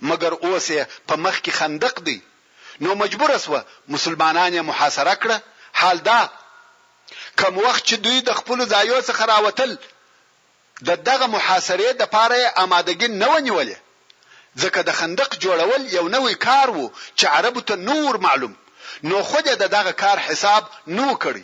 مګر 0.10 0.32
اوس 0.46 0.70
یې 0.72 0.84
په 1.08 1.16
مخ 1.24 1.36
کې 1.42 1.52
خندق 1.60 2.00
دی 2.06 2.20
نو 2.82 2.96
مجبور 3.04 3.32
اسوه 3.36 3.62
مسلمانان 3.88 4.54
یې 4.58 4.62
محاصره 4.72 5.16
کړه 5.24 5.38
حال 5.82 5.98
دا 6.10 6.22
کم 7.42 7.58
وخت 7.66 7.84
چې 7.90 7.94
دوی 8.06 8.22
د 8.28 8.38
خپل 8.40 8.60
ځایو 8.74 9.00
څخه 9.10 9.24
راوتل 9.34 9.72
د 10.90 11.02
دغه 11.10 11.26
محاصرې 11.36 11.90
د 12.02 12.12
پاره 12.16 12.42
آمادګي 12.64 13.08
نه 13.22 13.28
ونیولې 13.34 13.76
ځکه 14.64 14.80
د 14.88 14.96
خندق 15.00 15.30
جوړول 15.46 15.82
یو 15.98 16.06
نوې 16.16 16.36
کار 16.48 16.68
وو 16.76 16.86
چې 17.18 17.26
عربو 17.38 17.62
ته 17.68 17.76
نور 17.90 18.18
معلوم 18.28 18.54
نو 19.12 19.24
خود 19.30 19.46
د 19.64 19.72
دغه 19.78 19.92
کار 20.04 20.18
حساب 20.28 20.64
نو 20.98 21.08
کړی 21.24 21.44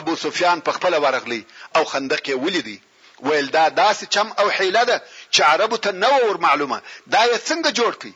ابو 0.00 0.12
سفیان 0.24 0.58
په 0.66 0.72
خپل 0.76 0.94
ورغلی 1.04 1.42
او 1.76 1.82
خندق 1.94 2.22
یې 2.28 2.36
ولیدي 2.44 2.78
ویل 3.26 3.48
دا 3.58 3.64
داسې 3.82 4.04
چم 4.14 4.28
او 4.40 4.46
حیله 4.56 4.84
ده 4.92 4.96
چې 5.34 5.40
عربو 5.50 5.76
ته 5.86 5.92
نو 6.04 6.12
ور 6.28 6.36
معلومه 6.46 6.78
دا 7.14 7.22
یې 7.26 7.38
څنګه 7.48 7.70
جوړ 7.82 7.92
کړي 8.00 8.12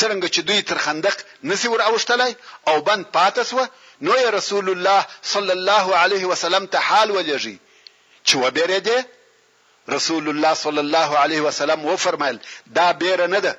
څنګه 0.00 0.26
چې 0.34 0.40
دوی 0.48 0.60
تر 0.68 0.78
خندق 0.84 1.16
نسی 1.48 1.68
ور 1.72 1.80
اوشتلای 1.90 2.32
او 2.68 2.76
بند 2.88 3.02
پاتسوه 3.16 3.64
نو 4.06 4.12
یا 4.24 4.30
رسول 4.38 4.66
الله 4.74 5.00
صلی 5.32 5.52
الله 5.58 5.86
علیه 6.04 6.24
وسلم 6.32 6.64
ته 6.72 6.78
حال 6.88 7.08
ولېږي 7.16 7.56
چې 8.26 8.34
وبېره 8.42 8.80
دې 8.88 8.98
رسول 9.96 10.24
الله 10.32 10.52
صلی 10.64 10.82
الله 10.86 11.10
علیه 11.24 11.40
وسلم 11.48 11.80
و 11.88 11.92
فرمایل 12.04 12.38
دا 12.76 12.88
بیره 13.02 13.26
نه 13.34 13.40
ده 13.46 13.52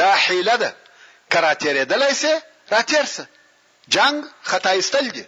دا 0.00 0.10
حیله 0.24 0.56
ده 0.62 0.70
کراتېره 1.32 1.82
دلای 1.92 2.14
سي 2.22 2.32
راتېرسه 2.74 3.24
جنگ 3.94 4.16
خطا 4.50 4.70
ایستل 4.76 5.06
دي 5.16 5.24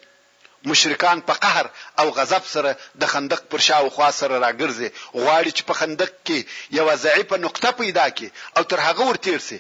مشرکان 0.71 1.19
په 1.29 1.35
قهر 1.45 1.67
او 2.01 2.07
غضب 2.19 2.45
سره 2.55 2.71
د 3.01 3.03
خندق 3.13 3.41
پر 3.51 3.61
شاو 3.69 3.91
خوا 3.95 4.09
سره 4.21 4.35
راګرځي 4.47 4.89
غواړي 5.23 5.51
چې 5.57 5.63
په 5.69 5.75
خندق 5.81 6.11
کې 6.27 6.39
یو 6.79 6.87
ضعیفه 7.05 7.37
نقطه 7.47 7.69
پیدا 7.81 8.07
کړي 8.17 8.29
او 8.57 8.63
تر 8.71 8.79
هغه 8.87 9.03
ورتیر 9.11 9.41
سي 9.49 9.59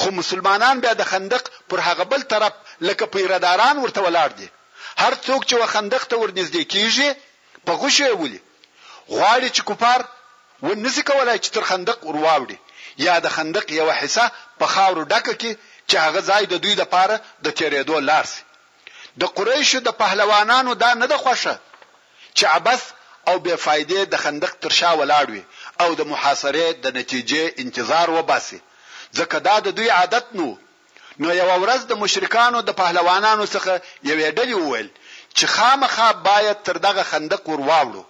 خو 0.00 0.08
مسلمانان 0.18 0.76
بیا 0.82 0.92
د 1.00 1.04
خندق 1.10 1.42
پر 1.68 1.78
هغه 1.88 2.04
بل 2.12 2.22
طرف 2.32 2.52
لکه 2.88 3.04
پیراداران 3.14 3.76
ورته 3.84 4.00
ولاړ 4.06 4.30
دي 4.38 4.48
هر 5.02 5.12
څوک 5.26 5.40
چې 5.48 5.54
و 5.62 5.66
خندق 5.74 6.02
ته 6.10 6.16
ورنږدې 6.22 6.62
کیږي 6.72 7.08
په 7.66 7.72
غوښه 7.80 8.04
ویلي 8.20 8.40
غواړي 9.16 9.48
چې 9.56 9.62
کوپار 9.68 10.00
ونسی 10.66 11.02
کولای 11.10 11.38
چې 11.44 11.48
تر 11.56 11.64
خندق 11.70 11.98
ورواوړي 12.08 12.58
یا 13.06 13.14
د 13.24 13.28
خندق 13.36 13.66
یو 13.80 13.88
حصہ 14.00 14.26
په 14.60 14.66
خاورو 14.74 15.04
ډکه 15.12 15.34
کې 15.40 15.52
چې 15.90 15.96
هغه 16.04 16.20
ځای 16.30 16.42
د 16.48 16.54
دوی 16.62 16.74
لپاره 16.82 17.14
د 17.44 17.46
تیرېدو 17.58 17.96
لار 18.10 18.24
سي 18.32 18.42
د 19.20 19.22
قریشو 19.36 19.80
د 19.86 19.90
پهلوانانو 20.00 20.70
دا 20.82 20.90
نه 21.00 21.06
د 21.12 21.14
خوښه 21.22 21.54
چې 22.36 22.44
عبث 22.56 22.82
او 23.28 23.36
بے 23.46 23.54
فائدې 23.64 24.00
د 24.12 24.14
خندق 24.24 24.52
تر 24.62 24.70
شا 24.78 24.90
ولاړ 25.00 25.26
وي 25.34 25.44
او 25.82 25.88
د 25.98 26.02
محاصرې 26.12 26.66
د 26.84 26.86
نتیجې 26.98 27.42
انتظار 27.62 28.08
وباسي 28.16 28.58
ځکه 29.18 29.36
دا 29.46 29.56
د 29.66 29.68
دوی 29.78 29.88
عادت 29.98 30.26
نو 30.38 30.48
نو 31.22 31.28
یو 31.40 31.50
ورځ 31.62 31.80
د 31.86 31.92
مشرکانو 32.02 32.58
د 32.68 32.70
پهلوانانو 32.80 33.44
څخه 33.54 33.72
یوې 34.10 34.28
ډلې 34.38 34.54
وویل 34.58 34.88
چې 35.36 35.44
خامخا 35.54 36.08
باید 36.28 36.56
تر 36.66 36.76
دغه 36.86 37.02
خندق 37.10 37.42
ورواړو 37.52 38.02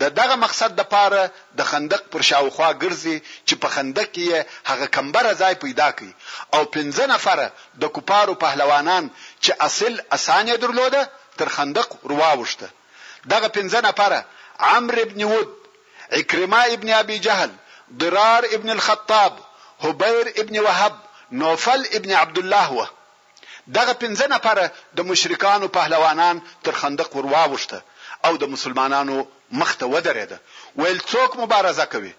د 0.00 0.04
دغه 0.20 0.34
مقصد 0.44 0.70
د 0.76 0.82
پاره 0.94 1.22
د 1.58 1.60
خندق 1.70 2.02
پر 2.12 2.22
شاوخوا 2.30 2.68
ګرځي 2.82 3.16
چې 3.46 3.54
په 3.62 3.68
خندق 3.74 4.06
کې 4.16 4.26
هغه 4.70 4.86
کمبره 4.96 5.32
ځای 5.42 5.54
پیدا 5.64 5.88
کړي 5.96 6.12
او 6.54 6.62
پنځه 6.76 7.04
نفر 7.14 7.38
د 7.82 7.92
کوپارو 7.94 8.34
پهلوانان 8.44 9.04
چې 9.44 9.50
اصل 9.68 9.92
اسانه 10.16 10.54
درلوده 10.62 11.02
تر 11.38 11.48
خندق 11.56 11.88
رواوشته 12.12 12.66
دغه 13.32 13.48
پنځه 13.56 13.78
نفر 13.88 14.12
عمرو 14.72 15.00
ابن 15.06 15.20
ود 15.32 15.50
عکرمه 16.18 16.60
ابن 16.76 16.88
ابي 17.02 17.18
جهل 17.26 17.50
ضرار 18.00 18.42
ابن 18.56 18.68
الخطاب 18.76 19.32
حبیر 19.84 20.26
ابن 20.36 20.58
وهب 20.58 20.92
نوفل 21.32 21.82
ابن 21.92 22.10
عبد 22.10 22.38
الله 22.38 22.72
و 22.72 22.86
دغه 23.74 23.92
پنځه 24.02 24.26
نفر 24.28 24.70
د 24.96 25.00
مشرکانو 25.00 25.68
پهلوانان 25.68 26.42
تر 26.64 26.72
خندق 26.72 27.10
ورواوښته 27.16 27.76
او 28.24 28.36
د 28.36 28.44
مسلمانانو 28.54 29.26
مخ 29.52 29.74
ته 29.76 29.86
ودرېده 29.94 30.36
ویل 30.76 30.98
څوک 31.12 31.32
مبارزه 31.40 31.84
کوي 31.84 32.12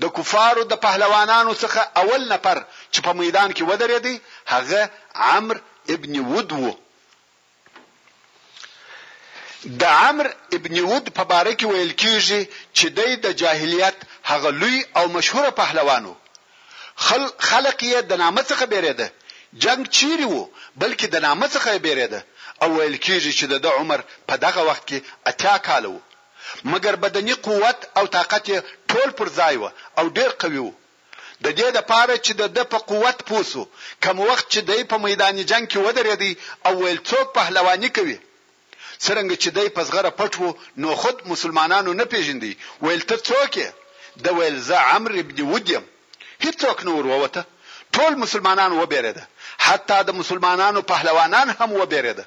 د 0.00 0.04
کفارو 0.08 0.62
د 0.64 0.74
پهلوانانو 0.86 1.54
څخه 1.62 1.80
اول 1.96 2.28
نفر 2.32 2.64
چې 2.92 3.00
په 3.00 3.12
میدان 3.12 3.52
کې 3.56 3.62
ودرېدی 3.70 4.20
هغه 4.46 4.90
عمرو 5.14 5.60
ابن 5.88 6.20
ود 6.34 6.52
وو 6.52 6.74
د 9.80 9.84
عمرو 9.84 10.30
ابن 10.52 10.80
ود 10.80 11.08
په 11.14 11.22
باره 11.24 11.54
کې 11.56 11.64
ویل 11.64 11.92
کیږي 12.00 12.42
چې 12.76 12.86
د 13.24 13.32
جاهلیت 13.40 13.96
هغه 14.30 14.50
لوی 14.50 14.84
او 14.96 15.08
مشهور 15.08 15.50
پهلوانو 15.50 16.14
خل 17.04 17.24
خلق 17.50 17.78
یې 17.92 17.98
د 18.10 18.12
نامه 18.22 18.42
څخه 18.50 18.64
بیرېده 18.72 19.06
جنگ 19.64 19.82
چیرې 19.96 20.26
وو 20.32 20.42
بلکې 20.82 21.06
د 21.14 21.22
نامه 21.26 21.46
څخه 21.54 21.68
بیرېده 21.86 22.20
او 22.62 22.68
ویل 22.78 22.96
کیږي 23.06 23.32
چې 23.38 23.44
د 23.64 23.66
عمر 23.80 24.00
په 24.28 24.34
دغه 24.44 24.62
وخت 24.68 24.84
کې 24.90 24.98
اتیا 25.30 25.56
کال 25.66 25.84
وو 25.90 26.00
مګر 26.72 26.94
بدني 27.04 27.34
قوت 27.46 27.78
او 27.98 28.04
طاقت 28.16 28.46
ټول 28.90 29.08
پر 29.18 29.28
ځای 29.38 29.54
وو 29.62 29.70
او 29.98 30.04
ډیر 30.18 30.30
قوي 30.42 30.60
وو 30.64 30.74
د 31.44 31.46
دې 31.58 31.68
د 31.76 31.84
پاره 31.90 32.16
چې 32.24 32.32
د 32.40 32.42
د 32.56 32.68
په 32.72 32.78
قوت 32.90 33.18
پوسو 33.30 33.62
کم 34.04 34.16
وخت 34.30 34.46
چې 34.52 34.60
دای 34.70 34.82
په 34.92 34.96
میدان 35.06 35.34
جنگ 35.50 35.66
کې 35.72 35.78
ودرېدی 35.86 36.32
او 36.66 36.72
ویل 36.84 36.98
څوک 37.10 37.26
پهلوانی 37.38 37.90
کوي 37.98 38.18
څرنګه 39.04 39.34
چې 39.42 39.48
دای 39.56 39.68
په 39.76 39.82
زغره 39.88 40.10
پټو 40.18 40.48
نو 40.82 40.88
خود 41.02 41.16
مسلمانانو 41.32 41.92
نه 42.00 42.04
پیژندي 42.12 42.52
ویل 42.84 43.02
ته 43.10 43.16
څوک 43.28 43.54
د 44.24 44.26
ویل 44.38 44.56
ز 44.68 44.70
عمرو 44.94 45.22
بن 45.30 45.40
ودیم 45.54 45.84
هیڅوک 46.44 46.78
نه 46.86 46.92
وروته 46.98 47.44
ټول 47.98 48.16
مسلمانان 48.22 48.72
و 48.80 48.86
بیرېده 48.92 49.22
حتی 49.66 49.98
د 50.08 50.18
مسلمانانو 50.20 50.82
پهلوانان 50.90 51.48
هم 51.60 51.70
و 51.82 51.86
بیرېده 51.92 52.24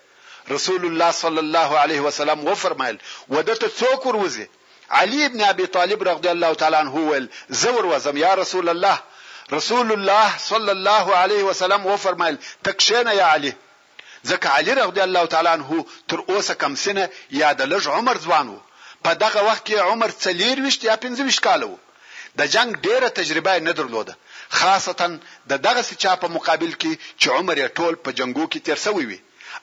رسول 0.56 0.86
الله 0.90 1.12
صلی 1.20 1.42
الله 1.46 1.70
علیه 1.84 2.02
وسلم 2.08 2.40
و 2.50 2.56
فرمایل 2.64 2.98
ودته 3.30 3.68
څوک 3.80 4.06
وروزي 4.12 4.46
علی 5.00 5.26
ابن 5.30 5.42
ابي 5.54 5.66
طالب 5.78 6.08
رضی 6.10 6.30
الله 6.36 6.54
تعالی 6.62 6.76
عنه 6.84 6.92
ول 7.08 7.28
زور 7.64 7.86
وزم 7.94 8.18
یا 8.26 8.32
رسول 8.42 8.70
الله 8.70 8.98
رسول 9.58 9.92
الله 9.96 10.38
صلی 10.46 10.72
الله 10.78 11.16
علیه 11.18 11.44
وسلم 11.50 11.86
و 11.90 11.98
فرمایل 12.06 12.38
تکشنه 12.70 13.16
یا 13.20 13.28
علی 13.34 13.52
ځکه 14.30 14.48
علی 14.60 14.72
رضی 14.80 15.02
الله 15.08 15.26
تعالی 15.36 15.50
عنه 15.58 15.86
تر 16.14 16.20
اوسه 16.30 16.54
کم 16.64 16.76
سنه 16.86 17.06
یا 17.42 17.54
د 17.60 17.62
لږ 17.74 17.86
عمر 17.98 18.18
ځوان 18.26 18.48
و 18.56 18.60
په 19.04 19.14
دغه 19.24 19.40
وخت 19.50 19.64
کې 19.70 19.78
عمر 19.92 20.12
43 20.24 20.84
یا 20.90 20.96
45 21.04 21.40
کال 21.50 21.64
و 21.68 21.76
د 22.40 22.42
جنگ 22.56 22.70
ډیره 22.88 23.08
تجربه 23.20 23.54
نه 23.68 23.74
درلوده 23.80 24.14
خاصتا 24.58 25.08
د 25.52 25.54
دغه 25.66 25.82
چا 26.04 26.12
په 26.24 26.28
مقابل 26.36 26.72
کې 26.82 26.94
چې 27.20 27.28
عمر 27.38 27.56
یې 27.62 27.76
ټول 27.78 27.94
په 28.04 28.10
جنگو 28.20 28.46
کې 28.52 28.60
تیر 28.68 28.80
شوی 28.86 29.06
وي 29.10 29.20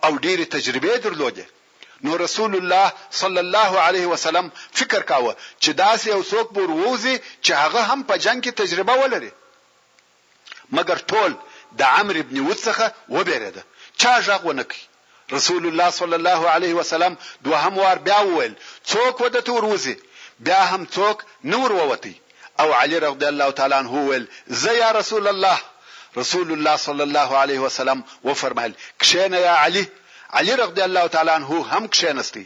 او 0.06 0.12
ډیره 0.24 0.44
تجربه 0.54 0.92
درلوده 1.04 1.44
نو 2.04 2.12
رسول 2.24 2.52
الله 2.60 2.86
صلی 3.20 3.40
الله 3.46 3.72
علیه 3.86 4.06
وسلم 4.14 4.46
فکر 4.80 5.02
کاوه 5.10 5.32
چې 5.62 5.70
داسې 5.84 6.06
یو 6.14 6.22
څوک 6.32 6.46
بور 6.56 6.70
ووزي 6.80 7.14
چې 7.44 7.52
هغه 7.62 7.80
هم 7.90 8.00
په 8.10 8.14
جنگ 8.24 8.40
کې 8.44 8.52
تجربه 8.62 8.94
ولري 9.02 9.32
مګر 10.76 10.98
ټول 11.12 11.32
د 11.78 11.82
عمرو 12.00 12.20
ابن 12.24 12.36
وڅخه 12.48 12.86
وبېرده 13.14 13.62
چا 14.00 14.12
ژغ 14.26 14.40
ونکي 14.50 14.80
رسول 15.36 15.62
الله 15.70 15.88
صلی 16.02 16.16
الله 16.20 16.40
علیه 16.56 16.74
وسلم 16.80 17.18
دوهم 17.48 17.74
وار 17.82 17.98
بیا 18.10 18.20
وویل 18.28 18.54
څوک 18.92 19.16
ودته 19.24 19.50
وروزي 19.54 19.96
بیا 20.46 20.62
هم 20.72 20.82
څوک 20.96 21.18
نور 21.54 21.70
ووتی 21.82 22.16
او 22.60 22.72
علي 22.72 22.98
رضی 22.98 23.24
الله 23.26 23.50
تعالی 23.50 23.74
عنه 23.74 23.88
ول 23.92 24.26
زه 24.46 24.72
یا 24.76 24.90
رسول 24.90 25.26
الله 25.28 25.58
رسول 26.16 26.52
الله 26.52 26.76
صلی 26.76 27.02
الله 27.02 27.36
علیه 27.36 27.58
وسلم 27.60 28.04
و 28.24 28.34
فرمایل 28.34 28.72
کښینه 29.02 29.36
یا 29.46 29.56
علي 29.58 29.88
علي 30.30 30.54
رضی 30.56 30.80
الله 30.82 31.06
تعالی 31.08 31.30
عنه 31.30 31.64
هم 31.70 31.86
کښینستی 31.88 32.40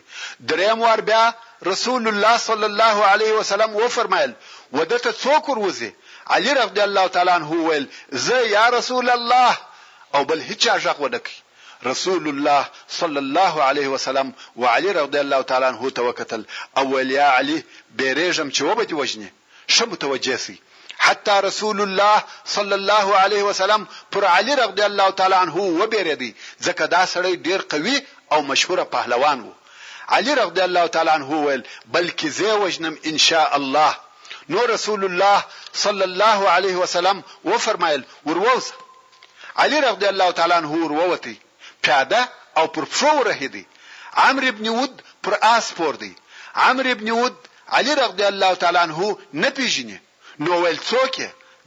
دریم 0.48 0.80
وار 0.82 1.00
بیا 1.00 1.34
رسول 1.66 2.08
الله 2.08 2.36
صلی 2.38 2.64
الله 2.64 3.04
علیه 3.06 3.32
وسلم 3.32 3.76
و 3.76 3.88
فرمایل 3.88 4.34
ودته 4.72 5.12
څوک 5.12 5.48
وروزي 5.48 5.92
علي 6.26 6.52
رضی 6.54 6.80
الله 6.80 7.06
تعالی 7.08 7.30
عنه 7.30 7.46
ول 7.52 7.86
زه 8.12 8.48
یا 8.48 8.68
رسول 8.68 9.10
الله 9.10 9.56
او 10.14 10.24
بل 10.24 10.42
هیڅ 10.48 10.68
ځاګ 10.68 10.96
ودکی 11.00 11.34
رسول 11.84 12.28
الله 12.28 12.64
صلى 12.88 13.18
الله 13.18 13.62
عليه 13.62 13.88
وسلم 13.88 14.32
وعلي 14.56 14.92
رضي 14.92 15.18
الله 15.20 15.42
تعالى 15.42 15.66
عنه 15.66 15.90
توكتل 15.90 16.44
اول 16.78 17.10
يا 17.10 17.28
علي 17.28 17.64
بيريجم 17.94 18.50
چې 18.50 18.60
وبدي 18.62 18.94
وجنه 18.94 19.30
ښه 19.74 19.86
متوجه 19.92 20.36
سي 20.36 20.56
حتى 20.98 21.34
رسول 21.48 21.78
الله 21.82 22.18
صلى 22.56 22.74
الله 22.74 23.06
عليه 23.22 23.42
وسلم 23.42 23.86
پر 24.12 24.24
علي 24.24 24.54
رضي 24.54 24.84
الله 24.86 25.10
تعالی 25.10 25.34
عنه 25.36 25.56
وبيردي 25.56 26.30
ځکه 26.66 26.82
دا 26.94 27.02
سړی 27.12 27.34
ډیر 27.46 27.60
قوي 27.72 27.96
او 28.32 28.38
مشهور 28.50 28.84
پهلوان 28.94 29.38
وو 29.46 29.52
علي 30.16 30.32
رضي 30.42 30.62
الله 30.68 30.86
تعالی 30.86 31.10
عنه 31.10 31.30
ویل 31.46 31.62
بلکې 31.94 32.26
زه 32.38 32.52
وجنم 32.62 32.94
ان 33.06 33.18
شاء 33.18 33.56
الله 33.56 33.94
نو 34.48 34.64
رسول 34.64 35.04
الله 35.04 35.44
صلى 35.84 36.04
الله 36.04 36.50
عليه 36.50 36.76
وسلم 36.76 37.22
وفرمایل 37.44 38.04
وروز 38.26 38.64
علي 39.56 39.80
رضي 39.80 40.08
الله 40.08 40.30
تعالی 40.30 40.54
عنه 40.54 40.68
وروتی 40.72 41.36
پیاده 41.86 42.22
او 42.56 42.66
پر 42.66 42.84
فور 42.84 43.26
رهدي 43.26 43.66
عمرو 44.14 44.48
ابن 44.48 44.68
ود 44.68 45.02
پر 45.24 45.34
آس 45.40 45.72
پور 45.76 45.94
دی 45.94 46.14
عمرو 46.54 46.90
ابن 46.90 47.10
ود 47.10 47.36
علي 47.72 47.94
رضی 47.94 48.24
الله 48.24 48.54
تعالی 48.62 48.78
عنہ 48.78 49.12
نه 49.42 49.50
پیژني 49.58 49.98
نو 50.44 50.54
ول 50.62 50.78
څوک 50.78 51.16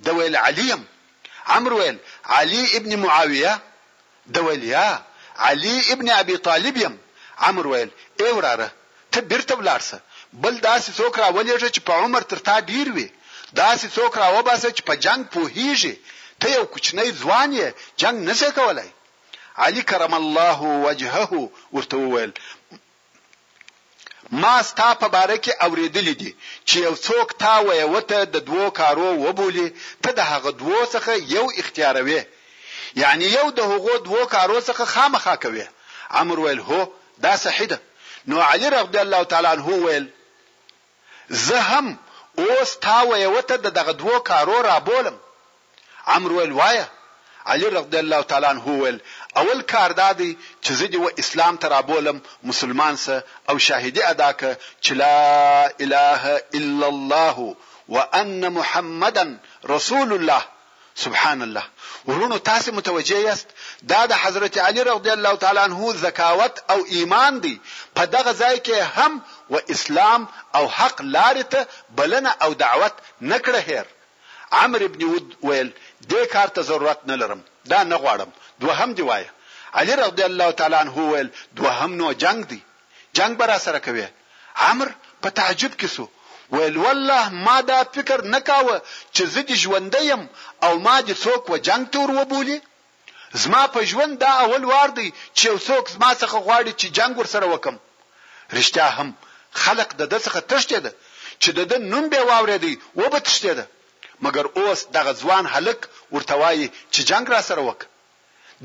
د 0.07 0.19
ویل 0.19 0.35
علیم 0.45 0.81
عمرو 1.55 1.77
ویل 1.79 1.97
علي 2.39 2.63
ابن 2.79 2.91
معاويه 3.03 3.59
د 4.37 4.47
ویل 4.47 4.63
یا 4.69 4.87
علي 5.49 5.75
ابن 5.95 6.09
ابي 6.15 6.37
طالب 6.47 6.77
يم 6.83 6.95
عمرو 7.47 7.71
ویل 7.73 7.89
ای 8.23 8.31
وراره 8.37 8.67
ته 9.11 9.21
بیرته 9.21 9.55
ولارسه 9.55 10.01
بل 10.33 10.55
داسې 10.67 10.89
څوک 10.99 11.13
را 11.21 11.29
ولېږه 11.37 11.69
چې 11.75 11.79
په 11.79 11.93
عمر 12.05 12.21
تر 12.33 12.39
تا 12.49 12.57
ډیر 12.61 12.87
وي 12.95 13.07
داسې 13.53 13.87
څوک 13.99 14.13
را 14.23 14.27
وباسه 14.37 14.69
چې 14.71 14.81
په 14.89 14.95
جنگ 15.05 15.23
پوهیږي 15.33 15.95
ته 16.39 16.47
یو 16.55 16.65
کوچنی 16.75 17.09
ځوان 17.11 17.49
یې 17.59 17.67
جنگ 18.03 18.19
نشي 18.29 18.51
کولای 18.59 18.89
علي 19.65 19.81
کرم 19.89 20.13
الله 20.21 20.59
وجهه 20.85 21.49
ورته 21.75 21.97
وویل 22.03 22.31
ما 24.31 24.61
ستا 24.61 24.93
په 24.93 25.07
باره 25.07 25.37
کې 25.37 25.51
اوریدلې 25.63 26.15
دي 26.21 26.35
چې 26.69 26.75
یو 26.83 26.95
څوک 26.95 27.33
تا 27.43 27.57
ویوته 27.59 28.23
د 28.23 28.37
دوو 28.49 28.71
کارو 28.71 29.09
وبولي 29.25 29.67
ته 30.03 30.11
د 30.11 30.19
هغه 30.31 30.49
دوو 30.51 30.85
څخه 30.85 31.15
یو 31.35 31.45
اختیاروي 31.63 32.23
یعنی 32.95 33.25
یو 33.25 33.49
د 33.57 33.61
هغو 33.71 33.97
دوو 34.07 34.25
کارو 34.35 34.59
څخه 34.61 34.85
خامخا 34.93 35.35
کوي 35.35 35.65
امر 36.21 36.39
ویل 36.39 36.59
هو 36.69 36.81
دا 37.25 37.35
صحیح 37.45 37.67
ده 37.73 37.79
نو 38.27 38.41
علي 38.47 38.69
رضی 38.75 38.97
الله 39.05 39.23
تعالی 39.31 39.47
عنه 39.47 39.65
ویل 39.67 40.09
زه 41.47 41.59
هم 41.59 41.97
اوس 42.39 42.77
تا 42.85 42.97
ویوته 43.09 43.55
د 43.55 43.67
دغه 43.77 43.91
دوو 43.91 44.19
کارو 44.19 44.61
را 44.67 44.79
بولم 44.79 45.17
امر 46.17 46.31
ویل 46.31 46.51
وایه 46.51 46.87
علي 47.45 47.69
رضی 47.69 47.97
الله 47.99 48.21
تعالی 48.21 48.45
عنه 48.47 48.65
ویل 48.65 48.99
اول 49.37 49.61
کار 49.67 49.91
دا 49.97 50.11
دی 50.17 50.29
چې 50.63 50.71
زه 50.71 50.97
و 51.03 51.09
اسلام 51.25 51.57
ته 51.61 51.67
رابولم 51.73 52.17
مسلمان 52.51 52.95
سه 52.95 53.23
او 53.51 53.59
شاهدی 53.67 54.01
ادا 54.07 54.31
ک 54.31 54.57
چې 54.81 54.91
لا 55.03 55.85
اله 55.85 56.23
الا 56.53 56.87
الله 56.93 57.47
وان 57.95 58.49
محمدا 58.57 59.23
رسول 59.69 60.13
الله 60.13 60.41
سبحان 61.03 61.41
الله 61.45 61.63
ورونو 62.09 62.37
تاسو 62.49 62.71
متوجه 62.75 63.19
یاست 63.23 63.47
دا 63.93 64.01
د 64.11 64.21
حضرت 64.25 64.57
علی 64.65 64.83
رضی 64.87 65.09
الله 65.13 65.35
تعالی 65.43 65.59
عنہ 65.61 65.93
زکاوت 66.01 66.61
او 66.75 66.77
ایمان 66.97 67.39
دی 67.45 67.53
په 67.95 68.05
دغه 68.17 68.33
ځای 68.33 68.59
کې 68.65 68.77
هم 68.99 69.21
و 69.57 69.63
اسلام 69.77 70.27
او 70.59 70.63
حق 70.75 71.01
لارې 71.01 71.43
ته 71.55 71.67
بلنه 72.01 72.35
او 72.47 72.53
دعوت 72.61 72.93
نکړه 73.21 73.61
هیر 73.69 73.85
عمرو 74.61 74.85
ابن 74.91 75.03
ود 75.15 75.35
ویل 75.47 75.71
دې 76.03 76.31
کار 76.35 76.47
ته 76.59 76.67
ضرورت 76.69 76.99
نه 77.13 77.19
لرم 77.23 77.41
دا 77.71 77.79
نه 77.91 77.95
غواړم 78.03 78.29
دوهم 78.61 78.89
دی 78.97 79.03
وای 79.09 79.25
علي 79.79 79.93
رضی 80.03 80.23
الله 80.29 80.49
تعالی 80.59 80.77
عنہ 80.83 80.93
ویل 80.97 81.29
دوهم 81.57 81.91
نو 82.01 82.07
جنگ 82.23 82.41
دی 82.51 82.59
جنگ 83.17 83.33
برا 83.41 83.57
سره 83.67 83.79
کوي 83.85 84.05
عمر 84.69 84.89
په 85.21 85.29
تعجب 85.39 85.73
کې 85.79 85.87
سو 85.95 86.03
ویل 86.55 86.75
والله 86.85 87.23
ما 87.47 87.57
دا 87.71 87.79
فکر 87.95 88.17
نکاوه 88.35 88.75
چې 89.15 89.23
زه 89.33 89.41
دې 89.49 89.55
ژوندیم 89.63 90.21
او 90.65 90.71
ما 90.85 90.95
دې 91.07 91.13
څوک 91.23 91.41
و 91.51 91.57
جنگ 91.67 91.83
تور 91.93 92.09
وبولي 92.17 92.59
زما 93.43 93.63
په 93.75 93.79
ژوند 93.91 94.13
دا 94.25 94.31
اول 94.43 94.63
وار 94.73 94.89
دی 94.97 95.07
چې 95.37 95.49
څوک 95.67 95.83
زما 95.95 96.11
څخه 96.21 96.37
غواړي 96.47 96.73
چې 96.79 96.87
جنگ 96.97 97.13
ور 97.19 97.27
سره 97.35 97.45
وکم 97.53 97.75
رښتیا 98.57 98.87
هم 98.97 99.09
خلق 99.63 99.89
د 99.99 100.11
دسخه 100.13 100.41
تشته 100.51 100.79
ده 100.85 100.91
چې 101.41 101.49
د 101.71 101.87
نوم 101.93 102.05
به 102.11 102.19
واورې 102.29 102.57
دی 102.63 102.73
و 102.99 103.09
به 103.13 103.19
تشته 103.27 103.53
ده 103.59 103.65
مګر 104.25 104.45
اوس 104.57 104.79
دغه 104.95 105.11
ځوان 105.21 105.43
هلک 105.53 105.79
ورته 106.15 106.35
وایي 106.41 106.65
چې 106.93 107.01
جنگ 107.09 107.25
را 107.35 107.41
سره 107.49 107.61
وک 107.67 107.79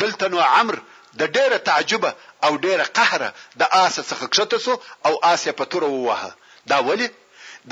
دلته 0.03 0.25
نو 0.33 0.39
عمر 0.57 0.77
د 1.21 1.23
ډیره 1.37 1.59
تعجبه 1.69 2.11
او 2.47 2.53
ډیره 2.65 2.85
قهره 2.97 3.29
د 3.61 3.63
آس 3.85 3.95
څخه 4.11 4.25
کښته 4.35 4.59
سو 4.67 4.75
او 5.07 5.13
آس 5.33 5.43
په 5.59 5.65
تور 5.71 5.85
ووهه 5.95 6.31
دا 6.71 6.79
ولی 6.89 7.09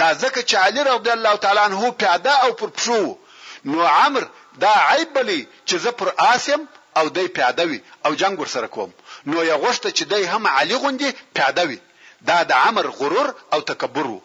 دا 0.00 0.08
ځکه 0.22 0.38
چې 0.48 0.54
علي 0.64 0.82
رضی 0.92 1.10
الله 1.16 1.34
تعالی 1.44 1.60
عنه 1.68 1.82
پیاده 2.02 2.34
او 2.44 2.50
پر 2.60 2.68
پښو 2.78 3.00
نو 3.70 3.80
عمر 4.02 4.24
دا 4.64 4.72
عیب 4.92 5.08
بلی 5.16 5.40
چې 5.68 5.74
زه 5.84 5.90
پر 5.98 6.08
آسم 6.34 6.60
او 6.98 7.04
دی 7.16 7.26
پیاده 7.36 7.64
وي 7.70 7.80
او 8.04 8.10
جنگ 8.20 8.36
ور 8.40 8.50
سره 8.56 8.66
کوم 8.74 8.90
نو 9.30 9.36
یې 9.48 9.56
غوښته 9.62 9.88
چې 9.96 10.04
دی 10.12 10.22
هم 10.32 10.42
علي 10.58 10.76
غوندي 10.82 11.10
پیاده 11.36 11.64
وي 11.68 11.78
دا 12.28 12.38
د 12.50 12.52
عمر 12.64 12.86
غرور 12.98 13.28
او 13.54 13.60
تکبر 13.70 14.06
وو 14.10 14.20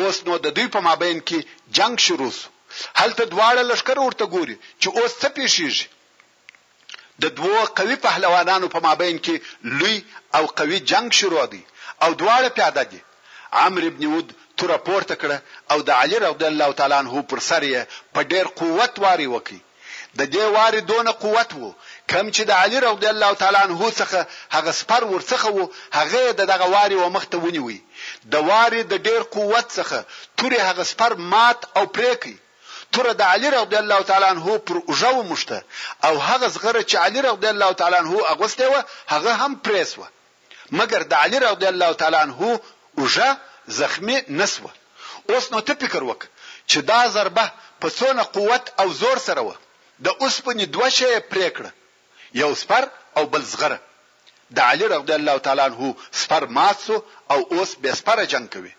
اوس 0.00 0.16
نو 0.26 0.32
د 0.44 0.46
دوی 0.56 0.68
په 0.74 0.80
مابین 0.86 1.18
کې 1.28 1.38
جنگ 1.78 1.94
شروع 2.06 2.30
شو 2.38 2.48
هلته 3.00 3.22
دواړه 3.34 3.60
لشکره 3.70 4.00
ورته 4.06 4.24
ګوري 4.34 4.56
چې 4.80 4.88
اوس 4.98 5.12
څه 5.22 5.28
پیښیږي 5.38 5.88
د 7.24 7.24
دوو 7.38 7.58
قوي 7.78 7.96
پهلوانانو 8.06 8.66
په 8.74 8.80
مابین 8.86 9.16
کې 9.26 9.34
لوی 9.78 9.96
او 10.36 10.44
قوي 10.58 10.78
جنگ 10.90 11.06
شروع 11.20 11.44
دی 11.52 11.62
او 12.04 12.10
دواړه 12.22 12.48
پیاده 12.56 12.84
دي 12.92 13.00
عمرو 13.62 13.88
ابن 13.90 14.04
ود 14.14 14.28
تور 14.58 14.70
پورته 14.88 15.14
کړه 15.22 15.36
او 15.72 15.78
د 15.88 15.90
علي 16.02 16.16
رضی 16.24 16.46
الله 16.52 16.70
تعالی 16.78 16.96
عنہ 17.02 17.22
پر 17.30 17.38
سر 17.50 17.62
یې 17.72 17.80
په 18.14 18.20
ډېر 18.32 18.44
قوت 18.60 18.94
واري 19.04 19.28
وکي 19.36 19.60
د 20.18 20.22
دې 20.34 20.44
واري 20.56 20.80
دونه 20.90 21.10
قوت 21.24 21.50
وو 21.58 21.70
کم 22.12 22.26
چې 22.34 22.42
د 22.48 22.52
علي 22.62 22.78
رضی 22.88 23.08
الله 23.14 23.32
تعالی 23.40 23.58
عنہ 23.66 23.80
څخه 24.00 24.20
هغه 24.56 24.72
سپر 24.80 25.02
ورڅخه 25.12 25.48
وو 25.56 25.64
هغه 25.98 26.22
د 26.38 26.42
دغه 26.52 26.66
واري 26.74 26.96
و 27.02 27.08
مخته 27.16 27.36
ونیوي 27.44 27.78
د 28.32 28.34
واري 28.50 28.82
د 28.82 28.94
ډېر 29.06 29.20
قوت 29.36 29.66
څخه 29.78 29.98
تورې 30.38 30.60
هغه 30.68 30.82
سپر 30.92 31.10
مات 31.32 31.60
او 31.78 31.84
پریکي 31.98 32.36
تر 32.94 33.06
د 33.20 33.22
علي 33.32 33.48
رضی 33.50 33.76
الله 33.82 34.00
تعالی 34.10 34.26
عنہ 34.34 34.46
پر 34.66 34.76
اوجو 34.82 35.16
مشته 35.30 35.58
او 36.06 36.14
هغه 36.18 36.48
زغره 36.54 36.82
چې 36.82 36.96
علي 37.04 37.20
رضی 37.28 37.46
الله 37.52 37.70
تعالی 37.80 37.96
عنہ 38.02 38.14
اغوسته 38.34 38.68
و 38.72 38.76
هغه 39.12 39.32
هم 39.44 39.52
پریس 39.64 39.90
و 39.98 40.06
مګر 40.78 41.00
د 41.10 41.14
علي 41.22 41.38
رضی 41.46 41.66
الله 41.72 41.92
تعالی 42.00 42.16
عنہ 42.26 42.40
اوجه 43.00 43.28
زخمی 43.80 44.16
نسوه 44.40 44.72
اوس 45.32 45.50
نو 45.52 45.60
ته 45.68 45.74
فکر 45.82 46.02
وک 46.10 46.28
چې 46.66 46.78
دا 46.90 47.00
ضربه 47.14 47.46
په 47.80 47.90
څونه 47.98 48.22
قوت 48.36 48.64
او 48.80 48.86
زور 49.00 49.18
سره 49.28 49.40
و 49.46 49.50
د 50.04 50.06
اوسپنې 50.22 50.64
دوه 50.76 50.88
شی 50.98 51.12
پریکړه 51.32 51.70
یو 52.42 52.50
سپر 52.62 52.82
او 53.16 53.24
بل 53.34 53.42
زغره 53.52 53.78
د 54.56 54.58
علي 54.70 54.86
رضی 54.94 55.12
الله 55.18 55.36
تعالی 55.44 55.62
عنہ 55.70 55.82
سپر 56.22 56.42
ماسو 56.56 56.96
او 57.32 57.38
اوس 57.54 57.70
به 57.82 57.92
سپر 58.00 58.24
جنگ 58.32 58.46
کوي 58.54 58.72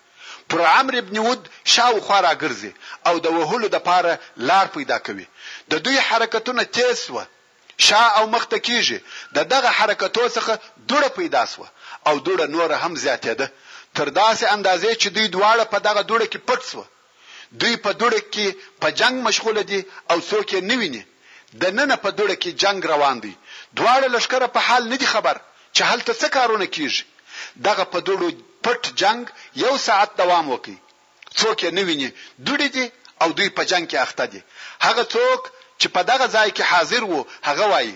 پر 0.50 0.62
عمرو 0.62 0.98
ابن 0.98 1.18
ود 1.18 1.48
شاوخوا 1.64 2.18
راګرځي 2.28 2.72
او 3.08 3.16
د 3.26 3.38
وهلو 3.38 3.68
د 3.72 3.78
پاره 3.88 4.14
لار 4.50 4.68
پیدا 4.76 4.98
کوي 5.08 5.26
د 5.72 5.84
دوی 5.86 5.98
حرکتونه 6.10 6.64
تیز 6.78 7.02
وه 7.16 7.24
شا 7.88 8.04
او 8.18 8.24
مخته 8.36 8.58
کیږي 8.68 9.00
د 9.38 9.50
دغه 9.54 9.70
حرکتو 9.80 10.24
څخه 10.36 10.60
ډوره 10.92 11.10
پیدا 11.18 11.44
سوه 11.56 11.68
او 12.08 12.14
ډوره 12.26 12.46
نور 12.54 12.72
هم 12.84 12.94
زیاتېده 13.04 13.48
تر 14.00 14.10
داسې 14.20 14.46
اندازې 14.56 14.92
چې 15.02 15.08
دوی 15.16 15.28
دواړه 15.36 15.64
په 15.74 15.80
دغه 15.88 16.02
ډوره 16.10 16.28
کې 16.32 16.40
پټ 16.48 16.62
سوه 16.72 16.86
دوی 17.62 17.76
په 17.86 17.92
ډوره 18.00 18.22
کې 18.34 18.56
په 18.82 18.92
جنگ 19.02 19.24
مشغوله 19.28 19.62
دي 19.70 19.82
او 20.12 20.18
څوک 20.30 20.54
یې 20.54 20.62
نه 20.72 20.76
ویني 20.82 21.04
د 21.62 21.66
نن 21.78 21.96
په 21.96 22.10
ډوره 22.18 22.36
کې 22.36 22.52
جنگ 22.64 22.86
روان 22.94 23.20
دی 23.28 23.36
دواړه 23.76 24.08
لشکره 24.16 24.48
په 24.56 24.60
حال 24.70 24.88
نه 24.94 24.98
دي 25.04 25.14
خبر 25.14 25.38
چې 25.74 25.82
هلته 25.90 26.12
څه 26.22 26.28
کارونه 26.38 26.66
کیږي 26.66 27.04
دغه 27.70 27.84
په 27.94 28.00
ډوړو 28.06 28.30
پټ 28.64 28.82
جنگ 29.02 29.22
یو 29.64 29.74
ساعت 29.88 30.10
دوام 30.22 30.46
وکړي 30.54 30.78
څوک 31.40 31.58
یې 31.64 31.72
نه 31.78 31.84
ویني 31.88 32.10
دوی 32.48 32.68
دي 32.76 32.86
او 33.22 33.28
دوی 33.38 33.50
په 33.58 33.64
جنگ 33.72 33.86
کې 33.92 33.98
اخته 34.06 34.26
دي 34.34 34.42
هغه 34.86 35.04
څوک 35.16 35.42
چې 35.82 35.88
په 35.96 36.02
دغه 36.12 36.26
ځای 36.36 36.50
کې 36.58 36.64
حاضر 36.72 37.04
وو 37.12 37.20
هغه 37.50 37.66
وایي 37.74 37.96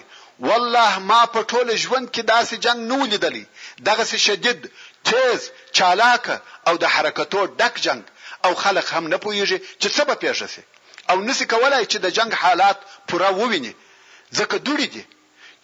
والله 0.49 0.93
ما 1.09 1.22
په 1.36 1.41
ټول 1.51 1.68
ژوند 1.84 2.07
کې 2.14 2.24
داسې 2.34 2.55
جنگ 2.66 2.82
نه 2.89 2.95
ولیدلی 3.03 3.43
دغه 3.89 4.03
شدید 4.28 4.62
تیز 5.09 5.41
چالاک 5.80 6.26
او 6.68 6.74
د 6.84 6.86
حرکتو 6.95 7.41
ډک 7.59 7.76
جنگ 7.86 8.03
او 8.45 8.51
خلق 8.64 8.88
هم 8.95 9.05
نه 9.14 9.18
پویږي 9.24 9.59
چې 9.82 9.88
څه 9.95 10.01
به 10.09 10.16
پیښ 10.24 10.34
شي 10.53 10.62
او 11.12 11.18
نسی 11.28 11.45
کولای 11.53 11.84
چې 11.91 11.97
د 12.05 12.16
جنگ 12.18 12.32
حالات 12.43 12.78
پوره 13.09 13.30
وویني 13.39 13.74
ځکه 14.39 14.55
دوړي 14.68 14.88
دي 14.95 15.03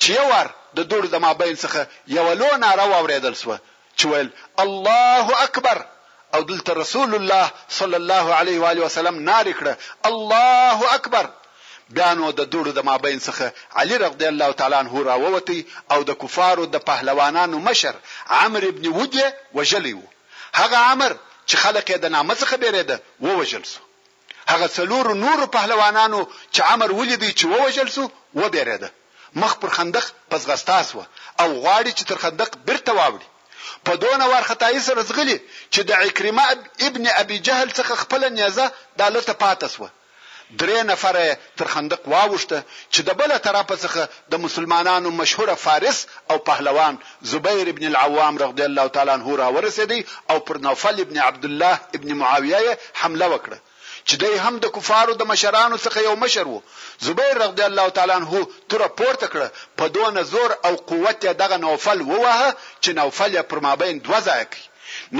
چې 0.02 0.10
یو 0.20 0.26
ور 0.34 0.48
د 0.78 0.80
دوړو 0.91 1.08
د 1.14 1.18
مابین 1.26 1.56
څخه 1.64 1.82
یو 2.18 2.26
لو 2.41 2.48
ناره 2.64 2.86
واوریدل 2.91 3.36
سو 3.41 3.58
چې 4.00 4.06
ویل 4.12 4.30
الله 4.64 5.28
اکبر 5.45 5.78
او 6.36 6.41
دلته 6.52 6.72
رسول 6.84 7.16
الله 7.18 7.45
صلی 7.80 7.95
الله 8.02 8.26
علیه 8.41 8.60
و 8.62 8.66
علیه 8.72 8.86
وسلم 8.86 9.18
نار 9.30 9.48
کړه 9.60 9.74
الله 10.10 10.78
اکبر 10.98 11.26
بیانو 11.98 12.32
د 12.39 12.50
دوړو 12.54 12.72
د 12.78 12.86
مابین 12.89 13.20
څخه 13.28 13.45
علی 13.82 13.98
رضی 14.04 14.26
الله 14.32 14.52
تعالی 14.62 14.76
عنہ 14.82 15.04
راووتی 15.10 15.60
او 15.93 16.00
د 16.10 16.20
کفارو 16.24 16.66
د 16.76 16.86
پهلوانانو 16.89 17.58
مشر 17.70 17.95
عمرو 18.39 18.68
ابن 18.74 18.86
وجه 18.88 19.34
وجلیو 19.56 20.02
هغه 20.54 20.78
عمر 20.78 21.16
چې 21.45 21.56
خلک 21.64 21.86
یې 21.89 21.98
د 22.00 22.06
نامه 22.16 22.36
څخه 22.41 22.56
بیریده 22.56 23.02
ووجل 23.26 23.64
سو 23.74 23.80
هغه 24.52 24.68
څلور 24.78 25.14
نور 25.24 25.45
پهلوانانو 25.56 26.22
چې 26.54 26.62
عمر 26.72 26.91
ولیدي 27.00 27.32
چې 27.34 27.45
ووجل 27.54 27.88
سو 27.95 28.10
وبیریده 28.41 28.91
مخ 29.41 29.54
پر 29.64 29.70
خندق 29.78 30.06
پس 30.32 30.48
غستاس 30.50 30.95
و 30.95 31.00
او 31.41 31.48
غواړي 31.64 31.91
چې 31.98 32.04
تر 32.10 32.18
خندق 32.24 32.52
برته 32.68 32.91
واوړي 32.98 33.28
په 33.86 33.91
دونه 34.03 34.24
ورختای 34.34 34.78
سره 34.88 35.01
زغلی 35.09 35.38
چې 35.74 35.82
د 35.89 35.91
عکرمه 36.03 36.45
ابن 36.88 37.03
ابي 37.22 37.38
جهل 37.47 37.70
څخه 37.80 37.93
خپل 38.03 38.22
نیزه 38.38 38.65
دالته 38.99 39.34
پاتاسوه 39.41 39.89
درې 40.61 40.80
نفره 40.91 41.24
تر 41.57 41.65
خندق 41.74 42.01
واوښته 42.11 42.59
چې 42.93 42.99
د 43.07 43.09
بل 43.20 43.32
طرفه 43.47 43.76
څخه 43.84 44.01
د 44.32 44.34
مسلمانانو 44.45 45.09
مشهوره 45.20 45.55
فارس 45.65 45.97
او 46.32 46.38
پهلوان 46.47 46.93
زبیر 47.32 47.65
ابن 47.72 47.84
العوام 47.91 48.36
رضی 48.43 48.63
الله 48.70 48.88
تعالی 48.95 49.11
عنه 49.18 49.28
را 49.41 49.47
ورسېدی 49.55 49.99
او 50.32 50.38
پر 50.47 50.57
نوفل 50.65 50.95
ابن 51.05 51.18
عبد 51.28 51.45
الله 51.49 51.76
ابن 51.97 52.09
معاویه 52.20 52.72
حمله 52.99 53.28
وکړه 53.34 53.57
چې 54.10 54.16
دوی 54.22 54.36
هم 54.45 54.55
د 54.64 54.68
کفارو 54.76 55.14
د 55.18 55.24
مشرانو 55.32 55.78
څخه 55.86 55.99
یو 56.08 56.16
مشر 56.24 56.45
وو 56.51 56.60
زبیر 57.08 57.34
رضی 57.45 57.64
الله 57.70 57.88
تعالی 57.97 58.14
عنہ 58.20 58.39
تر 58.74 58.82
پورته 59.01 59.28
کړ 59.34 59.41
په 59.82 59.86
دون 59.97 60.16
زور 60.34 60.51
او 60.70 60.72
قوت 60.91 61.20
دغه 61.43 61.58
نوفل 61.66 61.99
ووهه 62.12 62.49
چې 62.84 62.91
نوفل 63.01 63.36
پر 63.51 63.60
مابین 63.68 63.95
دوه 64.08 64.20
ځای 64.30 64.43
کې 64.51 64.64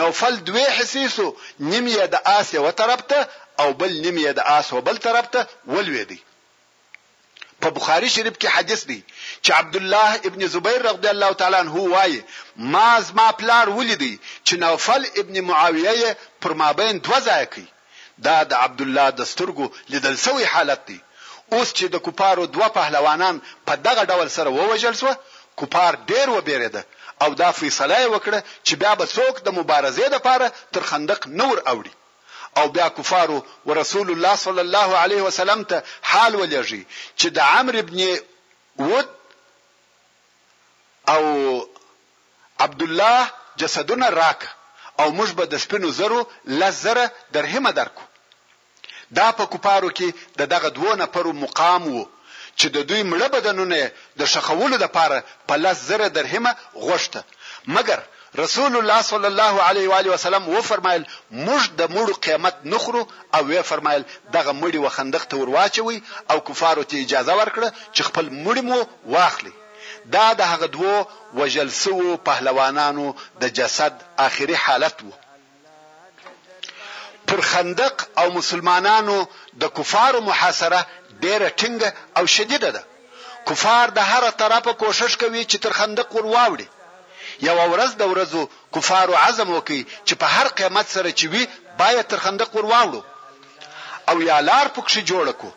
نوفل 0.02 0.36
دوی 0.52 0.66
حسیسو 0.78 1.28
نیم 1.72 1.88
یې 1.96 2.06
د 2.14 2.16
آسیا 2.40 2.62
و 2.68 2.72
طرفته 2.84 3.20
او 3.66 3.70
بل 3.84 3.94
نیم 4.06 4.18
یې 4.26 4.32
د 4.42 4.50
آسو 4.56 4.82
بل 4.90 4.98
طرفته 4.98 5.48
ولوېدی 5.74 6.18
په 7.66 7.70
بخاری 7.76 8.10
شریف 8.16 8.38
کې 8.42 8.48
حدیث 8.58 8.84
دی 8.90 9.02
چې 9.44 9.52
عبد 9.62 9.76
الله 9.80 10.22
ابن 10.30 10.48
زبیر 10.56 10.82
رضی 10.94 11.08
الله 11.16 11.34
تعالی 11.40 11.58
عنہ 11.64 11.88
وایي 11.94 12.22
ما 12.76 12.88
از 12.98 13.14
ما 13.20 13.32
پلار 13.40 13.70
ولیدي 13.78 14.16
چې 14.46 14.54
نوفل 14.68 15.08
ابن 15.24 15.42
معاویه 15.52 16.14
پر 16.46 16.60
مابین 16.66 17.00
دوه 17.08 17.20
ځای 17.26 17.46
کوي 17.56 17.68
دا 18.18 18.44
د 18.44 18.54
عبد 18.54 18.82
الله 18.82 19.10
دستورګو 19.10 19.68
لیدل 19.90 20.16
سوی 20.18 20.46
حالت 20.54 20.82
دی 20.88 21.00
اوس 21.54 21.74
چې 21.78 21.86
د 21.96 22.02
کوپارو 22.06 22.46
دوه 22.46 22.68
پهلوانان 22.78 23.40
په 23.68 23.76
دغه 23.88 24.04
ډول 24.12 24.30
سره 24.38 24.50
ووجل 24.56 24.96
سو 25.02 25.12
کوپار 25.62 25.96
ډیر 26.12 26.30
وبېریده 26.36 26.84
او 27.22 27.30
دا 27.42 27.52
فیصله 27.60 28.00
وکړه 28.10 28.44
چې 28.64 28.74
بیا 28.82 28.94
به 29.02 29.06
څوک 29.16 29.40
د 29.46 29.50
مبارزې 29.60 30.08
لپاره 30.16 30.52
تر 30.78 30.84
خندق 30.90 31.28
نور 31.42 31.58
اوړي 31.58 31.92
او 32.58 32.68
بیا 32.78 32.88
کفارو 32.98 33.38
ورسول 33.66 34.12
الله 34.12 34.36
صلی 34.48 34.62
الله 34.66 34.98
علیه 35.04 35.22
وسلم 35.28 35.64
ته 35.72 35.84
حال 36.02 36.34
ولېږي 36.42 36.86
چې 37.18 37.28
د 37.28 37.38
عمرو 37.38 37.80
ابن 37.80 38.20
ود 38.78 39.08
او 41.10 41.28
عبد 42.66 42.82
الله 42.84 43.28
جسدونه 43.64 44.10
راک 44.20 44.48
او 45.00 45.12
موږ 45.18 45.32
به 45.42 45.46
د 45.46 45.58
سپینو 45.66 45.90
زرو 46.02 46.20
لزره 46.46 47.12
درهمه 47.34 47.72
درکو 47.80 48.04
دا 49.18 49.28
په 49.38 49.44
کوپارو 49.52 49.90
کې 49.98 50.08
د 50.40 50.42
دغه 50.54 50.70
دوه 50.78 50.94
نفرو 51.02 51.32
مقام 51.44 51.84
وو 51.94 52.06
چې 52.60 52.68
د 52.76 52.78
دوی 52.90 53.02
مړه 53.12 53.28
بدنونه 53.36 53.78
د 54.20 54.22
شخولو 54.34 54.78
لپاره 54.86 55.18
په 55.48 55.56
لاس 55.64 55.78
زره 55.90 56.08
درهمه 56.18 56.52
غوښته 56.88 57.20
مګر 57.76 58.00
رسول 58.44 58.74
الله 58.80 59.00
صلی 59.12 59.28
الله 59.34 59.54
علیه 59.68 59.88
و 59.90 59.94
علیه 60.00 60.12
وسلم 60.16 60.44
و 60.56 60.62
فرمایل 60.70 61.04
موږ 61.46 61.62
د 61.80 61.82
مړو 61.96 62.14
قیامت 62.26 62.56
نخرو 62.74 63.04
او 63.36 63.42
و 63.52 63.64
فرمایل 63.72 64.04
دغه 64.36 64.52
مړي 64.62 64.80
وخندق 64.86 65.24
ته 65.30 65.36
ورواچوي 65.38 65.98
او 66.32 66.38
کفارو 66.48 66.84
ته 66.90 66.96
اجازه 67.04 67.34
ورکړه 67.40 67.68
چې 67.96 68.02
خپل 68.08 68.26
مړي 68.46 68.62
مو 68.70 68.80
واخلي 69.14 69.54
دا 70.16 70.28
د 70.40 70.42
هغه 70.52 70.66
دوو 70.76 70.96
وجلسو 71.38 72.18
پهلوانانو 72.28 73.06
د 73.42 73.44
جسد 73.58 73.94
آخري 74.28 74.56
حالت 74.66 74.96
وو 75.06 75.14
پر 77.28 77.42
خندق 77.48 78.06
او 78.18 78.32
مسلمانانو 78.34 79.18
د 79.62 79.70
کفارو 79.78 80.22
محاصره 80.30 80.82
ډیره 81.24 81.48
ټینګه 81.60 81.90
او 82.18 82.26
شدیده 82.36 82.70
ده 82.76 82.84
کفار 83.48 83.88
د 83.98 84.00
هر 84.12 84.30
طرفه 84.42 84.74
کوشش 84.84 85.18
کوي 85.24 85.44
چې 85.46 85.58
تر 85.66 85.74
خندق 85.80 86.16
ور 86.16 86.26
واوړي 86.34 86.68
یو 87.48 87.58
ورځ 87.74 87.92
د 88.02 88.12
ورځو 88.12 88.42
کفارو 88.76 89.16
عزم 89.28 89.50
وکي 89.56 89.80
چې 90.06 90.14
په 90.24 90.28
هر 90.36 90.48
قیمت 90.60 90.92
سره 90.96 91.12
چې 91.12 91.26
وي 91.34 91.48
باید 91.82 92.08
تر 92.14 92.24
خندق 92.28 92.56
ور 92.56 92.66
واوړو 92.72 93.02
او 94.12 94.16
یا 94.28 94.38
لار 94.50 94.68
پکښې 94.76 95.02
جوړ 95.12 95.32
کو 95.42 95.50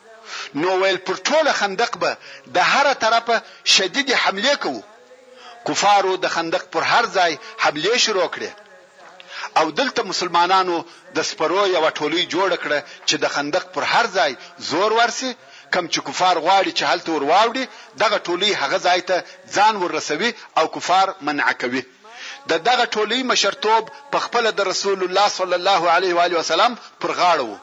نو 0.63 0.73
ویل 0.83 0.97
پر 1.09 1.21
ټوله 1.31 1.53
خندق 1.63 1.99
به 2.05 2.17
د 2.57 2.73
هر 2.73 2.93
طرفه 3.05 3.43
شدید 3.75 4.13
حمله 4.23 4.55
کوو 4.65 4.83
کفارو 5.69 6.17
د 6.25 6.35
خندق 6.39 6.65
پر 6.75 6.89
هر 6.93 7.11
ځای 7.19 7.39
حمله 7.65 7.99
شروع 8.05 8.29
کړې 8.29 8.60
او 9.57 9.71
دلته 9.71 10.03
مسلمانانو 10.11 10.77
د 11.17 11.19
سپرو 11.31 11.63
یو 11.77 11.85
ټولۍ 11.99 12.23
جوړ 12.35 12.51
کړه 12.63 12.79
چې 13.09 13.17
د 13.23 13.33
خندق 13.35 13.65
پر 13.75 13.83
هر 13.93 14.07
ځای 14.17 14.33
زور 14.71 14.93
ورسي 15.01 15.31
کم 15.77 15.87
چې 15.93 16.01
کفار 16.09 16.37
غواړي 16.47 16.73
چې 16.79 16.85
هلته 16.91 17.09
ور 17.15 17.25
واوړي 17.31 17.65
دغه 18.03 18.19
ټولۍ 18.27 18.51
هغه 18.63 18.79
ځای 18.87 19.01
ته 19.09 19.17
ځان 19.57 19.75
ورسوي 19.83 20.31
او 20.59 20.65
کفار 20.77 21.15
منع 21.27 21.53
کوي 21.63 21.83
د 22.51 22.63
دغه 22.69 22.85
ټولۍ 22.95 23.21
مشرتوب 23.33 23.91
په 24.13 24.19
خپل 24.25 24.51
د 24.59 24.71
رسول 24.73 25.01
الله 25.07 25.27
صلی 25.39 25.57
الله 25.61 25.83
علیه 25.97 26.15
و 26.15 26.21
علیه 26.27 26.39
وسلم 26.43 26.73
پر 27.03 27.11
غاړه 27.21 27.43
وو 27.49 27.59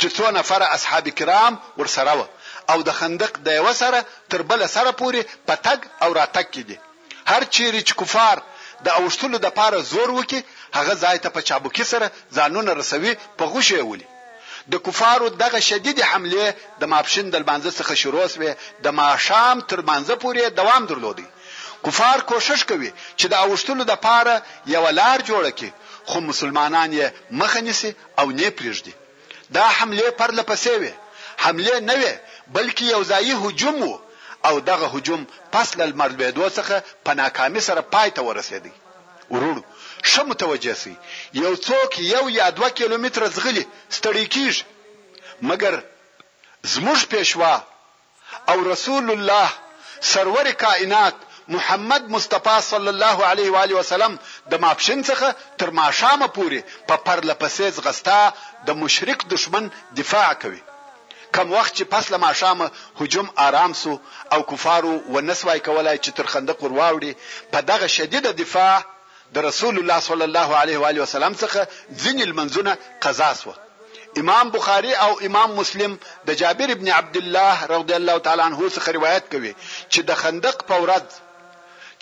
چې 0.00 0.08
څو 0.16 0.24
نفر 0.38 0.62
اصحاب 0.76 1.08
کرام 1.18 1.56
ورسره 1.78 2.14
وو 2.18 2.26
او 2.72 2.78
د 2.88 2.98
خندق 3.00 3.38
د 3.46 3.58
یو 3.60 3.72
سره 3.82 4.04
تر 4.34 4.42
بل 4.50 4.68
سره 4.76 4.90
پورې 5.00 5.22
پتګ 5.48 5.78
او 6.04 6.12
راتګ 6.20 6.46
کړي 6.54 6.76
هر 7.32 7.42
چیرې 7.54 7.82
چې 7.88 7.92
کفار 8.00 8.38
د 8.86 8.88
اوشتلو 9.00 9.38
د 9.44 9.48
پاره 9.58 9.78
زور 9.92 10.08
وکي 10.16 10.40
هغه 10.76 10.94
ځای 11.02 11.16
ته 11.24 11.28
په 11.36 11.40
چابکۍ 11.48 11.84
سره 11.92 12.06
ځانونه 12.36 12.70
رسوي 12.80 13.12
په 13.38 13.44
غوښه 13.52 13.80
ولي 13.90 14.06
د 14.72 14.74
کفارو 14.86 15.26
دغه 15.42 15.58
شدید 15.68 15.98
حمله 16.10 16.44
د 16.80 16.82
ماپشین 16.92 17.26
د 17.30 17.34
لمانځه 17.42 17.70
څخه 17.78 17.92
شروع 18.02 18.24
شوه 18.34 18.50
د 18.84 18.86
ماښام 19.00 19.56
تر 19.70 19.78
لمانځه 19.82 20.14
پورې 20.22 20.42
دوام 20.60 20.82
درلودي 20.90 21.26
کفار 21.84 22.18
کوشش 22.30 22.60
کوي 22.70 22.90
چې 23.18 23.26
د 23.32 23.34
اوشتلو 23.44 23.84
د 23.90 23.94
پاره 24.06 24.34
یو 24.74 24.84
لار 25.00 25.18
جوړه 25.30 25.50
کړي 25.58 25.70
خو 26.08 26.16
مسلمانان 26.30 26.90
یې 27.00 27.06
مخه 27.40 27.60
نیسي 27.66 27.90
او 28.20 28.26
نه 28.38 28.48
پریږدي 28.58 28.94
دا 29.56 29.64
حمله 29.78 30.06
پر 30.20 30.30
لپسې 30.38 30.72
وي 30.82 30.92
حمله 31.44 31.74
نه 31.88 31.94
وي 32.00 32.12
بلکې 32.56 32.84
یو 32.94 33.00
ځای 33.10 33.30
هجوم 33.44 33.76
وو 33.84 33.96
او 34.48 34.54
دغه 34.70 34.86
هجوم 34.94 35.20
پس 35.54 35.68
له 35.78 35.84
مربیدو 36.00 36.46
څخه 36.58 36.76
په 37.04 37.10
ناکامۍ 37.20 37.60
سره 37.68 37.80
پای 37.94 38.08
ته 38.16 38.20
ورسېدی 38.28 38.72
ورور 39.34 39.56
ښه 40.10 40.22
متوجه 40.30 40.74
سي 40.82 40.94
یو 41.44 41.54
څوک 41.66 41.90
یو 42.14 42.24
یا 42.38 42.46
2 42.58 42.68
کیلومتر 42.78 43.20
زغلی 43.36 43.64
ستړی 43.96 44.26
کیږي 44.34 44.62
مګر 45.48 45.74
زموږ 46.74 46.98
پېشوا 47.12 47.54
او 48.50 48.58
رسول 48.72 49.06
الله 49.16 49.48
سرور 50.12 50.46
کائنات 50.64 51.16
محمد 51.54 52.02
مصطفی 52.14 52.56
صلی 52.70 52.90
الله 52.94 53.16
علیه 53.32 53.48
و 53.52 53.56
آله 53.64 53.74
وسلم 53.80 54.12
د 54.50 54.52
ماپشین 54.64 55.00
څخه 55.10 55.28
تر 55.60 55.68
ماښامه 55.80 56.28
پورې 56.36 56.60
په 56.88 56.94
پرله 57.06 57.34
پسې 57.42 57.64
ځغستا 57.76 58.20
د 58.66 58.68
مشرک 58.82 59.20
دشمن 59.34 59.64
دفاع 59.98 60.30
کوي 60.42 60.62
کم 61.36 61.48
وخت 61.56 61.72
چې 61.78 61.84
پس 61.92 62.04
له 62.12 62.18
ماښامه 62.26 62.66
هجوم 63.00 63.28
آرام 63.46 63.72
سو 63.82 63.92
او 64.32 64.40
کفارو 64.50 64.94
ونسوای 65.14 65.58
کولای 65.66 65.96
چې 66.04 66.10
تر 66.18 66.26
خندق 66.32 66.58
ورواوړي 66.62 67.12
په 67.52 67.58
دغه 67.70 67.86
شدید 67.96 68.24
دفاع 68.42 68.76
د 69.34 69.36
رسول 69.48 69.74
الله 69.80 69.98
صلی 70.08 70.24
الله 70.30 70.48
علیه 70.62 70.78
و 70.78 70.84
علیه 70.90 71.02
وسلم 71.06 71.34
څخه 71.42 71.60
ځینې 72.02 72.22
المنزونه 72.28 72.72
قضا 73.06 73.30
سو 73.40 73.52
امام 74.20 74.46
بخاری 74.56 74.92
او 75.04 75.12
امام 75.28 75.50
مسلم 75.60 75.92
د 76.28 76.38
جابر 76.42 76.68
ابن 76.76 76.88
عبد 77.00 77.16
الله 77.22 77.56
رضی 77.74 77.94
الله 78.00 78.18
تعالی 78.26 78.42
عنه 78.48 78.60
څخه 78.76 78.88
روایت 78.98 79.24
کوي 79.32 79.52
چې 79.92 80.00
د 80.10 80.20
خندق 80.22 80.56
په 80.70 80.76
ورځ 80.84 81.08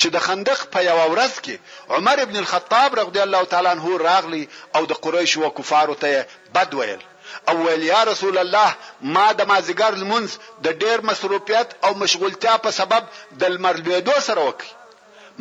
چې 0.01 0.09
د 0.15 0.25
خندق 0.27 0.59
په 0.73 0.81
یو 0.91 0.99
ورځ 1.15 1.35
کې 1.45 1.57
عمر 1.99 2.17
ابن 2.25 2.37
الخطاب 2.43 2.91
رضی 3.01 3.21
الله 3.27 3.45
تعالی 3.55 3.69
عنه 3.75 3.99
راغلی 4.09 4.45
او 4.77 4.83
د 4.91 5.01
قریش 5.07 5.37
او 5.39 5.51
کفارو 5.61 5.95
ته 6.03 6.27
بد 6.59 6.71
ویل 6.75 7.01
او 7.49 7.55
ویل 7.65 7.83
یا 7.93 8.05
رسول 8.11 8.39
الله 8.45 8.71
ما 9.17 9.27
د 9.39 9.41
مازیګر 9.51 9.93
لمونځ 10.03 10.31
د 10.65 10.69
ډیر 10.85 10.99
مصروفیت 11.11 11.69
او 11.85 11.91
مشغولتیا 12.03 12.55
په 12.65 12.71
سبب 12.81 13.03
د 13.41 13.59
مرلوېدو 13.65 14.15
سره 14.29 14.41
وکړ 14.49 14.69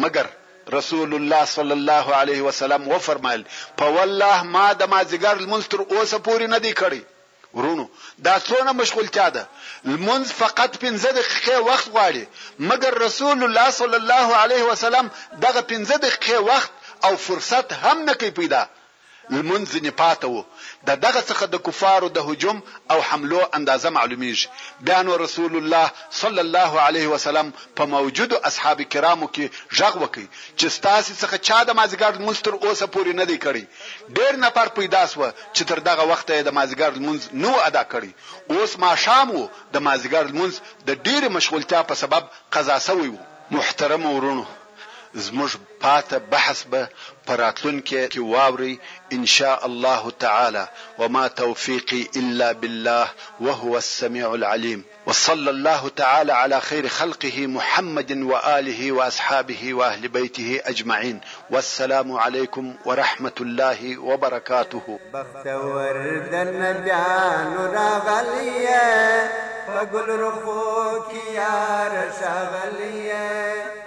مګر 0.03 0.25
رسول 0.74 1.13
الله 1.16 1.45
صلی 1.45 1.72
الله 1.72 2.13
علیه 2.13 2.41
وسلم 2.41 2.88
و 2.88 2.99
فرمایل 2.99 3.43
په 3.78 3.86
والله 3.95 4.41
ما 4.55 4.68
د 4.74 4.84
مازیګر 4.93 5.26
المنستر 5.41 5.78
اوسه 5.82 6.18
پوری 6.26 6.47
نه 6.53 6.59
دی 6.66 6.72
کړی 6.82 7.01
ورونو 7.53 7.86
دا 8.26 8.36
څونه 8.47 8.72
مشغولتیا 8.82 9.30
ده 9.36 9.43
المنز 9.89 10.28
فقط 10.41 10.72
15 10.84 11.11
دقیقې 11.18 11.57
وخت 11.70 11.88
غواړي 11.93 12.24
مګر 12.70 12.93
رسول 13.05 13.43
الله 13.47 13.68
صلی 13.80 13.95
الله 13.97 14.28
علیه 14.43 14.63
وسلم 14.72 15.11
دغه 15.45 15.61
15 15.61 15.97
دقیقې 16.05 16.38
وخت 16.49 16.72
او 17.07 17.11
فرصت 17.26 17.68
هم 17.84 17.97
نه 18.07 18.13
کوي 18.13 18.32
پیدا 18.32 18.66
لمنځ 19.34 19.69
نه 19.86 19.91
پاته 20.01 20.28
وو 20.34 20.43
د 20.88 20.89
دغه 21.05 21.21
څخه 21.30 21.45
د 21.53 21.61
کفارو 21.67 22.07
د 22.17 22.19
هجوم 22.30 22.57
او 22.91 22.99
حملو 23.09 23.41
اندازه 23.57 23.89
معلومیږي 23.97 24.47
بیان 24.88 25.07
رسول 25.26 25.53
الله 25.59 25.88
صلی 26.21 26.41
الله 26.45 26.71
علیه 26.88 27.07
وسلم 27.13 27.47
په 27.78 27.84
موجودو 27.95 28.36
اصحاب 28.49 28.80
کرامو 28.93 29.28
کې 29.36 29.45
ژغ 29.80 29.93
وکي 30.03 30.26
چې 30.59 30.65
ستاسو 30.78 31.11
څخه 31.21 31.36
چا 31.47 31.59
د 31.69 31.78
مازګر 31.80 32.11
مستر 32.28 32.53
اوسه 32.65 32.86
پوری 32.95 33.13
نه 33.21 33.26
دی 33.32 33.38
کړی 33.45 33.63
ډیر 34.19 34.34
نفر 34.45 34.67
پیدا 34.82 35.03
سو 35.13 35.21
چې 35.55 35.61
تر 35.71 35.80
دغه 35.89 36.03
وخت 36.11 36.28
د 36.49 36.57
مازګر 36.59 36.91
منځ 37.07 37.21
نو 37.45 37.51
ادا 37.69 37.84
کړی 37.93 38.11
اوس 38.59 38.71
ما 38.84 38.91
شامو 39.05 39.41
د 39.73 39.86
مازګر 39.88 40.26
منځ 40.38 40.53
د 40.88 40.89
ډیر 41.09 41.30
مشغولتیا 41.38 41.82
په 41.89 41.95
سبب 42.03 42.23
قضا 42.57 42.78
سوی 42.89 43.09
وو 43.15 43.19
محترم 43.57 44.05
ورونو 44.11 44.45
زموږ 45.15 45.51
پاته 45.84 46.19
بحث 46.32 46.63
به 46.71 46.88
پراتلون 47.28 47.78
کې 47.89 48.32
واوري 48.32 48.73
ان 49.17 49.26
شاء 49.34 49.59
الله 49.65 50.11
تعالى 50.26 50.67
وما 50.97 51.28
توفيقي 51.28 52.01
الا 52.21 52.51
بالله 52.51 53.07
وهو 53.39 53.78
السميع 53.78 54.34
العليم 54.34 54.84
وصلى 55.05 55.49
الله 55.49 55.89
تعالى 55.89 56.34
على 56.34 56.59
خير 56.61 56.88
خلقه 56.88 57.47
محمد 57.57 58.11
واله 58.32 58.91
واصحابه 58.97 59.63
واهل 59.80 60.07
بيته 60.17 60.59
اجمعين 60.71 61.21
والسلام 61.49 62.11
عليكم 62.26 62.76
ورحمه 62.86 63.38
الله 63.41 63.97
وبركاته 64.09 64.99
بختور 65.13 66.03
دن 66.34 66.86
جان 66.89 67.55
راغليه 67.78 68.86
فقل 69.67 70.07
رخوك 70.19 71.11
يا 71.34 71.57
رشاغليه 71.97 73.84